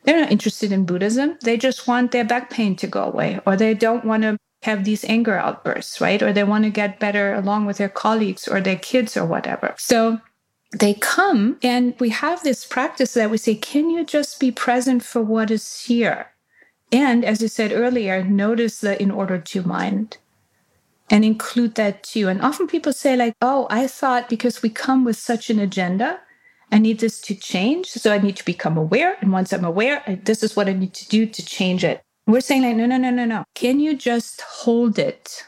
They're 0.04 0.20
not 0.20 0.32
interested 0.32 0.72
in 0.72 0.86
Buddhism. 0.86 1.38
They 1.42 1.56
just 1.56 1.86
want 1.86 2.10
their 2.10 2.24
back 2.24 2.50
pain 2.50 2.74
to 2.76 2.86
go 2.86 3.04
away, 3.04 3.40
or 3.46 3.56
they 3.56 3.74
don't 3.74 4.04
want 4.04 4.22
to 4.22 4.38
have 4.62 4.84
these 4.84 5.04
anger 5.04 5.36
outbursts, 5.36 6.00
right? 6.00 6.22
Or 6.22 6.32
they 6.32 6.44
want 6.44 6.64
to 6.64 6.70
get 6.70 7.00
better 7.00 7.34
along 7.34 7.66
with 7.66 7.78
their 7.78 7.88
colleagues 7.88 8.46
or 8.46 8.60
their 8.60 8.76
kids 8.76 9.16
or 9.16 9.24
whatever. 9.24 9.74
So 9.78 10.20
they 10.78 10.94
come 10.94 11.58
and 11.62 11.94
we 11.98 12.10
have 12.10 12.42
this 12.42 12.64
practice 12.64 13.14
that 13.14 13.30
we 13.30 13.38
say, 13.38 13.54
can 13.54 13.90
you 13.90 14.04
just 14.04 14.38
be 14.38 14.50
present 14.50 15.02
for 15.02 15.22
what 15.22 15.50
is 15.50 15.82
here? 15.82 16.28
And 16.92 17.24
as 17.24 17.40
you 17.40 17.48
said 17.48 17.72
earlier, 17.72 18.22
notice 18.22 18.80
the 18.80 19.00
in 19.00 19.10
order 19.10 19.38
to 19.38 19.62
mind 19.62 20.18
and 21.08 21.24
include 21.24 21.74
that 21.76 22.02
too. 22.02 22.28
And 22.28 22.42
often 22.42 22.66
people 22.66 22.92
say, 22.92 23.16
like, 23.16 23.34
oh, 23.40 23.66
I 23.70 23.86
thought 23.86 24.28
because 24.28 24.62
we 24.62 24.70
come 24.70 25.04
with 25.04 25.16
such 25.16 25.50
an 25.50 25.58
agenda, 25.58 26.20
I 26.72 26.78
need 26.78 27.00
this 27.00 27.20
to 27.22 27.34
change. 27.34 27.88
So 27.88 28.12
I 28.12 28.18
need 28.18 28.36
to 28.36 28.44
become 28.44 28.76
aware. 28.76 29.16
And 29.20 29.32
once 29.32 29.52
I'm 29.52 29.64
aware, 29.64 30.02
I, 30.06 30.16
this 30.16 30.42
is 30.42 30.56
what 30.56 30.68
I 30.68 30.72
need 30.72 30.94
to 30.94 31.08
do 31.08 31.26
to 31.26 31.44
change 31.44 31.84
it. 31.84 32.02
We're 32.26 32.40
saying, 32.40 32.62
like, 32.62 32.76
no, 32.76 32.86
no, 32.86 32.96
no, 32.96 33.10
no, 33.10 33.24
no. 33.24 33.44
Can 33.54 33.80
you 33.80 33.96
just 33.96 34.40
hold 34.42 34.98
it? 34.98 35.44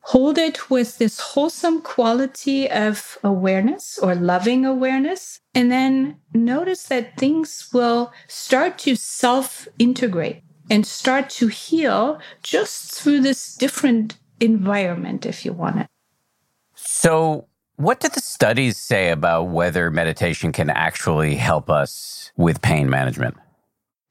Hold 0.00 0.36
it 0.36 0.68
with 0.68 0.98
this 0.98 1.18
wholesome 1.20 1.80
quality 1.80 2.68
of 2.68 3.18
awareness 3.22 3.98
or 3.98 4.14
loving 4.14 4.66
awareness. 4.66 5.40
And 5.54 5.70
then 5.70 6.16
notice 6.34 6.84
that 6.84 7.16
things 7.16 7.68
will 7.72 8.12
start 8.28 8.78
to 8.80 8.96
self 8.96 9.66
integrate 9.78 10.42
and 10.70 10.86
start 10.86 11.30
to 11.30 11.46
heal 11.48 12.20
just 12.42 12.92
through 12.92 13.20
this 13.20 13.54
different 13.54 14.18
environment, 14.40 15.24
if 15.24 15.44
you 15.44 15.52
want 15.52 15.80
it. 15.80 15.86
So, 16.74 17.46
what 17.76 17.98
do 18.00 18.08
the 18.08 18.20
studies 18.20 18.76
say 18.76 19.10
about 19.10 19.48
whether 19.48 19.90
meditation 19.90 20.52
can 20.52 20.70
actually 20.70 21.34
help 21.34 21.68
us 21.68 22.32
with 22.36 22.62
pain 22.62 22.88
management? 22.88 23.36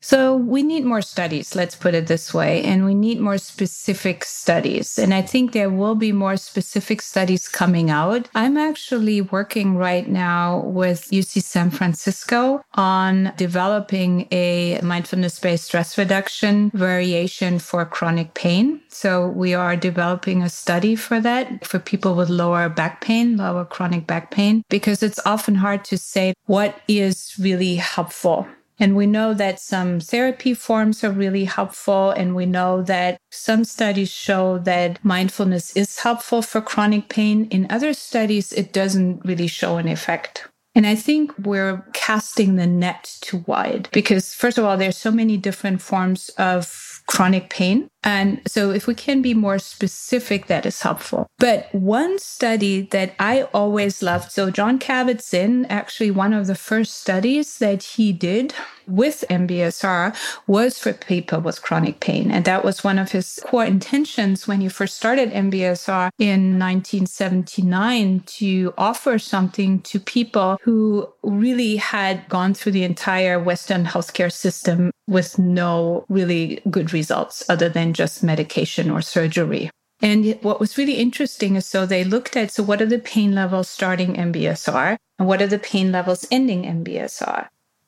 So 0.03 0.35
we 0.35 0.63
need 0.63 0.83
more 0.83 1.01
studies, 1.01 1.55
let's 1.55 1.75
put 1.75 1.95
it 1.95 2.07
this 2.07 2.33
way, 2.33 2.61
and 2.61 2.83
we 2.83 2.93
need 2.93 3.21
more 3.21 3.37
specific 3.37 4.25
studies. 4.25 4.99
And 4.99 5.13
I 5.13 5.21
think 5.21 5.53
there 5.53 5.69
will 5.69 5.95
be 5.95 6.11
more 6.11 6.35
specific 6.35 7.01
studies 7.01 7.47
coming 7.47 7.89
out. 7.89 8.27
I'm 8.35 8.57
actually 8.57 9.21
working 9.21 9.77
right 9.77 10.05
now 10.05 10.59
with 10.65 11.09
UC 11.09 11.41
San 11.41 11.71
Francisco 11.71 12.65
on 12.73 13.31
developing 13.37 14.27
a 14.29 14.81
mindfulness 14.83 15.39
based 15.39 15.63
stress 15.63 15.97
reduction 15.97 16.69
variation 16.71 17.57
for 17.57 17.85
chronic 17.85 18.33
pain. 18.33 18.81
So 18.89 19.29
we 19.29 19.53
are 19.53 19.77
developing 19.77 20.43
a 20.43 20.49
study 20.49 20.97
for 20.97 21.21
that 21.21 21.65
for 21.65 21.79
people 21.79 22.13
with 22.13 22.29
lower 22.29 22.67
back 22.67 22.99
pain, 22.99 23.37
lower 23.37 23.63
chronic 23.63 24.05
back 24.05 24.31
pain, 24.31 24.63
because 24.67 25.01
it's 25.01 25.19
often 25.25 25.55
hard 25.55 25.85
to 25.85 25.97
say 25.97 26.33
what 26.45 26.81
is 26.89 27.35
really 27.39 27.75
helpful 27.77 28.45
and 28.83 28.97
we 28.97 29.07
know 29.07 29.33
that 29.33 29.61
some 29.61 30.01
therapy 30.01 30.53
forms 30.53 31.05
are 31.05 31.11
really 31.11 31.45
helpful. 31.45 32.09
And 32.11 32.35
we 32.35 32.45
know 32.45 32.81
that 32.81 33.17
some 33.31 33.63
studies 33.63 34.11
show 34.11 34.57
that 34.59 34.99
mindfulness 35.05 35.73
is 35.77 35.99
helpful 35.99 36.41
for 36.41 36.59
chronic 36.59 37.07
pain. 37.07 37.47
In 37.49 37.65
other 37.69 37.93
studies, 37.93 38.51
it 38.51 38.73
doesn't 38.73 39.23
really 39.23 39.47
show 39.47 39.77
an 39.77 39.87
effect. 39.87 40.49
And 40.75 40.85
I 40.85 40.95
think 40.95 41.31
we're 41.37 41.87
casting 41.93 42.57
the 42.57 42.67
net 42.67 43.19
too 43.21 43.45
wide 43.47 43.87
because, 43.93 44.33
first 44.33 44.57
of 44.57 44.65
all, 44.65 44.75
there's 44.75 44.97
so 44.97 45.11
many 45.11 45.37
different 45.37 45.81
forms 45.81 46.27
of 46.37 47.01
chronic 47.07 47.49
pain. 47.49 47.87
And 48.03 48.41
so 48.47 48.71
if 48.71 48.87
we 48.87 48.95
can 48.95 49.21
be 49.21 49.33
more 49.33 49.59
specific, 49.59 50.47
that 50.47 50.65
is 50.65 50.81
helpful. 50.81 51.27
But 51.39 51.73
one 51.73 52.19
study 52.19 52.81
that 52.91 53.15
I 53.19 53.43
always 53.53 54.01
loved, 54.01 54.31
so 54.31 54.51
Jon 54.51 54.79
Kabat-Zinn, 54.79 55.65
actually 55.69 56.11
one 56.11 56.33
of 56.33 56.47
the 56.47 56.55
first 56.55 57.01
studies 57.01 57.57
that 57.59 57.83
he 57.83 58.11
did 58.11 58.53
with 58.87 59.23
MBSR 59.29 60.15
was 60.47 60.77
for 60.77 60.93
people 60.93 61.39
with 61.39 61.61
chronic 61.61 61.99
pain. 61.99 62.31
And 62.31 62.45
that 62.45 62.65
was 62.65 62.83
one 62.83 62.99
of 62.99 63.11
his 63.11 63.39
core 63.45 63.65
intentions 63.65 64.47
when 64.47 64.61
he 64.61 64.69
first 64.69 64.97
started 64.97 65.31
MBSR 65.31 66.09
in 66.19 66.59
1979 66.59 68.23
to 68.25 68.73
offer 68.77 69.17
something 69.17 69.81
to 69.81 69.99
people 69.99 70.57
who 70.63 71.07
really 71.23 71.77
had 71.77 72.27
gone 72.27 72.53
through 72.53 72.73
the 72.73 72.83
entire 72.83 73.39
Western 73.39 73.85
healthcare 73.85 74.31
system 74.31 74.91
with 75.07 75.37
no 75.37 76.05
really 76.09 76.61
good 76.69 76.93
results 76.93 77.43
other 77.49 77.67
than 77.69 77.92
just 77.93 78.23
medication 78.23 78.89
or 78.89 79.01
surgery. 79.01 79.69
And 80.01 80.37
what 80.41 80.59
was 80.59 80.77
really 80.77 80.95
interesting 80.95 81.55
is 81.55 81.65
so 81.65 81.85
they 81.85 82.03
looked 82.03 82.35
at 82.35 82.51
so 82.51 82.63
what 82.63 82.81
are 82.81 82.85
the 82.85 82.99
pain 82.99 83.33
levels 83.33 83.69
starting 83.69 84.15
MBSR 84.15 84.97
and 85.17 85.27
what 85.27 85.41
are 85.41 85.47
the 85.47 85.59
pain 85.59 85.91
levels 85.91 86.27
ending 86.29 86.63
MBSR? 86.63 87.47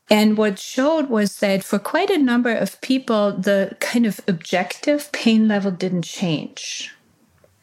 And 0.09 0.37
what 0.37 0.59
showed 0.59 1.09
was 1.09 1.37
that 1.37 1.63
for 1.63 1.79
quite 1.79 2.09
a 2.09 2.17
number 2.17 2.53
of 2.53 2.79
people, 2.81 3.31
the 3.31 3.75
kind 3.79 4.05
of 4.05 4.21
objective 4.27 5.11
pain 5.11 5.47
level 5.47 5.71
didn't 5.71 6.03
change. 6.03 6.95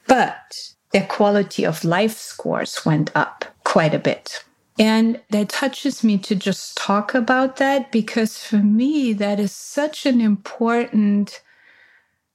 But 0.08 0.72
their 0.90 1.06
quality 1.06 1.64
of 1.64 1.84
life 1.84 2.18
scores 2.18 2.84
went 2.84 3.10
up 3.14 3.44
quite 3.64 3.94
a 3.94 3.98
bit. 3.98 4.44
And 4.78 5.20
that 5.30 5.50
touches 5.50 6.02
me 6.02 6.18
to 6.18 6.34
just 6.34 6.76
talk 6.76 7.14
about 7.14 7.56
that 7.56 7.92
because 7.92 8.42
for 8.42 8.56
me, 8.56 9.12
that 9.12 9.38
is 9.38 9.52
such 9.52 10.04
an 10.06 10.20
important 10.20 11.40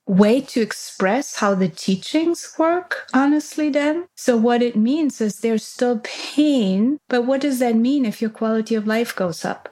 way 0.07 0.41
to 0.41 0.61
express 0.61 1.35
how 1.35 1.53
the 1.53 1.67
teachings 1.67 2.55
work, 2.57 3.07
honestly, 3.13 3.69
then. 3.69 4.07
So, 4.15 4.37
what 4.37 4.63
it 4.63 4.75
means 4.75 5.21
is 5.21 5.39
there's 5.39 5.65
still 5.65 5.99
pain, 6.03 6.99
but 7.09 7.23
what 7.23 7.41
does 7.41 7.59
that 7.59 7.75
mean 7.75 8.05
if 8.05 8.21
your 8.21 8.31
quality 8.31 8.75
of 8.75 8.87
life 8.87 9.15
goes 9.15 9.45
up? 9.45 9.69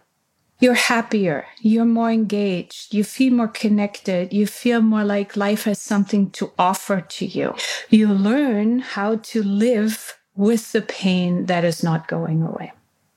You're 0.60 0.74
happier, 0.74 1.48
you're 1.60 1.86
more 1.86 2.12
engaged, 2.12 2.94
you 2.94 3.04
feel 3.04 3.34
more 3.34 3.48
connected, 3.48 4.32
you 4.32 4.48
feel 4.48 4.82
more 4.82 5.04
like 5.04 5.36
life 5.36 5.66
has 5.66 5.82
something 5.82 6.32
to 6.32 6.52
offer 6.58 7.02
to 7.02 7.26
you. 7.26 7.56
You 7.90 8.08
learn 8.14 8.80
how 8.80 9.18
to 9.18 9.44
live 9.44 10.18
with 10.36 10.72
the 10.72 10.82
pain 10.82 11.48
that 11.48 11.66
is 11.66 11.84
not 11.84 12.08
going 12.08 12.42
away. 12.42 12.72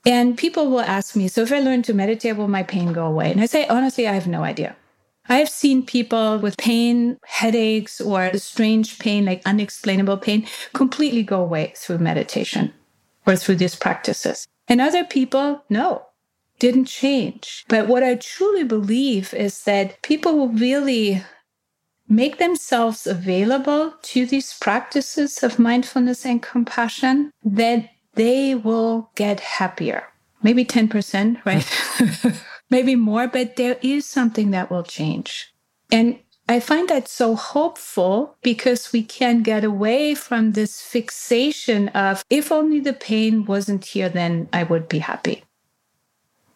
And 0.04 0.36
people 0.36 0.70
will 0.70 0.80
ask 0.80 1.14
me, 1.14 1.28
so 1.28 1.42
if 1.42 1.52
I 1.52 1.60
learn 1.60 1.82
to 1.82 1.94
meditate, 1.94 2.36
will 2.36 2.48
my 2.48 2.62
pain 2.62 2.92
go 2.92 3.06
away? 3.06 3.30
And 3.30 3.40
I 3.40 3.46
say, 3.46 3.66
honestly, 3.66 4.08
I 4.08 4.12
have 4.12 4.26
no 4.26 4.42
idea. 4.42 4.76
I've 5.29 5.49
seen 5.49 5.85
people 5.85 6.39
with 6.39 6.57
pain, 6.57 7.18
headaches, 7.24 8.01
or 8.01 8.33
strange 8.39 8.99
pain, 8.99 9.24
like 9.24 9.43
unexplainable 9.45 10.18
pain, 10.18 10.47
completely 10.72 11.22
go 11.22 11.43
away 11.43 11.72
through 11.76 11.99
meditation 11.99 12.72
or 13.26 13.37
through 13.37 13.57
these 13.57 13.76
practices. 13.76 14.47
And 14.68 14.81
other 14.81 15.05
people, 15.05 15.64
no, 15.68 16.07
didn't 16.59 16.87
change. 16.87 17.64
But 17.68 17.89
what 17.89 18.03
I 18.03 18.16
truly 18.16 18.64
believe 18.64 19.35
is 19.35 19.64
that 19.64 20.01
people 20.03 20.37
will 20.37 20.49
really 20.49 21.22
make 22.09 22.39
themselves 22.39 23.07
available 23.07 23.95
to 24.01 24.26
these 24.26 24.55
practices 24.55 25.43
of 25.43 25.59
mindfulness 25.59 26.24
and 26.24 26.43
compassion, 26.43 27.31
that 27.45 27.91
they 28.14 28.55
will 28.55 29.11
get 29.14 29.41
happier. 29.41 30.05
Maybe 30.43 30.64
10%, 30.64 31.45
right? 31.45 32.35
maybe 32.70 32.96
more, 32.96 33.28
but 33.28 33.56
there 33.56 33.78
is 33.82 34.06
something 34.06 34.50
that 34.50 34.70
will 34.70 34.82
change. 34.82 35.52
And 35.90 36.18
I 36.48 36.60
find 36.60 36.88
that 36.88 37.08
so 37.08 37.34
hopeful 37.34 38.36
because 38.42 38.92
we 38.92 39.02
can 39.02 39.42
get 39.42 39.64
away 39.64 40.14
from 40.14 40.52
this 40.52 40.80
fixation 40.80 41.88
of 41.88 42.24
if 42.30 42.50
only 42.50 42.80
the 42.80 42.94
pain 42.94 43.44
wasn't 43.44 43.84
here, 43.84 44.08
then 44.08 44.48
I 44.52 44.62
would 44.62 44.88
be 44.88 45.00
happy. 45.00 45.44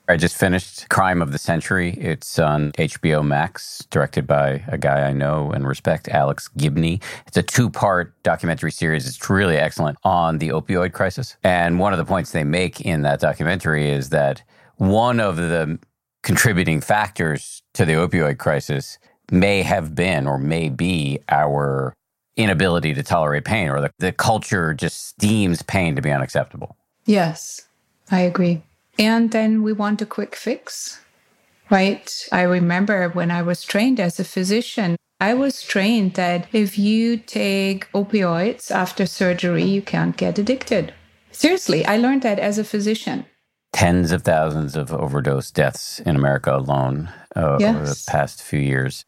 I 0.08 0.16
just 0.16 0.36
finished 0.36 0.88
Crime 0.88 1.22
of 1.22 1.30
the 1.32 1.38
Century. 1.38 1.92
It's 1.92 2.38
on 2.38 2.72
HBO 2.72 3.24
Max, 3.24 3.86
directed 3.90 4.26
by 4.26 4.64
a 4.66 4.76
guy 4.76 5.08
I 5.08 5.12
know 5.12 5.52
and 5.52 5.66
respect, 5.66 6.08
Alex 6.08 6.48
Gibney. 6.56 7.00
It's 7.26 7.36
a 7.36 7.42
two 7.42 7.70
part 7.70 8.20
documentary 8.22 8.72
series. 8.72 9.06
It's 9.06 9.30
really 9.30 9.56
excellent 9.56 9.98
on 10.04 10.38
the 10.38 10.48
opioid 10.48 10.92
crisis. 10.92 11.36
And 11.44 11.78
one 11.78 11.92
of 11.92 11.98
the 11.98 12.04
points 12.04 12.32
they 12.32 12.44
make 12.44 12.80
in 12.80 13.02
that 13.02 13.20
documentary 13.20 13.90
is 13.90 14.08
that 14.08 14.42
one 14.76 15.20
of 15.20 15.36
the 15.36 15.78
contributing 16.22 16.80
factors 16.80 17.62
to 17.74 17.84
the 17.84 17.92
opioid 17.92 18.38
crisis 18.38 18.98
may 19.30 19.62
have 19.62 19.94
been 19.94 20.26
or 20.26 20.38
may 20.38 20.68
be 20.68 21.18
our 21.28 21.94
inability 22.36 22.94
to 22.94 23.02
tolerate 23.02 23.44
pain 23.44 23.68
or 23.68 23.80
the, 23.80 23.90
the 23.98 24.12
culture 24.12 24.74
just 24.74 25.18
deems 25.18 25.62
pain 25.62 25.96
to 25.96 26.02
be 26.02 26.10
unacceptable. 26.10 26.76
Yes, 27.04 27.62
I 28.10 28.20
agree. 28.20 28.62
And 28.98 29.30
then 29.32 29.62
we 29.62 29.72
want 29.72 30.02
a 30.02 30.06
quick 30.06 30.36
fix, 30.36 31.00
right? 31.70 32.28
I 32.30 32.42
remember 32.42 33.08
when 33.10 33.30
I 33.30 33.42
was 33.42 33.64
trained 33.64 33.98
as 33.98 34.20
a 34.20 34.24
physician, 34.24 34.96
I 35.20 35.34
was 35.34 35.62
trained 35.62 36.14
that 36.14 36.46
if 36.52 36.78
you 36.78 37.16
take 37.16 37.90
opioids 37.92 38.70
after 38.70 39.06
surgery, 39.06 39.64
you 39.64 39.80
can't 39.80 40.16
get 40.16 40.38
addicted. 40.38 40.92
Seriously, 41.30 41.86
I 41.86 41.96
learned 41.96 42.22
that 42.22 42.38
as 42.38 42.58
a 42.58 42.64
physician 42.64 43.24
tens 43.72 44.12
of 44.12 44.22
thousands 44.22 44.76
of 44.76 44.92
overdose 44.92 45.50
deaths 45.50 46.00
in 46.00 46.16
America 46.16 46.54
alone 46.54 47.10
uh, 47.34 47.56
yes. 47.58 47.74
over 47.74 47.86
the 47.86 48.04
past 48.08 48.42
few 48.42 48.60
years. 48.60 49.04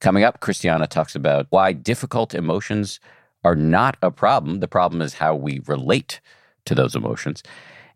Coming 0.00 0.24
up, 0.24 0.40
Christiane 0.40 0.86
talks 0.88 1.14
about 1.14 1.46
why 1.50 1.72
difficult 1.72 2.34
emotions 2.34 3.00
are 3.44 3.56
not 3.56 3.96
a 4.02 4.10
problem. 4.10 4.60
The 4.60 4.68
problem 4.68 5.02
is 5.02 5.14
how 5.14 5.34
we 5.34 5.60
relate 5.66 6.20
to 6.66 6.74
those 6.74 6.94
emotions. 6.94 7.42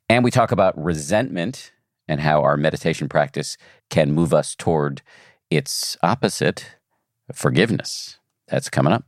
And 0.08 0.24
we 0.24 0.30
talk 0.30 0.52
about 0.52 0.82
resentment 0.82 1.72
and 2.08 2.20
how 2.20 2.42
our 2.42 2.56
meditation 2.56 3.08
practice 3.08 3.56
can 3.88 4.12
move 4.12 4.34
us 4.34 4.54
toward 4.54 5.02
its 5.50 5.96
opposite, 6.02 6.76
forgiveness. 7.32 8.18
That's 8.48 8.68
coming 8.68 8.92
up. 8.92 9.04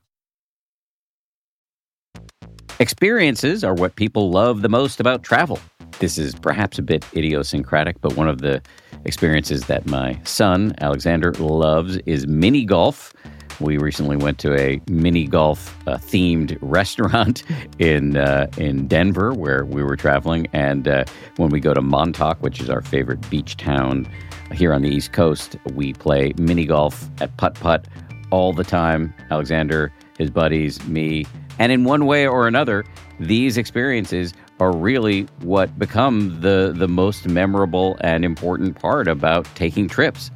Experiences 2.78 3.64
are 3.64 3.72
what 3.72 3.96
people 3.96 4.30
love 4.30 4.60
the 4.60 4.68
most 4.68 5.00
about 5.00 5.22
travel. 5.22 5.58
This 5.98 6.18
is 6.18 6.34
perhaps 6.34 6.78
a 6.78 6.82
bit 6.82 7.06
idiosyncratic, 7.16 7.98
but 8.02 8.16
one 8.16 8.28
of 8.28 8.42
the 8.42 8.60
experiences 9.06 9.64
that 9.64 9.86
my 9.86 10.20
son, 10.24 10.74
Alexander, 10.82 11.32
loves 11.32 11.96
is 12.04 12.26
mini 12.26 12.66
golf. 12.66 13.14
We 13.60 13.78
recently 13.78 14.18
went 14.18 14.38
to 14.40 14.54
a 14.54 14.78
mini 14.90 15.26
golf 15.26 15.74
uh, 15.88 15.96
themed 15.96 16.58
restaurant 16.60 17.44
in 17.78 18.18
uh, 18.18 18.48
in 18.58 18.86
Denver 18.86 19.32
where 19.32 19.64
we 19.64 19.82
were 19.82 19.96
traveling, 19.96 20.46
and 20.52 20.86
uh, 20.86 21.04
when 21.38 21.48
we 21.48 21.60
go 21.60 21.72
to 21.72 21.80
Montauk, 21.80 22.42
which 22.42 22.60
is 22.60 22.68
our 22.68 22.82
favorite 22.82 23.30
beach 23.30 23.56
town 23.56 24.06
here 24.52 24.74
on 24.74 24.82
the 24.82 24.90
East 24.90 25.14
Coast, 25.14 25.56
we 25.72 25.94
play 25.94 26.34
mini 26.36 26.66
golf 26.66 27.08
at 27.22 27.34
putt 27.38 27.54
putt 27.54 27.86
all 28.30 28.52
the 28.52 28.64
time. 28.64 29.14
Alexander, 29.30 29.90
his 30.18 30.28
buddies, 30.28 30.84
me, 30.86 31.24
and 31.58 31.72
in 31.72 31.84
one 31.84 32.06
way 32.06 32.26
or 32.26 32.46
another, 32.46 32.84
these 33.20 33.56
experiences 33.56 34.34
are 34.60 34.74
really 34.74 35.22
what 35.40 35.78
become 35.78 36.40
the, 36.40 36.72
the 36.74 36.88
most 36.88 37.28
memorable 37.28 37.96
and 38.00 38.24
important 38.24 38.78
part 38.80 39.08
about 39.08 39.44
taking 39.54 39.88
trips. 39.88 40.30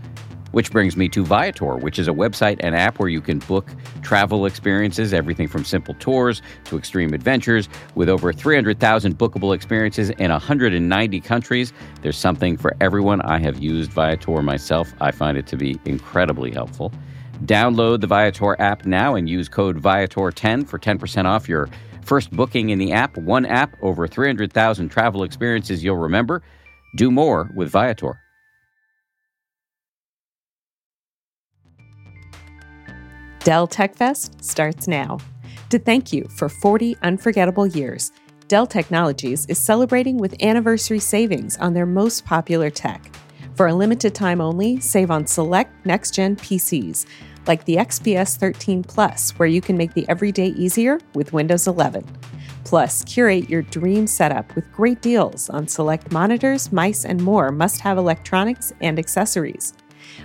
Which 0.53 0.73
brings 0.73 0.97
me 0.97 1.09
to 1.11 1.25
Viator, 1.25 1.77
which 1.77 1.97
is 2.01 2.09
a 2.09 2.13
website 2.13 2.57
and 2.59 2.75
app 2.75 2.99
where 2.99 3.09
you 3.09 3.21
can 3.21 3.39
book 3.39 3.71
travel 4.03 4.47
experiences, 4.47 5.15
everything 5.15 5.47
from 5.47 5.65
simple 5.65 5.95
tours 6.01 6.43
to 6.65 6.77
extreme 6.77 7.15
adventures. 7.15 7.69
With 7.95 8.09
over 8.09 8.33
300,000 8.33 9.17
bookable 9.17 9.55
experiences 9.55 10.11
in 10.11 10.33
190 10.33 11.21
countries, 11.21 11.73
there's 12.03 12.19
something 12.19 12.57
for 12.57 12.77
everyone. 12.81 13.21
I 13.21 13.39
have 13.39 13.61
used 13.61 13.93
Viator 13.93 14.43
myself. 14.43 14.93
I 15.01 15.13
find 15.13 15.39
it 15.39 15.47
to 15.47 15.57
be 15.57 15.79
incredibly 15.85 16.51
helpful. 16.51 16.93
Download 17.45 18.01
the 18.01 18.07
Viator 18.07 18.61
app 18.61 18.87
now 18.87 19.15
and 19.15 19.29
use 19.29 19.49
code 19.49 19.81
Viator10 19.81 20.67
for 20.69 20.79
10% 20.79 21.25
off 21.25 21.49
your 21.49 21.69
First 22.11 22.33
booking 22.33 22.71
in 22.71 22.81
the 22.81 22.91
app, 22.93 23.17
one 23.17 23.47
app, 23.47 23.77
over 23.83 24.09
300,000 24.09 24.89
travel 24.89 25.23
experiences 25.23 25.85
you'll 25.85 25.97
remember. 25.97 26.43
Do 26.97 27.11
more 27.11 27.51
with 27.55 27.71
Viator. 27.71 28.21
Dell 33.45 33.69
Tech 33.69 33.95
Fest 33.95 34.45
starts 34.45 34.87
now. 34.89 35.19
To 35.71 35.79
thank 35.79 36.13
you 36.13 36.27
for 36.37 36.49
40 36.49 36.97
unforgettable 37.03 37.67
years, 37.67 38.11
Dell 38.49 38.67
Technologies 38.67 39.47
is 39.47 39.59
celebrating 39.59 40.19
with 40.19 40.43
anniversary 40.43 40.99
savings 40.99 41.57
on 41.59 41.73
their 41.73 41.87
most 41.87 42.25
popular 42.25 42.71
tech. 42.71 43.15
For 43.55 43.69
a 43.69 43.75
limited 43.75 44.15
time 44.15 44.41
only, 44.41 44.81
save 44.81 45.11
on 45.11 45.27
select 45.27 45.87
next 45.87 46.15
gen 46.15 46.35
PCs 46.35 47.07
like 47.47 47.65
the 47.65 47.77
XPS 47.77 48.37
13 48.37 48.83
Plus, 48.83 49.31
where 49.39 49.49
you 49.49 49.61
can 49.61 49.77
make 49.77 49.95
the 49.95 50.09
everyday 50.09 50.49
easier 50.49 50.99
with 51.15 51.33
Windows 51.33 51.67
11. 51.67 52.05
Plus, 52.65 53.05
curate 53.05 53.49
your 53.49 53.63
dream 53.63 54.07
setup 54.07 54.55
with 54.55 54.71
great 54.73 55.01
deals 55.03 55.51
on 55.51 55.67
select 55.67 56.13
monitors, 56.13 56.73
mice, 56.73 57.05
and 57.05 57.21
more 57.23 57.51
must 57.51 57.81
have 57.81 57.99
electronics 57.99 58.73
and 58.81 58.99
accessories. 58.99 59.75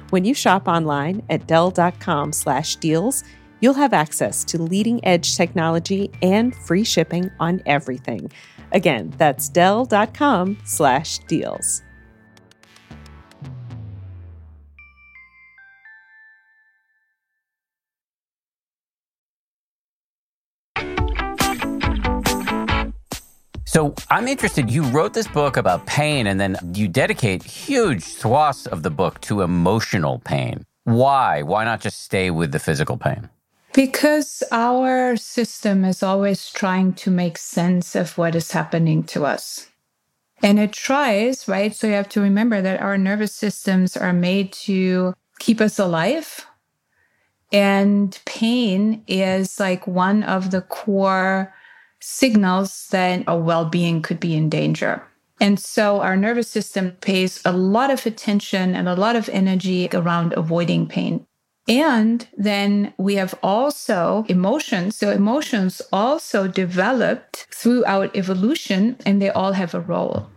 When 0.09 0.25
you 0.25 0.33
shop 0.33 0.67
online 0.67 1.21
at 1.29 1.47
Dell.com/deals, 1.47 3.23
you'll 3.61 3.73
have 3.73 3.93
access 3.93 4.43
to 4.43 4.61
leading 4.61 4.99
edge 5.05 5.37
technology 5.37 6.11
and 6.21 6.53
free 6.55 6.83
shipping 6.83 7.31
on 7.39 7.61
everything. 7.65 8.29
Again, 8.71 9.13
that's 9.17 9.49
Dell.com/deals. 9.49 11.84
So 23.75 23.93
I'm 24.09 24.29
interested. 24.29 24.71
You 24.71 24.83
wrote 24.83 25.13
this 25.13 25.27
book 25.27 25.57
about 25.57 25.85
pain, 25.85 26.27
and 26.27 26.39
then 26.39 26.55
you 26.73 26.87
dedicate 26.87 27.43
huge 27.43 28.03
swaths 28.03 28.67
of 28.67 28.83
the 28.83 28.89
book 28.89 29.19
to 29.23 29.41
emotional 29.41 30.19
pain. 30.19 30.65
Why? 30.85 31.43
Why 31.43 31.65
not 31.65 31.81
just 31.81 32.01
stay 32.03 32.31
with 32.31 32.53
the 32.53 32.59
physical 32.59 32.97
pain? 32.97 33.29
Because 33.73 34.43
our 34.51 35.17
system 35.17 35.85
is 35.85 36.03
always 36.03 36.51
trying 36.51 36.93
to 36.93 37.11
make 37.11 37.37
sense 37.37 37.95
of 37.95 38.17
what 38.17 38.35
is 38.35 38.51
happening 38.51 39.03
to 39.05 39.25
us. 39.25 39.67
And 40.41 40.59
it 40.59 40.71
tries, 40.71 41.47
right? 41.49 41.75
So 41.75 41.87
you 41.87 41.93
have 41.95 42.09
to 42.09 42.21
remember 42.21 42.61
that 42.61 42.81
our 42.81 42.97
nervous 42.97 43.35
systems 43.35 43.97
are 43.97 44.13
made 44.13 44.53
to 44.67 45.13
keep 45.39 45.59
us 45.59 45.79
alive 45.79 46.45
And 47.51 48.19
pain 48.25 49.03
is 49.07 49.59
like 49.59 49.87
one 49.87 50.23
of 50.23 50.51
the 50.51 50.61
core 50.61 51.53
signals 52.05 52.87
that 52.91 53.23
our 53.27 53.39
well 53.39 53.65
being 53.65 53.99
could 54.01 54.19
be 54.19 54.35
in 54.35 54.47
danger. 54.47 55.01
And 55.41 55.59
so 55.59 56.01
our 56.01 56.15
nervous 56.15 56.47
system 56.47 56.91
pays 57.01 57.41
a 57.43 57.51
lot 57.51 57.89
of 57.89 58.05
attention 58.05 58.75
and 58.75 58.87
a 58.87 58.95
lot 58.95 59.15
of 59.15 59.27
energy 59.29 59.89
around 59.91 60.33
avoiding 60.33 60.87
pain. 60.87 61.25
And 61.67 62.27
then 62.37 62.93
we 62.97 63.15
have 63.15 63.33
also 63.41 64.23
emotions. 64.29 64.95
So 64.95 65.09
emotions 65.09 65.81
also 65.91 66.47
developed 66.47 67.47
throughout 67.51 68.15
evolution 68.15 68.97
and 69.03 69.19
they 69.19 69.31
all 69.31 69.53
have 69.53 69.73
a 69.73 69.79
role. 69.79 70.29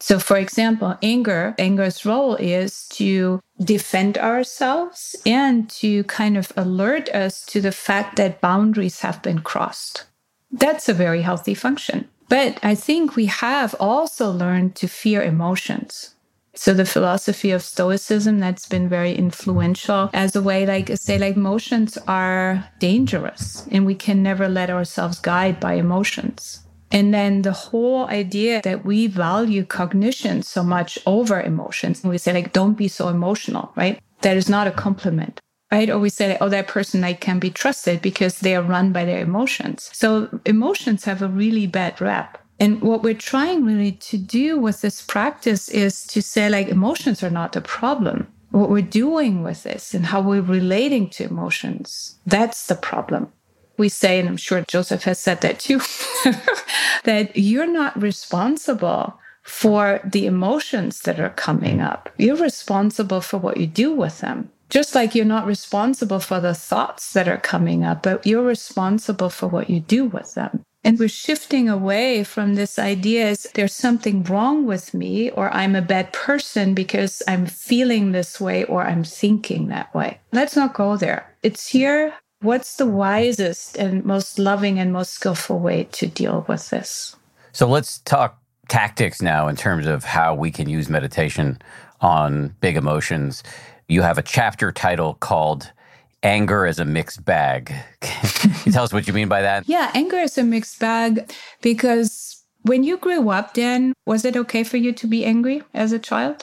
So, 0.00 0.18
for 0.18 0.38
example, 0.38 0.96
anger, 1.02 1.54
anger's 1.58 2.04
role 2.04 2.36
is 2.36 2.88
to 2.94 3.40
defend 3.62 4.18
ourselves 4.18 5.14
and 5.24 5.68
to 5.70 6.04
kind 6.04 6.36
of 6.36 6.52
alert 6.56 7.08
us 7.10 7.44
to 7.46 7.60
the 7.60 7.72
fact 7.72 8.16
that 8.16 8.40
boundaries 8.40 9.00
have 9.00 9.22
been 9.22 9.40
crossed. 9.40 10.04
That's 10.54 10.88
a 10.88 10.94
very 10.94 11.22
healthy 11.22 11.54
function. 11.54 12.08
But 12.28 12.58
I 12.62 12.74
think 12.74 13.16
we 13.16 13.26
have 13.26 13.74
also 13.80 14.30
learned 14.30 14.76
to 14.76 14.88
fear 14.88 15.22
emotions. 15.22 16.14
So 16.54 16.72
the 16.72 16.84
philosophy 16.84 17.50
of 17.50 17.62
stoicism 17.62 18.38
that's 18.38 18.68
been 18.68 18.88
very 18.88 19.12
influential 19.12 20.10
as 20.14 20.36
a 20.36 20.42
way 20.42 20.64
like 20.64 20.96
say 20.96 21.18
like 21.18 21.34
emotions 21.34 21.98
are 22.06 22.70
dangerous 22.78 23.66
and 23.72 23.84
we 23.84 23.96
can 23.96 24.22
never 24.22 24.48
let 24.48 24.70
ourselves 24.70 25.18
guide 25.18 25.58
by 25.58 25.74
emotions. 25.74 26.60
And 26.92 27.12
then 27.12 27.42
the 27.42 27.52
whole 27.52 28.06
idea 28.06 28.60
that 28.62 28.84
we 28.84 29.08
value 29.08 29.64
cognition 29.64 30.42
so 30.42 30.62
much 30.62 30.96
over 31.06 31.42
emotions. 31.42 32.04
And 32.04 32.10
we 32.12 32.18
say 32.18 32.32
like 32.32 32.52
don't 32.52 32.78
be 32.78 32.86
so 32.86 33.08
emotional, 33.08 33.72
right? 33.74 33.98
That 34.22 34.36
is 34.36 34.48
not 34.48 34.68
a 34.68 34.70
compliment 34.70 35.40
Or 35.82 35.98
we 35.98 36.08
say, 36.08 36.36
oh, 36.40 36.48
that 36.48 36.68
person 36.68 37.00
like 37.00 37.20
can 37.20 37.38
be 37.38 37.50
trusted 37.50 38.00
because 38.00 38.38
they 38.38 38.54
are 38.56 38.62
run 38.62 38.92
by 38.92 39.04
their 39.04 39.20
emotions. 39.20 39.90
So 39.92 40.40
emotions 40.44 41.04
have 41.04 41.22
a 41.22 41.28
really 41.28 41.66
bad 41.66 42.00
rap. 42.00 42.38
And 42.60 42.80
what 42.82 43.02
we're 43.02 43.14
trying 43.14 43.64
really 43.64 43.92
to 43.92 44.16
do 44.16 44.58
with 44.58 44.80
this 44.80 45.02
practice 45.02 45.68
is 45.68 46.06
to 46.06 46.22
say, 46.22 46.48
like, 46.48 46.68
emotions 46.68 47.22
are 47.22 47.30
not 47.30 47.52
the 47.52 47.60
problem. 47.60 48.28
What 48.50 48.70
we're 48.70 48.82
doing 48.82 49.42
with 49.42 49.64
this 49.64 49.94
and 49.94 50.06
how 50.06 50.20
we're 50.20 50.40
relating 50.40 51.10
to 51.10 51.24
emotions, 51.24 52.18
that's 52.24 52.66
the 52.66 52.76
problem. 52.76 53.32
We 53.76 53.88
say, 53.88 54.20
and 54.20 54.28
I'm 54.28 54.36
sure 54.36 54.62
Joseph 54.62 55.02
has 55.02 55.18
said 55.18 55.40
that 55.40 55.58
too, 55.58 55.80
that 57.04 57.32
you're 57.34 57.66
not 57.66 58.00
responsible 58.00 59.18
for 59.42 60.00
the 60.04 60.26
emotions 60.26 61.00
that 61.00 61.18
are 61.20 61.30
coming 61.30 61.80
up. 61.80 62.08
You're 62.16 62.36
responsible 62.36 63.20
for 63.20 63.38
what 63.38 63.58
you 63.58 63.66
do 63.66 63.92
with 63.92 64.20
them. 64.20 64.50
Just 64.74 64.96
like 64.96 65.14
you're 65.14 65.24
not 65.24 65.46
responsible 65.46 66.18
for 66.18 66.40
the 66.40 66.52
thoughts 66.52 67.12
that 67.12 67.28
are 67.28 67.38
coming 67.38 67.84
up, 67.84 68.02
but 68.02 68.26
you're 68.26 68.42
responsible 68.42 69.30
for 69.30 69.46
what 69.46 69.70
you 69.70 69.78
do 69.78 70.06
with 70.06 70.34
them. 70.34 70.64
And 70.82 70.98
we're 70.98 71.08
shifting 71.08 71.68
away 71.68 72.24
from 72.24 72.56
this 72.56 72.76
idea 72.76 73.28
is 73.28 73.46
there's 73.54 73.72
something 73.72 74.24
wrong 74.24 74.66
with 74.66 74.92
me 74.92 75.30
or 75.30 75.48
I'm 75.54 75.76
a 75.76 75.80
bad 75.80 76.12
person 76.12 76.74
because 76.74 77.22
I'm 77.28 77.46
feeling 77.46 78.10
this 78.10 78.40
way 78.40 78.64
or 78.64 78.82
I'm 78.82 79.04
thinking 79.04 79.68
that 79.68 79.94
way. 79.94 80.18
Let's 80.32 80.56
not 80.56 80.74
go 80.74 80.96
there. 80.96 81.32
It's 81.44 81.68
here. 81.68 82.12
What's 82.40 82.74
the 82.74 82.86
wisest 82.86 83.76
and 83.76 84.04
most 84.04 84.40
loving 84.40 84.80
and 84.80 84.92
most 84.92 85.12
skillful 85.12 85.60
way 85.60 85.84
to 85.92 86.08
deal 86.08 86.44
with 86.48 86.70
this? 86.70 87.14
So 87.52 87.68
let's 87.68 88.00
talk 88.00 88.42
tactics 88.68 89.20
now 89.20 89.48
in 89.48 89.56
terms 89.56 89.86
of 89.86 90.04
how 90.04 90.34
we 90.34 90.50
can 90.50 90.68
use 90.68 90.88
meditation 90.88 91.58
on 92.00 92.48
big 92.60 92.76
emotions 92.76 93.42
you 93.88 94.02
have 94.02 94.18
a 94.18 94.22
chapter 94.22 94.72
title 94.72 95.14
called 95.14 95.72
Anger 96.22 96.66
is 96.66 96.78
a 96.78 96.84
Mixed 96.84 97.24
Bag. 97.24 97.74
Can 98.00 98.50
you 98.64 98.72
tell 98.72 98.84
us 98.84 98.92
what 98.92 99.06
you 99.06 99.12
mean 99.12 99.28
by 99.28 99.42
that? 99.42 99.68
Yeah, 99.68 99.90
anger 99.94 100.16
is 100.16 100.38
a 100.38 100.42
mixed 100.42 100.80
bag 100.80 101.30
because 101.60 102.42
when 102.62 102.82
you 102.82 102.96
grew 102.96 103.28
up, 103.28 103.52
Dan, 103.52 103.92
was 104.06 104.24
it 104.24 104.36
okay 104.36 104.64
for 104.64 104.78
you 104.78 104.92
to 104.92 105.06
be 105.06 105.24
angry 105.24 105.62
as 105.74 105.92
a 105.92 105.98
child? 105.98 106.42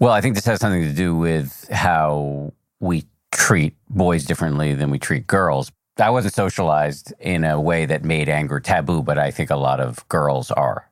Well, 0.00 0.12
I 0.12 0.20
think 0.20 0.36
this 0.36 0.46
has 0.46 0.60
something 0.60 0.84
to 0.84 0.92
do 0.92 1.14
with 1.14 1.68
how 1.70 2.54
we 2.80 3.04
treat 3.30 3.76
boys 3.90 4.24
differently 4.24 4.74
than 4.74 4.90
we 4.90 4.98
treat 4.98 5.26
girls. 5.26 5.70
I 5.98 6.10
wasn't 6.10 6.34
socialized 6.34 7.12
in 7.18 7.44
a 7.44 7.60
way 7.60 7.84
that 7.84 8.04
made 8.04 8.28
anger 8.28 8.60
taboo, 8.60 9.02
but 9.02 9.18
I 9.18 9.30
think 9.30 9.50
a 9.50 9.56
lot 9.56 9.80
of 9.80 10.08
girls 10.08 10.50
are. 10.52 10.87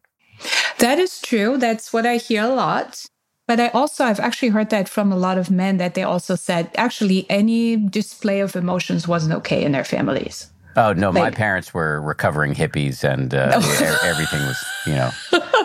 That 0.78 0.98
is 0.98 1.20
true. 1.20 1.58
That's 1.58 1.92
what 1.92 2.06
I 2.06 2.16
hear 2.16 2.44
a 2.44 2.48
lot. 2.48 3.06
But 3.48 3.60
I 3.60 3.68
also, 3.68 4.04
I've 4.04 4.18
actually 4.20 4.48
heard 4.48 4.70
that 4.70 4.88
from 4.88 5.12
a 5.12 5.16
lot 5.16 5.38
of 5.38 5.50
men 5.50 5.76
that 5.76 5.94
they 5.94 6.02
also 6.02 6.34
said 6.34 6.70
actually 6.76 7.26
any 7.30 7.76
display 7.76 8.40
of 8.40 8.56
emotions 8.56 9.06
wasn't 9.06 9.34
okay 9.34 9.64
in 9.64 9.72
their 9.72 9.84
families. 9.84 10.50
Oh, 10.76 10.92
no, 10.92 11.08
like, 11.08 11.22
my 11.22 11.30
parents 11.30 11.72
were 11.72 12.02
recovering 12.02 12.54
hippies 12.54 13.02
and 13.02 13.32
uh, 13.34 13.58
everything 14.02 14.42
was, 14.42 14.62
you 14.86 14.94
know, 14.94 15.10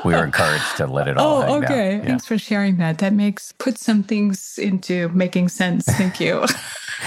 we 0.05 0.13
were 0.13 0.23
encouraged 0.23 0.77
to 0.77 0.87
let 0.87 1.09
it 1.09 1.17
all 1.17 1.43
Oh, 1.43 1.57
okay. 1.57 1.97
Yeah. 1.97 2.05
Thanks 2.05 2.25
for 2.25 2.37
sharing 2.37 2.77
that. 2.77 2.99
That 2.99 3.11
makes, 3.11 3.51
put 3.53 3.77
some 3.77 4.03
things 4.03 4.57
into 4.57 5.09
making 5.09 5.49
sense. 5.49 5.85
Thank 5.85 6.21
you. 6.21 6.45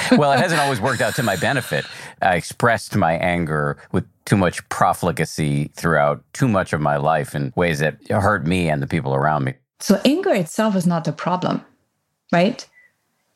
well, 0.13 0.33
it 0.33 0.39
hasn't 0.39 0.61
always 0.61 0.81
worked 0.81 1.01
out 1.01 1.15
to 1.17 1.23
my 1.23 1.37
benefit. 1.37 1.85
I 2.23 2.37
expressed 2.37 2.97
my 2.97 3.15
anger 3.15 3.77
with 3.93 4.05
too 4.25 4.37
much 4.37 4.67
profligacy 4.69 5.71
throughout 5.75 6.25
too 6.33 6.49
much 6.49 6.73
of 6.73 6.81
my 6.81 6.97
life 6.97 7.35
in 7.35 7.53
ways 7.57 7.79
that 7.81 7.99
hurt 8.09 8.47
me 8.47 8.69
and 8.69 8.83
the 8.83 8.87
people 8.87 9.15
around 9.15 9.45
me. 9.45 9.55
So 9.81 10.01
anger 10.05 10.33
itself 10.33 10.77
is 10.77 10.87
not 10.87 11.05
the 11.05 11.13
problem, 11.13 11.65
right? 12.33 12.67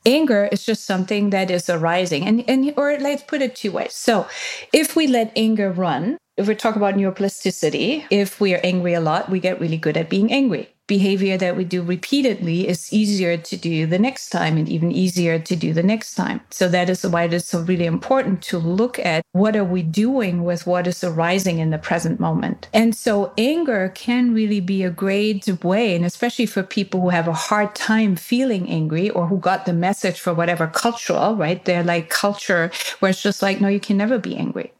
Anger 0.06 0.48
is 0.50 0.64
just 0.64 0.86
something 0.86 1.30
that 1.30 1.50
is 1.50 1.68
arising. 1.68 2.24
And, 2.24 2.48
and 2.48 2.72
or 2.76 2.98
let's 2.98 3.22
put 3.22 3.42
it 3.42 3.54
two 3.54 3.72
ways. 3.72 3.94
So 3.94 4.26
if 4.72 4.96
we 4.96 5.06
let 5.06 5.32
anger 5.36 5.70
run, 5.70 6.16
if 6.38 6.46
we 6.46 6.54
talk 6.54 6.76
about 6.76 6.94
neuroplasticity, 6.94 8.06
if 8.10 8.40
we 8.40 8.54
are 8.54 8.60
angry 8.62 8.94
a 8.94 9.00
lot, 9.00 9.28
we 9.28 9.40
get 9.40 9.60
really 9.60 9.76
good 9.76 9.96
at 9.96 10.08
being 10.08 10.32
angry 10.32 10.68
behavior 10.88 11.36
that 11.36 11.56
we 11.56 11.64
do 11.64 11.82
repeatedly 11.82 12.66
is 12.66 12.92
easier 12.92 13.36
to 13.36 13.56
do 13.56 13.86
the 13.86 13.98
next 13.98 14.30
time 14.30 14.56
and 14.56 14.68
even 14.68 14.90
easier 14.90 15.38
to 15.38 15.54
do 15.54 15.72
the 15.72 15.82
next 15.82 16.14
time. 16.14 16.40
So 16.50 16.66
that 16.70 16.90
is 16.90 17.06
why 17.06 17.24
it 17.24 17.34
is 17.34 17.46
so 17.46 17.60
really 17.60 17.84
important 17.84 18.42
to 18.44 18.58
look 18.58 18.98
at 18.98 19.22
what 19.32 19.54
are 19.54 19.64
we 19.64 19.82
doing 19.82 20.44
with 20.44 20.66
what 20.66 20.86
is 20.86 21.04
arising 21.04 21.58
in 21.58 21.70
the 21.70 21.78
present 21.78 22.18
moment. 22.18 22.68
And 22.72 22.96
so 22.96 23.32
anger 23.38 23.92
can 23.94 24.34
really 24.34 24.60
be 24.60 24.82
a 24.82 24.90
great 24.90 25.46
way, 25.62 25.94
and 25.94 26.04
especially 26.04 26.46
for 26.46 26.62
people 26.62 27.02
who 27.02 27.10
have 27.10 27.28
a 27.28 27.34
hard 27.34 27.74
time 27.74 28.16
feeling 28.16 28.68
angry 28.68 29.10
or 29.10 29.26
who 29.26 29.38
got 29.38 29.66
the 29.66 29.74
message 29.74 30.18
for 30.18 30.32
whatever 30.32 30.66
cultural, 30.66 31.36
right? 31.36 31.62
They're 31.64 31.84
like 31.84 32.08
culture 32.08 32.72
where 32.98 33.10
it's 33.10 33.22
just 33.22 33.42
like, 33.42 33.60
no, 33.60 33.68
you 33.68 33.80
can 33.80 33.98
never 33.98 34.18
be 34.18 34.36
angry 34.36 34.72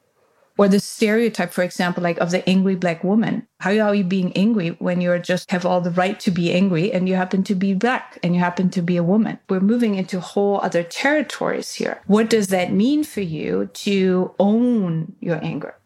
or 0.58 0.68
the 0.68 0.80
stereotype, 0.80 1.52
for 1.52 1.62
example, 1.62 2.02
like 2.02 2.18
of 2.18 2.30
the 2.30 2.46
angry 2.48 2.74
black 2.74 3.02
woman. 3.02 3.46
How 3.60 3.70
are 3.78 3.94
you 3.94 4.04
being 4.04 4.36
angry 4.36 4.70
when 4.80 5.00
you're 5.00 5.18
just 5.18 5.50
have 5.50 5.64
all 5.64 5.80
the 5.80 5.92
right 5.92 6.18
to 6.20 6.30
be 6.30 6.52
angry 6.52 6.92
and 6.92 7.08
you 7.08 7.14
happen 7.14 7.42
to 7.44 7.54
be 7.54 7.72
black 7.72 8.18
and 8.22 8.34
you 8.34 8.40
happen 8.40 8.68
to 8.70 8.82
be 8.82 8.96
a 8.96 9.02
woman? 9.02 9.38
We're 9.48 9.60
moving 9.60 9.94
into 9.94 10.20
whole 10.20 10.60
other 10.60 10.82
territories 10.82 11.74
here. 11.74 12.02
What 12.06 12.28
does 12.28 12.48
that 12.48 12.72
mean 12.72 13.04
for 13.04 13.20
you 13.20 13.70
to 13.72 14.34
own 14.38 15.14
your 15.20 15.42
anger? 15.42 15.76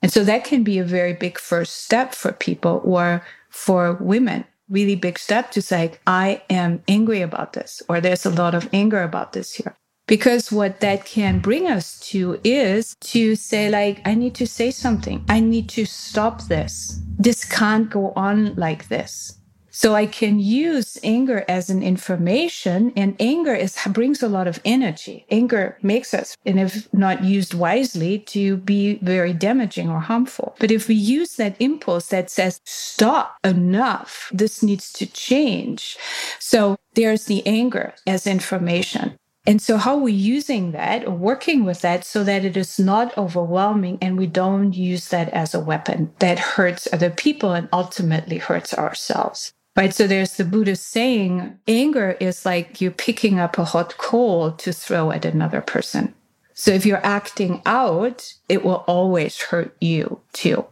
And 0.00 0.10
so 0.10 0.24
that 0.24 0.44
can 0.44 0.64
be 0.64 0.78
a 0.78 0.84
very 0.84 1.12
big 1.12 1.38
first 1.38 1.84
step 1.84 2.14
for 2.14 2.32
people 2.32 2.80
or 2.84 3.24
for 3.50 3.94
women 3.94 4.46
really 4.72 4.96
big 4.96 5.18
step 5.18 5.50
to 5.52 5.60
say, 5.60 5.92
I 6.06 6.42
am 6.48 6.82
angry 6.88 7.20
about 7.20 7.52
this, 7.52 7.82
or 7.88 8.00
there's 8.00 8.24
a 8.24 8.30
lot 8.30 8.54
of 8.54 8.68
anger 8.72 9.02
about 9.02 9.34
this 9.34 9.52
here. 9.52 9.76
Because 10.06 10.50
what 10.50 10.80
that 10.80 11.04
can 11.04 11.38
bring 11.38 11.68
us 11.68 12.00
to 12.10 12.40
is 12.44 12.96
to 13.00 13.36
say, 13.36 13.70
like, 13.70 14.00
I 14.04 14.14
need 14.14 14.34
to 14.36 14.46
say 14.46 14.70
something. 14.70 15.24
I 15.28 15.40
need 15.40 15.68
to 15.70 15.84
stop 15.86 16.42
this. 16.48 17.00
This 17.18 17.44
can't 17.44 17.88
go 17.88 18.12
on 18.16 18.54
like 18.56 18.88
this. 18.88 19.38
So 19.74 19.94
I 19.94 20.04
can 20.04 20.38
use 20.38 20.98
anger 21.02 21.46
as 21.48 21.70
an 21.70 21.82
information 21.82 22.92
and 22.94 23.16
anger 23.18 23.54
is 23.54 23.78
brings 23.88 24.22
a 24.22 24.28
lot 24.28 24.46
of 24.46 24.60
energy. 24.66 25.24
Anger 25.30 25.78
makes 25.82 26.12
us, 26.12 26.36
and 26.44 26.60
if 26.60 26.92
not 26.92 27.24
used 27.24 27.54
wisely, 27.54 28.18
to 28.18 28.58
be 28.58 28.96
very 28.96 29.32
damaging 29.32 29.88
or 29.88 29.98
harmful. 29.98 30.54
But 30.58 30.70
if 30.70 30.88
we 30.88 30.94
use 30.94 31.36
that 31.36 31.56
impulse 31.58 32.08
that 32.08 32.28
says, 32.28 32.60
stop, 32.64 33.38
enough, 33.44 34.30
this 34.30 34.62
needs 34.62 34.92
to 34.92 35.06
change. 35.06 35.96
So 36.38 36.76
there's 36.94 37.24
the 37.24 37.44
anger 37.46 37.94
as 38.06 38.26
information. 38.26 39.16
And 39.44 39.60
so, 39.60 39.76
how 39.76 39.96
are 39.96 40.02
we 40.02 40.12
using 40.12 40.70
that 40.70 41.04
or 41.06 41.10
working 41.10 41.64
with 41.64 41.80
that 41.80 42.04
so 42.04 42.22
that 42.22 42.44
it 42.44 42.56
is 42.56 42.78
not 42.78 43.16
overwhelming 43.18 43.98
and 44.00 44.16
we 44.16 44.28
don't 44.28 44.72
use 44.72 45.08
that 45.08 45.28
as 45.30 45.52
a 45.52 45.60
weapon 45.60 46.12
that 46.20 46.38
hurts 46.38 46.86
other 46.92 47.10
people 47.10 47.52
and 47.52 47.68
ultimately 47.72 48.38
hurts 48.38 48.72
ourselves? 48.72 49.52
Right. 49.76 49.92
So, 49.92 50.06
there's 50.06 50.36
the 50.36 50.44
Buddhist 50.44 50.86
saying 50.86 51.58
anger 51.66 52.16
is 52.20 52.46
like 52.46 52.80
you 52.80 52.92
picking 52.92 53.40
up 53.40 53.58
a 53.58 53.64
hot 53.64 53.98
coal 53.98 54.52
to 54.52 54.72
throw 54.72 55.10
at 55.10 55.24
another 55.24 55.60
person. 55.60 56.14
So, 56.54 56.70
if 56.70 56.86
you're 56.86 57.04
acting 57.04 57.62
out, 57.66 58.34
it 58.48 58.64
will 58.64 58.84
always 58.86 59.40
hurt 59.40 59.76
you 59.80 60.20
too. 60.32 60.64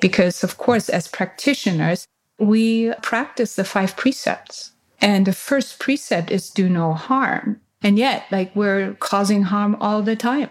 Because, 0.00 0.42
of 0.42 0.58
course, 0.58 0.88
as 0.88 1.06
practitioners, 1.06 2.08
we 2.40 2.92
practice 3.02 3.54
the 3.54 3.64
five 3.64 3.96
precepts. 3.96 4.72
And 5.00 5.26
the 5.26 5.32
first 5.32 5.78
precept 5.78 6.30
is 6.30 6.50
do 6.50 6.68
no 6.68 6.92
harm. 6.92 7.60
And 7.86 8.00
yet, 8.00 8.24
like, 8.32 8.50
we're 8.56 8.94
causing 8.94 9.44
harm 9.44 9.76
all 9.80 10.02
the 10.02 10.16
time. 10.16 10.50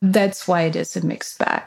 That's 0.00 0.48
why 0.48 0.62
it 0.62 0.74
is 0.74 0.96
a 0.96 1.04
mixed 1.04 1.38
bag. 1.38 1.64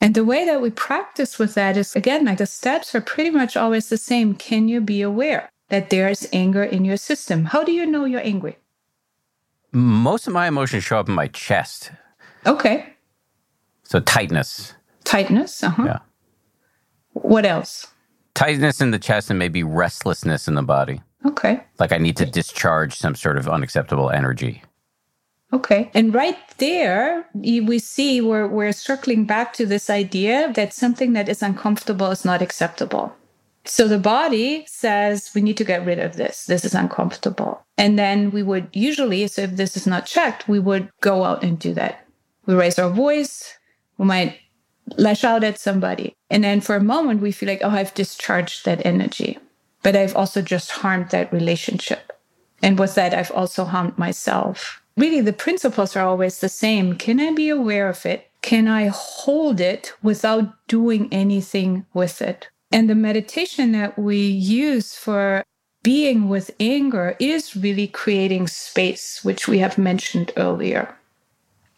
And 0.00 0.14
the 0.14 0.24
way 0.24 0.46
that 0.46 0.62
we 0.62 0.70
practice 0.70 1.38
with 1.38 1.52
that 1.52 1.76
is 1.76 1.94
again, 1.94 2.24
like 2.24 2.38
the 2.38 2.46
steps 2.46 2.94
are 2.94 3.02
pretty 3.02 3.28
much 3.28 3.58
always 3.58 3.90
the 3.90 3.98
same. 3.98 4.34
Can 4.34 4.66
you 4.66 4.80
be 4.80 5.02
aware 5.02 5.50
that 5.68 5.90
there's 5.90 6.26
anger 6.32 6.64
in 6.64 6.86
your 6.86 6.96
system? 6.96 7.44
How 7.44 7.62
do 7.62 7.72
you 7.72 7.84
know 7.84 8.06
you're 8.06 8.24
angry? 8.24 8.56
Most 9.72 10.26
of 10.26 10.32
my 10.32 10.48
emotions 10.48 10.82
show 10.82 10.98
up 10.98 11.10
in 11.10 11.14
my 11.14 11.28
chest. 11.28 11.92
Okay. 12.46 12.94
So 13.82 14.00
tightness. 14.00 14.72
Tightness. 15.04 15.62
Uh 15.62 15.68
huh. 15.68 15.84
Yeah. 15.84 15.98
What 17.12 17.44
else? 17.44 17.86
Tightness 18.32 18.80
in 18.80 18.92
the 18.92 18.98
chest 18.98 19.28
and 19.28 19.38
maybe 19.38 19.62
restlessness 19.62 20.48
in 20.48 20.54
the 20.54 20.62
body. 20.62 21.02
Okay. 21.24 21.60
Like 21.78 21.92
I 21.92 21.98
need 21.98 22.16
to 22.18 22.26
discharge 22.26 22.94
some 22.94 23.14
sort 23.14 23.36
of 23.36 23.48
unacceptable 23.48 24.10
energy. 24.10 24.62
Okay. 25.52 25.90
And 25.94 26.14
right 26.14 26.36
there, 26.58 27.26
we 27.34 27.78
see 27.78 28.20
we're, 28.20 28.46
we're 28.46 28.72
circling 28.72 29.24
back 29.24 29.52
to 29.54 29.64
this 29.64 29.88
idea 29.88 30.52
that 30.52 30.74
something 30.74 31.14
that 31.14 31.28
is 31.28 31.42
uncomfortable 31.42 32.10
is 32.10 32.24
not 32.24 32.42
acceptable. 32.42 33.14
So 33.64 33.88
the 33.88 33.98
body 33.98 34.64
says, 34.66 35.30
we 35.34 35.40
need 35.40 35.56
to 35.58 35.64
get 35.64 35.84
rid 35.84 35.98
of 35.98 36.16
this. 36.16 36.46
This 36.46 36.64
is 36.64 36.74
uncomfortable. 36.74 37.64
And 37.76 37.98
then 37.98 38.30
we 38.30 38.42
would 38.42 38.68
usually, 38.72 39.26
so 39.28 39.42
if 39.42 39.56
this 39.56 39.76
is 39.76 39.86
not 39.86 40.06
checked, 40.06 40.48
we 40.48 40.58
would 40.58 40.90
go 41.00 41.24
out 41.24 41.42
and 41.42 41.58
do 41.58 41.74
that. 41.74 42.06
We 42.46 42.54
raise 42.54 42.78
our 42.78 42.90
voice. 42.90 43.58
We 43.98 44.06
might 44.06 44.38
lash 44.96 45.22
out 45.24 45.44
at 45.44 45.58
somebody. 45.58 46.14
And 46.30 46.44
then 46.44 46.60
for 46.60 46.76
a 46.76 46.82
moment, 46.82 47.20
we 47.20 47.32
feel 47.32 47.48
like, 47.48 47.60
oh, 47.62 47.70
I've 47.70 47.94
discharged 47.94 48.64
that 48.64 48.84
energy, 48.86 49.38
but 49.82 49.96
I've 49.96 50.16
also 50.16 50.42
just 50.42 50.70
harmed 50.70 51.10
that 51.10 51.32
relationship. 51.32 52.12
And 52.62 52.78
with 52.78 52.94
that, 52.96 53.14
I've 53.14 53.30
also 53.30 53.64
harmed 53.64 53.96
myself 53.98 54.82
really 54.98 55.20
the 55.20 55.32
principles 55.32 55.96
are 55.96 56.04
always 56.04 56.40
the 56.40 56.48
same. 56.48 56.96
Can 56.96 57.20
I 57.20 57.32
be 57.32 57.48
aware 57.48 57.88
of 57.88 58.04
it? 58.04 58.30
Can 58.42 58.68
I 58.68 58.90
hold 58.92 59.60
it 59.60 59.94
without 60.02 60.66
doing 60.66 61.08
anything 61.12 61.86
with 61.94 62.20
it? 62.20 62.48
And 62.70 62.90
the 62.90 62.94
meditation 62.94 63.72
that 63.72 63.98
we 63.98 64.18
use 64.18 64.94
for 64.94 65.44
being 65.82 66.28
with 66.28 66.50
anger 66.60 67.16
is 67.18 67.56
really 67.56 67.86
creating 67.86 68.48
space, 68.48 69.20
which 69.22 69.48
we 69.48 69.60
have 69.60 69.78
mentioned 69.78 70.32
earlier. 70.36 70.94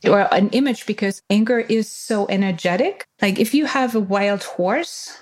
Or 0.04 0.32
an 0.32 0.48
image 0.50 0.86
because 0.86 1.22
anger 1.28 1.60
is 1.60 1.88
so 1.88 2.26
energetic. 2.28 3.04
Like 3.20 3.38
if 3.38 3.52
you 3.52 3.66
have 3.66 3.94
a 3.94 4.00
wild 4.00 4.42
horse 4.42 5.18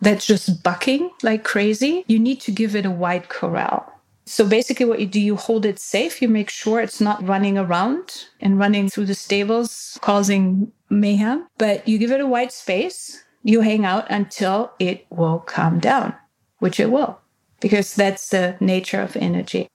that's 0.00 0.26
just 0.26 0.62
bucking 0.62 1.10
like 1.22 1.44
crazy, 1.44 2.04
you 2.06 2.18
need 2.18 2.40
to 2.42 2.50
give 2.50 2.76
it 2.76 2.86
a 2.86 2.90
wide 2.90 3.28
corral 3.28 3.92
so 4.26 4.44
basically, 4.44 4.86
what 4.86 4.98
you 4.98 5.06
do, 5.06 5.20
you 5.20 5.36
hold 5.36 5.64
it 5.64 5.78
safe. 5.78 6.20
You 6.20 6.28
make 6.28 6.50
sure 6.50 6.80
it's 6.80 7.00
not 7.00 7.26
running 7.26 7.56
around 7.56 8.24
and 8.40 8.58
running 8.58 8.88
through 8.88 9.06
the 9.06 9.14
stables, 9.14 9.98
causing 10.02 10.72
mayhem, 10.90 11.46
but 11.58 11.86
you 11.86 11.96
give 11.96 12.10
it 12.10 12.20
a 12.20 12.26
white 12.26 12.52
space. 12.52 13.24
You 13.44 13.60
hang 13.60 13.84
out 13.84 14.10
until 14.10 14.72
it 14.80 15.06
will 15.10 15.38
calm 15.38 15.78
down, 15.78 16.12
which 16.58 16.80
it 16.80 16.90
will, 16.90 17.20
because 17.60 17.94
that's 17.94 18.30
the 18.30 18.56
nature 18.58 19.00
of 19.00 19.16
energy. 19.16 19.68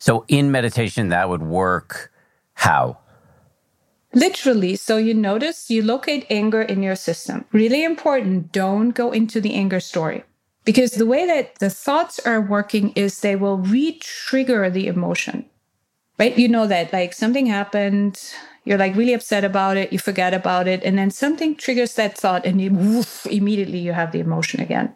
So 0.00 0.24
in 0.28 0.50
meditation, 0.50 1.10
that 1.10 1.28
would 1.28 1.42
work 1.42 2.10
how? 2.54 2.98
Literally. 4.16 4.76
So 4.76 4.96
you 4.96 5.14
notice 5.14 5.70
you 5.70 5.82
locate 5.82 6.26
anger 6.30 6.62
in 6.62 6.82
your 6.82 6.96
system. 6.96 7.44
Really 7.52 7.84
important. 7.84 8.50
Don't 8.50 8.90
go 8.90 9.12
into 9.12 9.40
the 9.40 9.54
anger 9.54 9.78
story. 9.78 10.24
Because 10.64 10.92
the 10.92 11.06
way 11.06 11.26
that 11.26 11.56
the 11.60 11.70
thoughts 11.70 12.18
are 12.26 12.40
working 12.40 12.92
is 12.96 13.20
they 13.20 13.36
will 13.36 13.58
re 13.58 13.98
trigger 14.00 14.70
the 14.70 14.88
emotion, 14.88 15.44
right? 16.18 16.38
You 16.38 16.48
know 16.48 16.66
that 16.66 16.92
like 16.92 17.12
something 17.14 17.46
happened, 17.46 18.20
you're 18.64 18.78
like 18.78 18.96
really 18.96 19.14
upset 19.14 19.44
about 19.44 19.76
it, 19.76 19.92
you 19.92 19.98
forget 20.00 20.34
about 20.34 20.68
it, 20.68 20.84
and 20.84 20.98
then 20.98 21.10
something 21.10 21.56
triggers 21.56 21.94
that 21.96 22.18
thought, 22.18 22.46
and 22.46 22.60
you 22.60 22.72
woof, 22.72 23.26
immediately 23.26 23.78
you 23.78 23.92
have 23.92 24.12
the 24.12 24.20
emotion 24.20 24.60
again. 24.60 24.94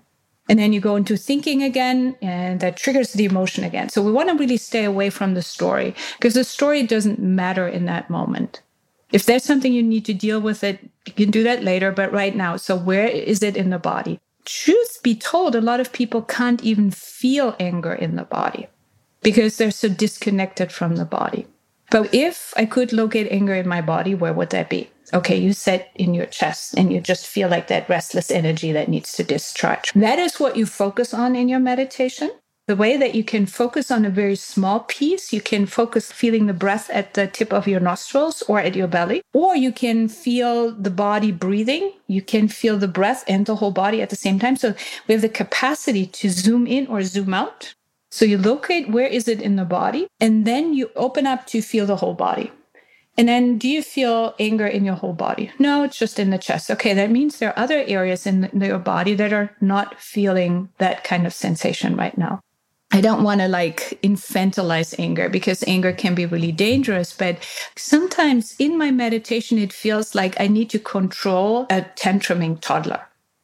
And 0.49 0.59
then 0.59 0.73
you 0.73 0.81
go 0.81 0.97
into 0.97 1.17
thinking 1.17 1.63
again, 1.63 2.17
and 2.23 2.61
that 2.61 2.77
triggers 2.77 3.15
the 3.15 3.27
emotion 3.27 3.65
again. 3.65 3.91
So 3.91 4.03
we 4.03 4.13
want 4.13 4.31
to 4.31 4.37
really 4.37 4.59
stay 4.59 4.85
away 4.85 5.11
from 5.11 5.35
the 5.35 5.43
story 5.43 5.95
because 6.19 6.35
the 6.35 6.45
story 6.45 6.85
doesn't 6.85 7.21
matter 7.21 7.69
in 7.69 7.87
that 7.87 8.11
moment. 8.11 8.63
If 9.13 9.27
there's 9.27 9.45
something 9.45 9.73
you 9.73 9.83
need 9.83 10.05
to 10.07 10.15
deal 10.15 10.41
with 10.41 10.63
it, 10.65 10.89
you 11.07 11.13
can 11.13 11.31
do 11.31 11.43
that 11.45 11.65
later, 11.65 11.93
but 11.93 12.13
right 12.13 12.35
now. 12.35 12.57
So 12.57 12.77
where 12.77 13.07
is 13.07 13.43
it 13.43 13.57
in 13.57 13.71
the 13.71 13.79
body? 13.79 14.21
truth 14.45 15.01
be 15.03 15.15
told, 15.15 15.55
a 15.55 15.61
lot 15.61 15.81
of 15.81 15.93
people 15.93 16.23
can't 16.23 16.63
even 16.63 16.91
feel 16.91 17.57
anger 17.61 17.93
in 17.93 18.17
the 18.17 18.25
body 18.25 18.69
because 19.23 19.57
they're 19.57 19.71
so 19.71 19.89
disconnected 19.89 20.73
from 20.73 20.97
the 20.97 21.05
body. 21.05 21.47
But 21.91 22.15
if 22.15 22.55
I 22.57 22.67
could 22.67 22.93
locate 22.93 23.31
anger 23.31 23.55
in 23.55 23.69
my 23.69 23.81
body, 23.81 24.15
where 24.15 24.33
would 24.33 24.51
that 24.51 24.71
be? 24.71 24.91
Okay, 25.13 25.37
you 25.37 25.53
sit 25.53 25.89
in 25.97 26.15
your 26.15 26.27
chest 26.27 26.75
and 26.77 26.93
you 26.93 27.01
just 27.01 27.27
feel 27.27 27.49
like 27.49 27.67
that 27.67 27.89
restless 27.89 28.31
energy 28.31 28.71
that 28.73 28.89
needs 28.89 29.13
to 29.15 29.25
discharge. 29.25 29.93
That 29.93 30.21
is 30.21 30.39
what 30.39 30.57
you 30.57 30.67
focus 30.67 31.13
on 31.13 31.35
in 31.35 31.49
your 31.49 31.59
meditation 31.59 32.31
the 32.71 32.77
way 32.77 32.97
that 32.97 33.17
you 33.17 33.25
can 33.25 33.47
focus 33.47 33.91
on 33.91 34.05
a 34.05 34.11
very 34.11 34.37
small 34.37 34.79
piece. 34.87 35.33
You 35.33 35.41
can 35.41 35.67
focus 35.67 36.13
feeling 36.13 36.47
the 36.47 36.53
breath 36.53 36.89
at 36.91 37.15
the 37.15 37.27
tip 37.27 37.53
of 37.53 37.67
your 37.67 37.81
nostrils 37.81 38.43
or 38.43 38.61
at 38.61 38.77
your 38.77 38.87
belly, 38.87 39.23
or 39.35 39.57
you 39.57 39.73
can 39.73 40.07
feel 40.07 40.71
the 40.71 40.89
body 40.89 41.33
breathing. 41.33 41.95
You 42.07 42.23
can 42.23 42.47
feel 42.47 42.79
the 42.79 42.87
breath 42.87 43.25
and 43.27 43.45
the 43.45 43.57
whole 43.57 43.73
body 43.73 44.01
at 44.03 44.11
the 44.11 44.15
same 44.15 44.39
time. 44.39 44.55
So 44.55 44.77
we 45.09 45.15
have 45.15 45.23
the 45.23 45.29
capacity 45.29 46.07
to 46.07 46.31
zoom 46.31 46.69
in 46.69 46.87
or 46.87 47.03
zoom 47.03 47.35
out. 47.35 47.75
So 48.13 48.25
you 48.25 48.39
locate 48.39 48.89
where 48.89 49.09
is 49.09 49.27
it 49.27 49.43
in 49.43 49.57
the 49.57 49.65
body, 49.65 50.07
and 50.21 50.47
then 50.47 50.73
you 50.73 50.93
open 50.95 51.27
up 51.27 51.49
to 51.49 51.63
feel 51.63 51.87
the 51.87 51.97
whole 51.97 52.15
body. 52.15 52.53
And 53.19 53.29
then 53.29 53.59
do 53.59 53.69
you 53.69 53.83
feel 53.83 54.37
anger 54.39 54.69
in 54.69 54.85
your 54.85 54.95
whole 54.95 55.13
body? 55.13 55.51
No, 55.59 55.83
it's 55.83 55.99
just 55.99 56.21
in 56.21 56.31
the 56.31 56.39
chest. 56.39 56.71
Okay, 56.71 56.95
that 56.95 57.11
means 57.11 57.39
there 57.39 57.51
are 57.51 57.59
other 57.59 57.83
areas 57.89 58.29
in 58.29 58.49
your 58.55 58.79
body 58.79 59.15
that 59.15 59.33
are 59.33 59.51
not 59.61 59.99
feeling 59.99 60.69
that 60.79 61.03
kind 61.03 61.27
of 61.27 61.35
sensation 61.35 61.97
right 61.97 62.17
now. 62.17 62.41
I 62.93 63.01
don't 63.01 63.23
want 63.23 63.41
to 63.41 63.49
like 63.49 63.99
infantilize 64.03 64.95
anger 64.99 65.29
because 65.29 65.63
anger 65.67 65.93
can 65.93 66.15
be 66.15 66.27
really 66.27 66.53
dangerous. 66.53 67.13
But 67.13 67.39
sometimes 67.77 68.57
in 68.59 68.77
my 68.77 68.91
meditation, 68.91 69.59
it 69.59 69.73
feels 69.73 70.15
like 70.15 70.41
I 70.41 70.49
need 70.49 70.71
to 70.71 70.79
control 70.79 71.67
a 71.71 71.83
tantruming 71.97 72.61
toddler. 72.61 73.01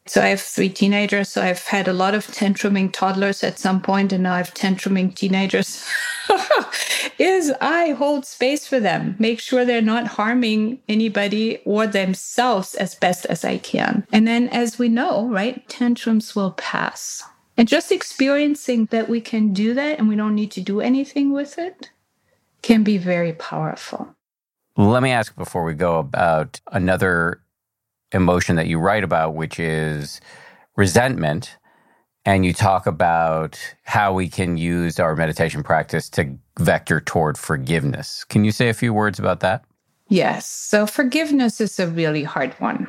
So 0.08 0.22
I 0.22 0.28
have 0.28 0.40
three 0.40 0.68
teenagers. 0.68 1.28
So 1.28 1.42
I've 1.42 1.64
had 1.64 1.88
a 1.88 1.92
lot 1.92 2.14
of 2.14 2.26
tantruming 2.28 2.92
toddlers 2.92 3.42
at 3.42 3.58
some 3.58 3.80
point, 3.80 4.12
and 4.12 4.22
now 4.22 4.34
I 4.34 4.38
have 4.38 4.54
tantruming 4.54 5.14
teenagers. 5.14 5.84
is 7.18 7.52
I 7.60 7.90
hold 7.90 8.24
space 8.24 8.66
for 8.66 8.78
them, 8.80 9.16
make 9.18 9.40
sure 9.40 9.64
they're 9.64 9.82
not 9.82 10.06
harming 10.06 10.80
anybody 10.88 11.58
or 11.64 11.86
themselves 11.86 12.74
as 12.74 12.94
best 12.94 13.26
as 13.26 13.44
I 13.44 13.58
can. 13.58 14.06
And 14.12 14.26
then, 14.28 14.48
as 14.48 14.78
we 14.78 14.88
know, 14.88 15.28
right, 15.28 15.66
tantrums 15.68 16.36
will 16.36 16.52
pass. 16.52 17.24
And 17.56 17.66
just 17.66 17.90
experiencing 17.90 18.86
that 18.86 19.08
we 19.08 19.20
can 19.20 19.52
do 19.52 19.74
that 19.74 19.98
and 19.98 20.08
we 20.08 20.16
don't 20.16 20.34
need 20.34 20.50
to 20.52 20.60
do 20.60 20.80
anything 20.80 21.32
with 21.32 21.58
it 21.58 21.90
can 22.62 22.82
be 22.82 22.98
very 22.98 23.32
powerful. 23.32 24.14
Let 24.76 25.02
me 25.02 25.10
ask 25.10 25.34
before 25.36 25.64
we 25.64 25.72
go 25.72 25.98
about 25.98 26.60
another 26.72 27.40
emotion 28.12 28.56
that 28.56 28.66
you 28.66 28.78
write 28.78 29.04
about, 29.04 29.34
which 29.34 29.58
is 29.58 30.20
resentment. 30.76 31.56
And 32.26 32.44
you 32.44 32.52
talk 32.52 32.86
about 32.86 33.58
how 33.84 34.12
we 34.12 34.28
can 34.28 34.58
use 34.58 34.98
our 34.98 35.14
meditation 35.14 35.62
practice 35.62 36.08
to 36.10 36.36
vector 36.58 37.00
toward 37.00 37.38
forgiveness. 37.38 38.24
Can 38.24 38.44
you 38.44 38.50
say 38.50 38.68
a 38.68 38.74
few 38.74 38.92
words 38.92 39.18
about 39.20 39.40
that? 39.40 39.64
Yes. 40.08 40.46
So, 40.46 40.86
forgiveness 40.86 41.60
is 41.60 41.78
a 41.78 41.86
really 41.86 42.24
hard 42.24 42.52
one. 42.54 42.88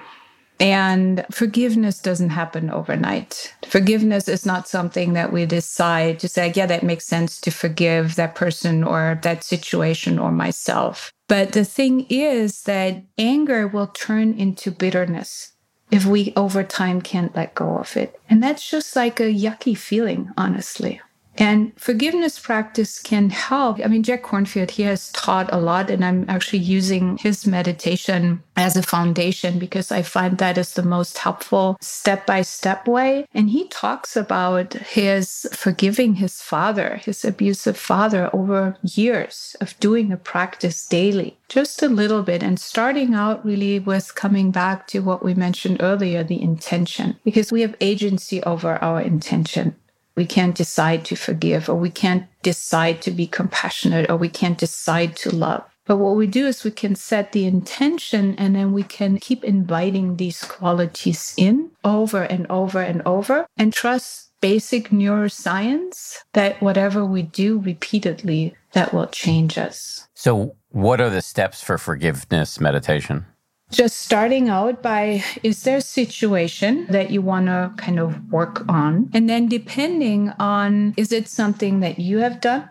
And 0.59 1.25
forgiveness 1.31 1.99
doesn't 1.99 2.29
happen 2.29 2.69
overnight. 2.69 3.53
Forgiveness 3.67 4.27
is 4.27 4.45
not 4.45 4.67
something 4.67 5.13
that 5.13 5.31
we 5.31 5.45
decide 5.45 6.19
to 6.19 6.27
say, 6.27 6.51
yeah, 6.55 6.65
that 6.65 6.83
makes 6.83 7.05
sense 7.05 7.39
to 7.41 7.51
forgive 7.51 8.15
that 8.15 8.35
person 8.35 8.83
or 8.83 9.19
that 9.23 9.43
situation 9.43 10.17
or 10.17 10.31
myself. 10.31 11.11
But 11.27 11.51
the 11.51 11.65
thing 11.65 12.07
is 12.09 12.63
that 12.63 13.03
anger 13.17 13.67
will 13.67 13.87
turn 13.87 14.33
into 14.33 14.71
bitterness 14.71 15.51
if 15.91 16.05
we 16.05 16.33
over 16.35 16.63
time 16.63 17.01
can't 17.01 17.35
let 17.35 17.55
go 17.55 17.77
of 17.77 17.95
it. 17.95 18.19
And 18.29 18.41
that's 18.41 18.69
just 18.69 18.95
like 18.95 19.19
a 19.19 19.33
yucky 19.33 19.77
feeling, 19.77 20.31
honestly. 20.37 21.01
And 21.37 21.71
forgiveness 21.79 22.39
practice 22.39 22.99
can 22.99 23.29
help. 23.29 23.79
I 23.83 23.87
mean, 23.87 24.03
Jack 24.03 24.23
Kornfield, 24.23 24.71
he 24.71 24.83
has 24.83 25.11
taught 25.11 25.53
a 25.53 25.59
lot, 25.59 25.91
and 25.91 26.03
I'm 26.03 26.25
actually 26.27 26.59
using 26.59 27.17
his 27.17 27.45
meditation 27.45 28.41
as 28.55 28.75
a 28.75 28.81
foundation 28.81 29.59
because 29.59 29.91
I 29.91 30.01
find 30.01 30.39
that 30.39 30.57
is 30.57 30.73
the 30.73 30.83
most 30.83 31.19
helpful 31.19 31.77
step 31.79 32.25
by 32.25 32.41
step 32.41 32.87
way. 32.87 33.27
And 33.35 33.51
he 33.51 33.67
talks 33.67 34.15
about 34.15 34.73
his 34.73 35.47
forgiving 35.53 36.15
his 36.15 36.41
father, 36.41 36.99
his 37.03 37.23
abusive 37.23 37.77
father, 37.77 38.31
over 38.33 38.75
years 38.81 39.55
of 39.61 39.79
doing 39.79 40.09
the 40.09 40.17
practice 40.17 40.87
daily, 40.87 41.37
just 41.49 41.83
a 41.83 41.89
little 41.89 42.23
bit, 42.23 42.41
and 42.41 42.59
starting 42.59 43.13
out 43.13 43.45
really 43.45 43.79
with 43.79 44.15
coming 44.15 44.49
back 44.49 44.87
to 44.87 44.99
what 44.99 45.23
we 45.23 45.35
mentioned 45.35 45.77
earlier 45.81 46.23
the 46.23 46.41
intention, 46.41 47.19
because 47.23 47.51
we 47.51 47.61
have 47.61 47.75
agency 47.79 48.41
over 48.43 48.77
our 48.83 49.01
intention. 49.01 49.75
We 50.17 50.25
can't 50.25 50.55
decide 50.55 51.05
to 51.05 51.15
forgive, 51.15 51.69
or 51.69 51.75
we 51.75 51.91
can't 51.91 52.25
decide 52.41 53.01
to 53.03 53.11
be 53.11 53.27
compassionate, 53.27 54.09
or 54.09 54.17
we 54.17 54.29
can't 54.29 54.57
decide 54.57 55.15
to 55.17 55.33
love. 55.33 55.63
But 55.85 55.97
what 55.97 56.17
we 56.17 56.27
do 56.27 56.47
is 56.47 56.65
we 56.65 56.71
can 56.71 56.95
set 56.95 57.31
the 57.31 57.45
intention 57.45 58.35
and 58.37 58.55
then 58.55 58.73
we 58.73 58.83
can 58.83 59.19
keep 59.19 59.43
inviting 59.45 60.17
these 60.17 60.43
qualities 60.43 61.33
in 61.37 61.71
over 61.85 62.23
and 62.23 62.45
over 62.49 62.81
and 62.81 63.01
over 63.05 63.47
and 63.55 63.71
trust 63.71 64.31
basic 64.41 64.89
neuroscience 64.89 66.17
that 66.33 66.61
whatever 66.61 67.05
we 67.05 67.21
do 67.21 67.59
repeatedly, 67.59 68.53
that 68.73 68.93
will 68.93 69.07
change 69.07 69.57
us. 69.57 70.07
So, 70.13 70.55
what 70.69 70.99
are 70.99 71.09
the 71.09 71.21
steps 71.21 71.63
for 71.63 71.77
forgiveness 71.77 72.59
meditation? 72.59 73.25
Just 73.69 73.97
starting 73.97 74.47
out 74.47 74.81
by 74.81 75.23
is 75.43 75.63
there 75.63 75.77
a 75.77 75.81
situation 75.81 76.87
that 76.89 77.11
you 77.11 77.21
want 77.21 77.47
to 77.47 77.73
kind 77.77 77.99
of 77.99 78.31
work 78.31 78.63
on? 78.69 79.09
And 79.13 79.29
then 79.29 79.47
depending 79.47 80.31
on 80.39 80.93
is 80.95 81.11
it 81.11 81.27
something 81.27 81.81
that 81.81 81.99
you 81.99 82.19
have 82.19 82.39
done? 82.39 82.69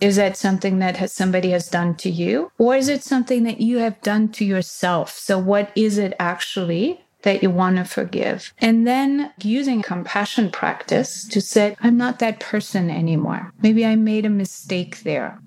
Is 0.00 0.16
that 0.16 0.36
something 0.36 0.78
that 0.80 0.98
has, 0.98 1.12
somebody 1.12 1.50
has 1.50 1.68
done 1.68 1.94
to 1.96 2.10
you? 2.10 2.52
Or 2.58 2.76
is 2.76 2.88
it 2.88 3.02
something 3.02 3.44
that 3.44 3.62
you 3.62 3.78
have 3.78 4.00
done 4.02 4.28
to 4.32 4.44
yourself? 4.44 5.10
So 5.10 5.38
what 5.38 5.72
is 5.74 5.96
it 5.96 6.12
actually 6.18 7.00
that 7.22 7.42
you 7.42 7.50
want 7.50 7.78
to 7.78 7.84
forgive? 7.84 8.52
And 8.58 8.86
then 8.86 9.32
using 9.40 9.80
compassion 9.80 10.50
practice 10.50 11.26
to 11.28 11.40
say, 11.40 11.76
I'm 11.80 11.96
not 11.96 12.18
that 12.18 12.40
person 12.40 12.90
anymore. 12.90 13.52
Maybe 13.62 13.86
I 13.86 13.96
made 13.96 14.26
a 14.26 14.30
mistake 14.30 15.02
there. 15.02 15.40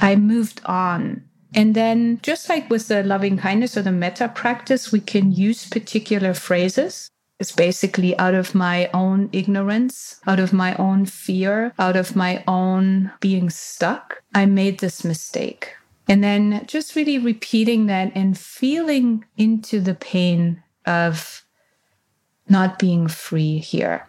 I 0.00 0.16
moved 0.16 0.60
on. 0.64 1.22
And 1.54 1.74
then, 1.74 2.18
just 2.22 2.48
like 2.48 2.68
with 2.68 2.88
the 2.88 3.04
loving 3.04 3.38
kindness 3.38 3.76
or 3.76 3.82
the 3.82 3.92
metta 3.92 4.28
practice, 4.28 4.90
we 4.90 5.00
can 5.00 5.32
use 5.32 5.68
particular 5.68 6.34
phrases. 6.34 7.08
It's 7.38 7.52
basically 7.52 8.16
out 8.18 8.34
of 8.34 8.54
my 8.54 8.88
own 8.92 9.28
ignorance, 9.32 10.20
out 10.26 10.40
of 10.40 10.52
my 10.52 10.74
own 10.76 11.06
fear, 11.06 11.72
out 11.78 11.96
of 11.96 12.16
my 12.16 12.42
own 12.48 13.12
being 13.20 13.50
stuck. 13.50 14.22
I 14.34 14.46
made 14.46 14.80
this 14.80 15.04
mistake. 15.04 15.74
And 16.08 16.22
then 16.22 16.64
just 16.66 16.96
really 16.96 17.18
repeating 17.18 17.86
that 17.86 18.12
and 18.14 18.36
feeling 18.36 19.24
into 19.36 19.80
the 19.80 19.94
pain 19.94 20.62
of 20.86 21.44
not 22.48 22.78
being 22.78 23.08
free 23.08 23.58
here. 23.58 24.06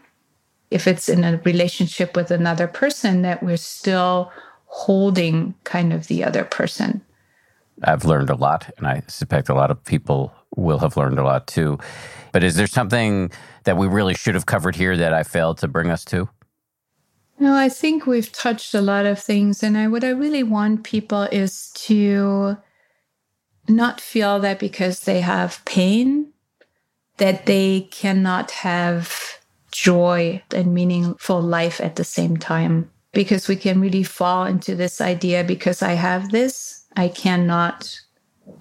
If 0.72 0.88
it's 0.88 1.08
in 1.08 1.24
a 1.24 1.41
relationship 1.46 2.16
with 2.16 2.32
another 2.32 2.68
person, 2.68 3.22
that 3.22 3.41
we're 3.41 3.58
still 3.58 4.32
holding 4.66 5.54
kind 5.64 5.93
of 5.93 6.08
the 6.08 6.24
other 6.24 6.43
person. 6.43 7.02
I've 7.84 8.05
learned 8.05 8.30
a 8.30 8.36
lot, 8.36 8.69
and 8.78 8.88
I 8.88 9.03
suspect 9.07 9.49
a 9.49 9.53
lot 9.53 9.71
of 9.71 9.84
people 9.84 10.34
will 10.55 10.80
have 10.80 10.97
learned 10.97 11.19
a 11.19 11.23
lot 11.23 11.47
too. 11.47 11.78
But 12.32 12.43
is 12.43 12.55
there 12.55 12.67
something 12.67 13.32
that 13.63 13.78
we 13.78 13.88
really 13.88 14.13
should 14.13 14.36
have 14.36 14.45
covered 14.45 14.76
here 14.76 14.95
that 14.97 15.13
I 15.13 15.23
failed 15.23 15.57
to 15.59 15.67
bring 15.67 15.89
us 15.89 16.05
to? 16.05 16.30
No, 17.39 17.53
I 17.53 17.69
think 17.69 18.05
we've 18.05 18.32
touched 18.32 18.73
a 18.73 18.82
lot 18.82 19.05
of 19.05 19.19
things. 19.19 19.61
And 19.61 19.78
I, 19.78 19.88
what 19.88 20.03
I 20.03 20.09
really 20.09 20.43
want 20.43 20.84
people 20.84 21.23
is 21.23 21.71
to 21.76 22.57
not 23.67 23.99
feel 23.99 24.39
that 24.39 24.59
because 24.59 25.01
they 25.01 25.21
have 25.21 25.63
pain, 25.65 26.32
that 27.17 27.45
they 27.45 27.88
cannot 27.91 28.51
have 28.51 29.13
joy 29.71 30.41
and 30.53 30.73
meaningful 30.73 31.41
life 31.41 31.82
at 31.82 31.97
the 31.97 32.03
same 32.03 32.38
time. 32.38 32.89
Because 33.11 33.47
we 33.47 33.55
can 33.55 33.80
really 33.80 34.03
fall 34.03 34.45
into 34.45 34.76
this 34.76 34.99
idea 34.99 35.43
because 35.43 35.82
I 35.82 35.93
have 35.93 36.32
this, 36.32 36.85
I 36.96 37.10
cannot 37.10 38.00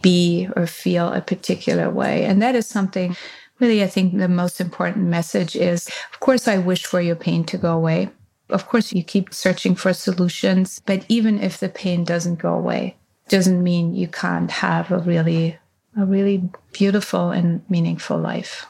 be 0.03 0.49
or 0.57 0.66
feel 0.66 1.09
a 1.12 1.20
particular 1.20 1.91
way. 1.91 2.24
And 2.24 2.41
that 2.43 2.55
is 2.55 2.66
something 2.66 3.16
really, 3.61 3.82
I 3.82 3.87
think 3.87 4.18
the 4.18 4.28
most 4.28 4.61
important 4.61 5.07
message 5.07 5.57
is 5.57 5.89
of 6.12 6.20
course, 6.20 6.49
I 6.49 6.59
wish 6.59 6.85
for 6.85 7.01
your 7.01 7.16
pain 7.16 7.45
to 7.45 7.59
go 7.59 7.72
away. 7.72 8.11
Of 8.51 8.66
course, 8.66 8.93
you 8.93 9.03
keep 9.03 9.32
searching 9.32 9.74
for 9.74 9.93
solutions, 9.93 10.80
but 10.85 11.05
even 11.09 11.41
if 11.41 11.59
the 11.59 11.68
pain 11.68 12.05
doesn't 12.05 12.39
go 12.39 12.55
away, 12.55 12.97
doesn't 13.28 13.62
mean 13.62 13.95
you 13.95 14.09
can't 14.09 14.51
have 14.51 14.91
a 14.91 14.99
really, 14.99 15.59
a 15.97 16.05
really 16.05 16.49
beautiful 16.72 17.30
and 17.30 17.62
meaningful 17.70 18.18
life. 18.18 18.66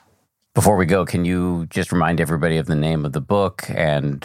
Before 0.54 0.76
we 0.76 0.86
go, 0.86 1.04
can 1.04 1.24
you 1.24 1.66
just 1.70 1.90
remind 1.90 2.20
everybody 2.20 2.58
of 2.58 2.66
the 2.66 2.76
name 2.76 3.04
of 3.04 3.12
the 3.12 3.20
book 3.20 3.64
and 3.68 4.24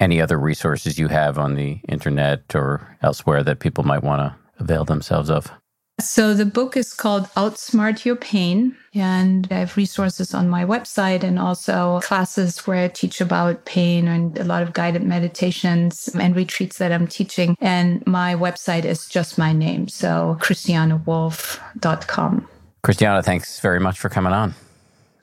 any 0.00 0.20
other 0.20 0.38
resources 0.38 0.98
you 0.98 1.08
have 1.08 1.38
on 1.38 1.54
the 1.54 1.80
internet 1.88 2.54
or 2.54 2.96
elsewhere 3.02 3.42
that 3.42 3.60
people 3.60 3.84
might 3.84 4.02
want 4.02 4.20
to 4.20 4.45
avail 4.58 4.84
themselves 4.84 5.30
of? 5.30 5.50
So 5.98 6.34
the 6.34 6.44
book 6.44 6.76
is 6.76 6.92
called 6.92 7.24
Outsmart 7.36 8.04
Your 8.04 8.16
Pain, 8.16 8.76
and 8.92 9.48
I 9.50 9.60
have 9.60 9.78
resources 9.78 10.34
on 10.34 10.50
my 10.50 10.62
website 10.62 11.22
and 11.22 11.38
also 11.38 12.00
classes 12.02 12.66
where 12.66 12.84
I 12.84 12.88
teach 12.88 13.22
about 13.22 13.64
pain 13.64 14.06
and 14.06 14.38
a 14.38 14.44
lot 14.44 14.62
of 14.62 14.74
guided 14.74 15.04
meditations 15.04 16.08
and 16.08 16.36
retreats 16.36 16.76
that 16.78 16.92
I'm 16.92 17.06
teaching. 17.06 17.56
And 17.62 18.06
my 18.06 18.34
website 18.34 18.84
is 18.84 19.08
just 19.08 19.38
my 19.38 19.54
name, 19.54 19.88
so 19.88 20.36
christianewolf.com. 20.40 22.48
Christiane, 22.82 23.22
thanks 23.22 23.60
very 23.60 23.80
much 23.80 23.98
for 23.98 24.10
coming 24.10 24.34
on. 24.34 24.54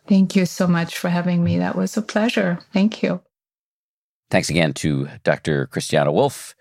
Thank 0.07 0.35
you 0.35 0.47
so 0.47 0.65
much 0.65 0.97
for 0.97 1.09
having 1.09 1.43
me. 1.43 1.59
That 1.59 1.75
was 1.75 1.95
a 1.97 2.01
pleasure. 2.01 2.57
Thank 2.73 3.03
you. 3.03 3.21
Thanks 4.31 4.49
again 4.49 4.73
to 4.73 5.07
Dr. 5.23 5.67
Christiane 5.67 6.11
Wolf. 6.11 6.55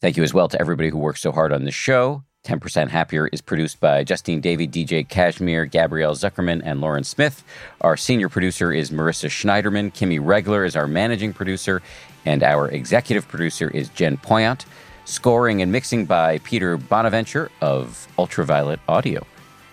Thank 0.00 0.16
you 0.16 0.22
as 0.22 0.32
well 0.32 0.48
to 0.48 0.58
everybody 0.58 0.88
who 0.88 0.96
works 0.96 1.20
so 1.20 1.30
hard 1.30 1.52
on 1.52 1.64
this 1.64 1.74
show. 1.74 2.24
10% 2.46 2.88
Happier 2.88 3.26
is 3.28 3.42
produced 3.42 3.80
by 3.80 4.02
Justine 4.02 4.40
Davy, 4.40 4.66
DJ 4.66 5.06
Cashmere, 5.06 5.66
Gabrielle 5.66 6.14
Zuckerman, 6.14 6.62
and 6.64 6.80
Lauren 6.80 7.04
Smith. 7.04 7.44
Our 7.82 7.98
senior 7.98 8.30
producer 8.30 8.72
is 8.72 8.90
Marissa 8.90 9.28
Schneiderman. 9.28 9.92
Kimmy 9.92 10.18
Regler 10.18 10.64
is 10.64 10.74
our 10.74 10.86
managing 10.86 11.34
producer, 11.34 11.82
and 12.24 12.42
our 12.42 12.70
executive 12.70 13.28
producer 13.28 13.68
is 13.68 13.90
Jen 13.90 14.16
Poyant. 14.16 14.64
Scoring 15.04 15.60
and 15.60 15.70
mixing 15.70 16.06
by 16.06 16.38
Peter 16.38 16.78
Bonaventure 16.78 17.50
of 17.60 18.08
Ultraviolet 18.18 18.80
Audio. 18.88 19.26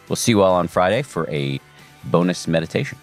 We'll 0.10 0.18
see 0.18 0.34
you 0.34 0.42
all 0.42 0.56
on 0.56 0.68
Friday 0.68 1.04
for 1.04 1.30
a 1.30 1.62
bonus 2.04 2.50
meditation. 2.50 2.98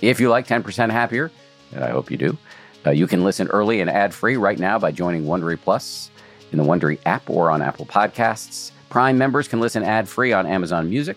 If 0.00 0.20
you 0.20 0.28
like 0.28 0.46
10% 0.46 0.92
Happier, 0.92 1.32
and 1.72 1.82
I 1.82 1.90
hope 1.90 2.12
you 2.12 2.16
do, 2.16 2.38
uh, 2.86 2.90
you 2.90 3.06
can 3.06 3.24
listen 3.24 3.48
early 3.48 3.80
and 3.80 3.90
ad 3.90 4.14
free 4.14 4.36
right 4.36 4.58
now 4.58 4.78
by 4.78 4.92
joining 4.92 5.24
Wondery 5.24 5.60
Plus 5.60 6.10
in 6.52 6.58
the 6.58 6.64
Wondery 6.64 6.98
app 7.06 7.28
or 7.28 7.50
on 7.50 7.62
Apple 7.62 7.86
Podcasts. 7.86 8.70
Prime 8.88 9.18
members 9.18 9.48
can 9.48 9.60
listen 9.60 9.82
ad 9.82 10.08
free 10.08 10.32
on 10.32 10.46
Amazon 10.46 10.88
Music. 10.88 11.16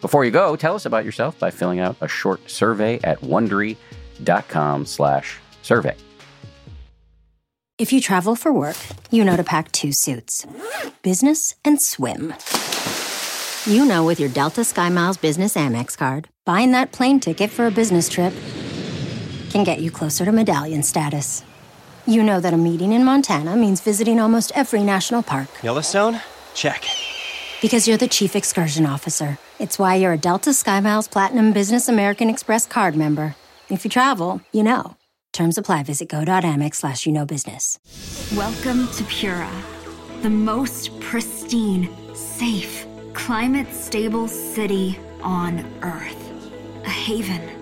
Before 0.00 0.24
you 0.24 0.30
go, 0.30 0.56
tell 0.56 0.74
us 0.74 0.86
about 0.86 1.04
yourself 1.04 1.38
by 1.38 1.50
filling 1.50 1.78
out 1.78 1.96
a 2.00 2.08
short 2.08 2.50
survey 2.50 2.98
at 3.04 3.20
wondery.com/slash 3.20 5.38
survey. 5.62 5.94
If 7.78 7.92
you 7.92 8.00
travel 8.00 8.36
for 8.36 8.52
work, 8.52 8.76
you 9.10 9.24
know 9.24 9.36
to 9.36 9.44
pack 9.44 9.72
two 9.72 9.92
suits 9.92 10.46
business 11.02 11.54
and 11.64 11.80
swim. 11.80 12.34
You 13.64 13.84
know, 13.84 14.04
with 14.04 14.18
your 14.18 14.28
Delta 14.28 14.62
SkyMiles 14.62 15.20
Business 15.20 15.54
Amex 15.54 15.96
card, 15.96 16.28
buying 16.44 16.72
that 16.72 16.90
plane 16.90 17.20
ticket 17.20 17.50
for 17.50 17.68
a 17.68 17.70
business 17.70 18.08
trip 18.08 18.32
can 19.52 19.64
get 19.64 19.80
you 19.80 19.90
closer 19.90 20.24
to 20.24 20.32
medallion 20.32 20.82
status. 20.82 21.44
You 22.06 22.22
know 22.22 22.40
that 22.40 22.54
a 22.54 22.56
meeting 22.56 22.92
in 22.92 23.04
Montana 23.04 23.54
means 23.54 23.80
visiting 23.80 24.18
almost 24.18 24.50
every 24.54 24.82
national 24.82 25.22
park. 25.22 25.48
Yellowstone? 25.62 26.20
Check. 26.54 26.84
Because 27.60 27.86
you're 27.86 27.98
the 27.98 28.08
chief 28.08 28.34
excursion 28.34 28.86
officer. 28.86 29.38
It's 29.60 29.78
why 29.78 29.96
you're 29.96 30.14
a 30.14 30.18
Delta 30.18 30.50
SkyMiles 30.50 31.10
Platinum 31.10 31.52
Business 31.52 31.86
American 31.86 32.28
Express 32.28 32.66
card 32.66 32.96
member. 32.96 33.36
If 33.68 33.84
you 33.84 33.90
travel, 33.90 34.40
you 34.52 34.62
know. 34.64 34.96
Terms 35.32 35.56
apply. 35.58 35.84
Visit 35.84 36.08
go.amex 36.08 36.76
slash 36.76 37.06
you 37.06 37.12
know 37.12 37.24
business. 37.24 37.78
Welcome 38.36 38.88
to 38.88 39.04
Pura, 39.04 39.50
the 40.22 40.30
most 40.30 40.98
pristine, 41.00 41.88
safe, 42.14 42.86
climate 43.14 43.72
stable 43.72 44.28
city 44.28 44.98
on 45.22 45.64
Earth. 45.82 46.18
A 46.84 46.90
haven 46.90 47.61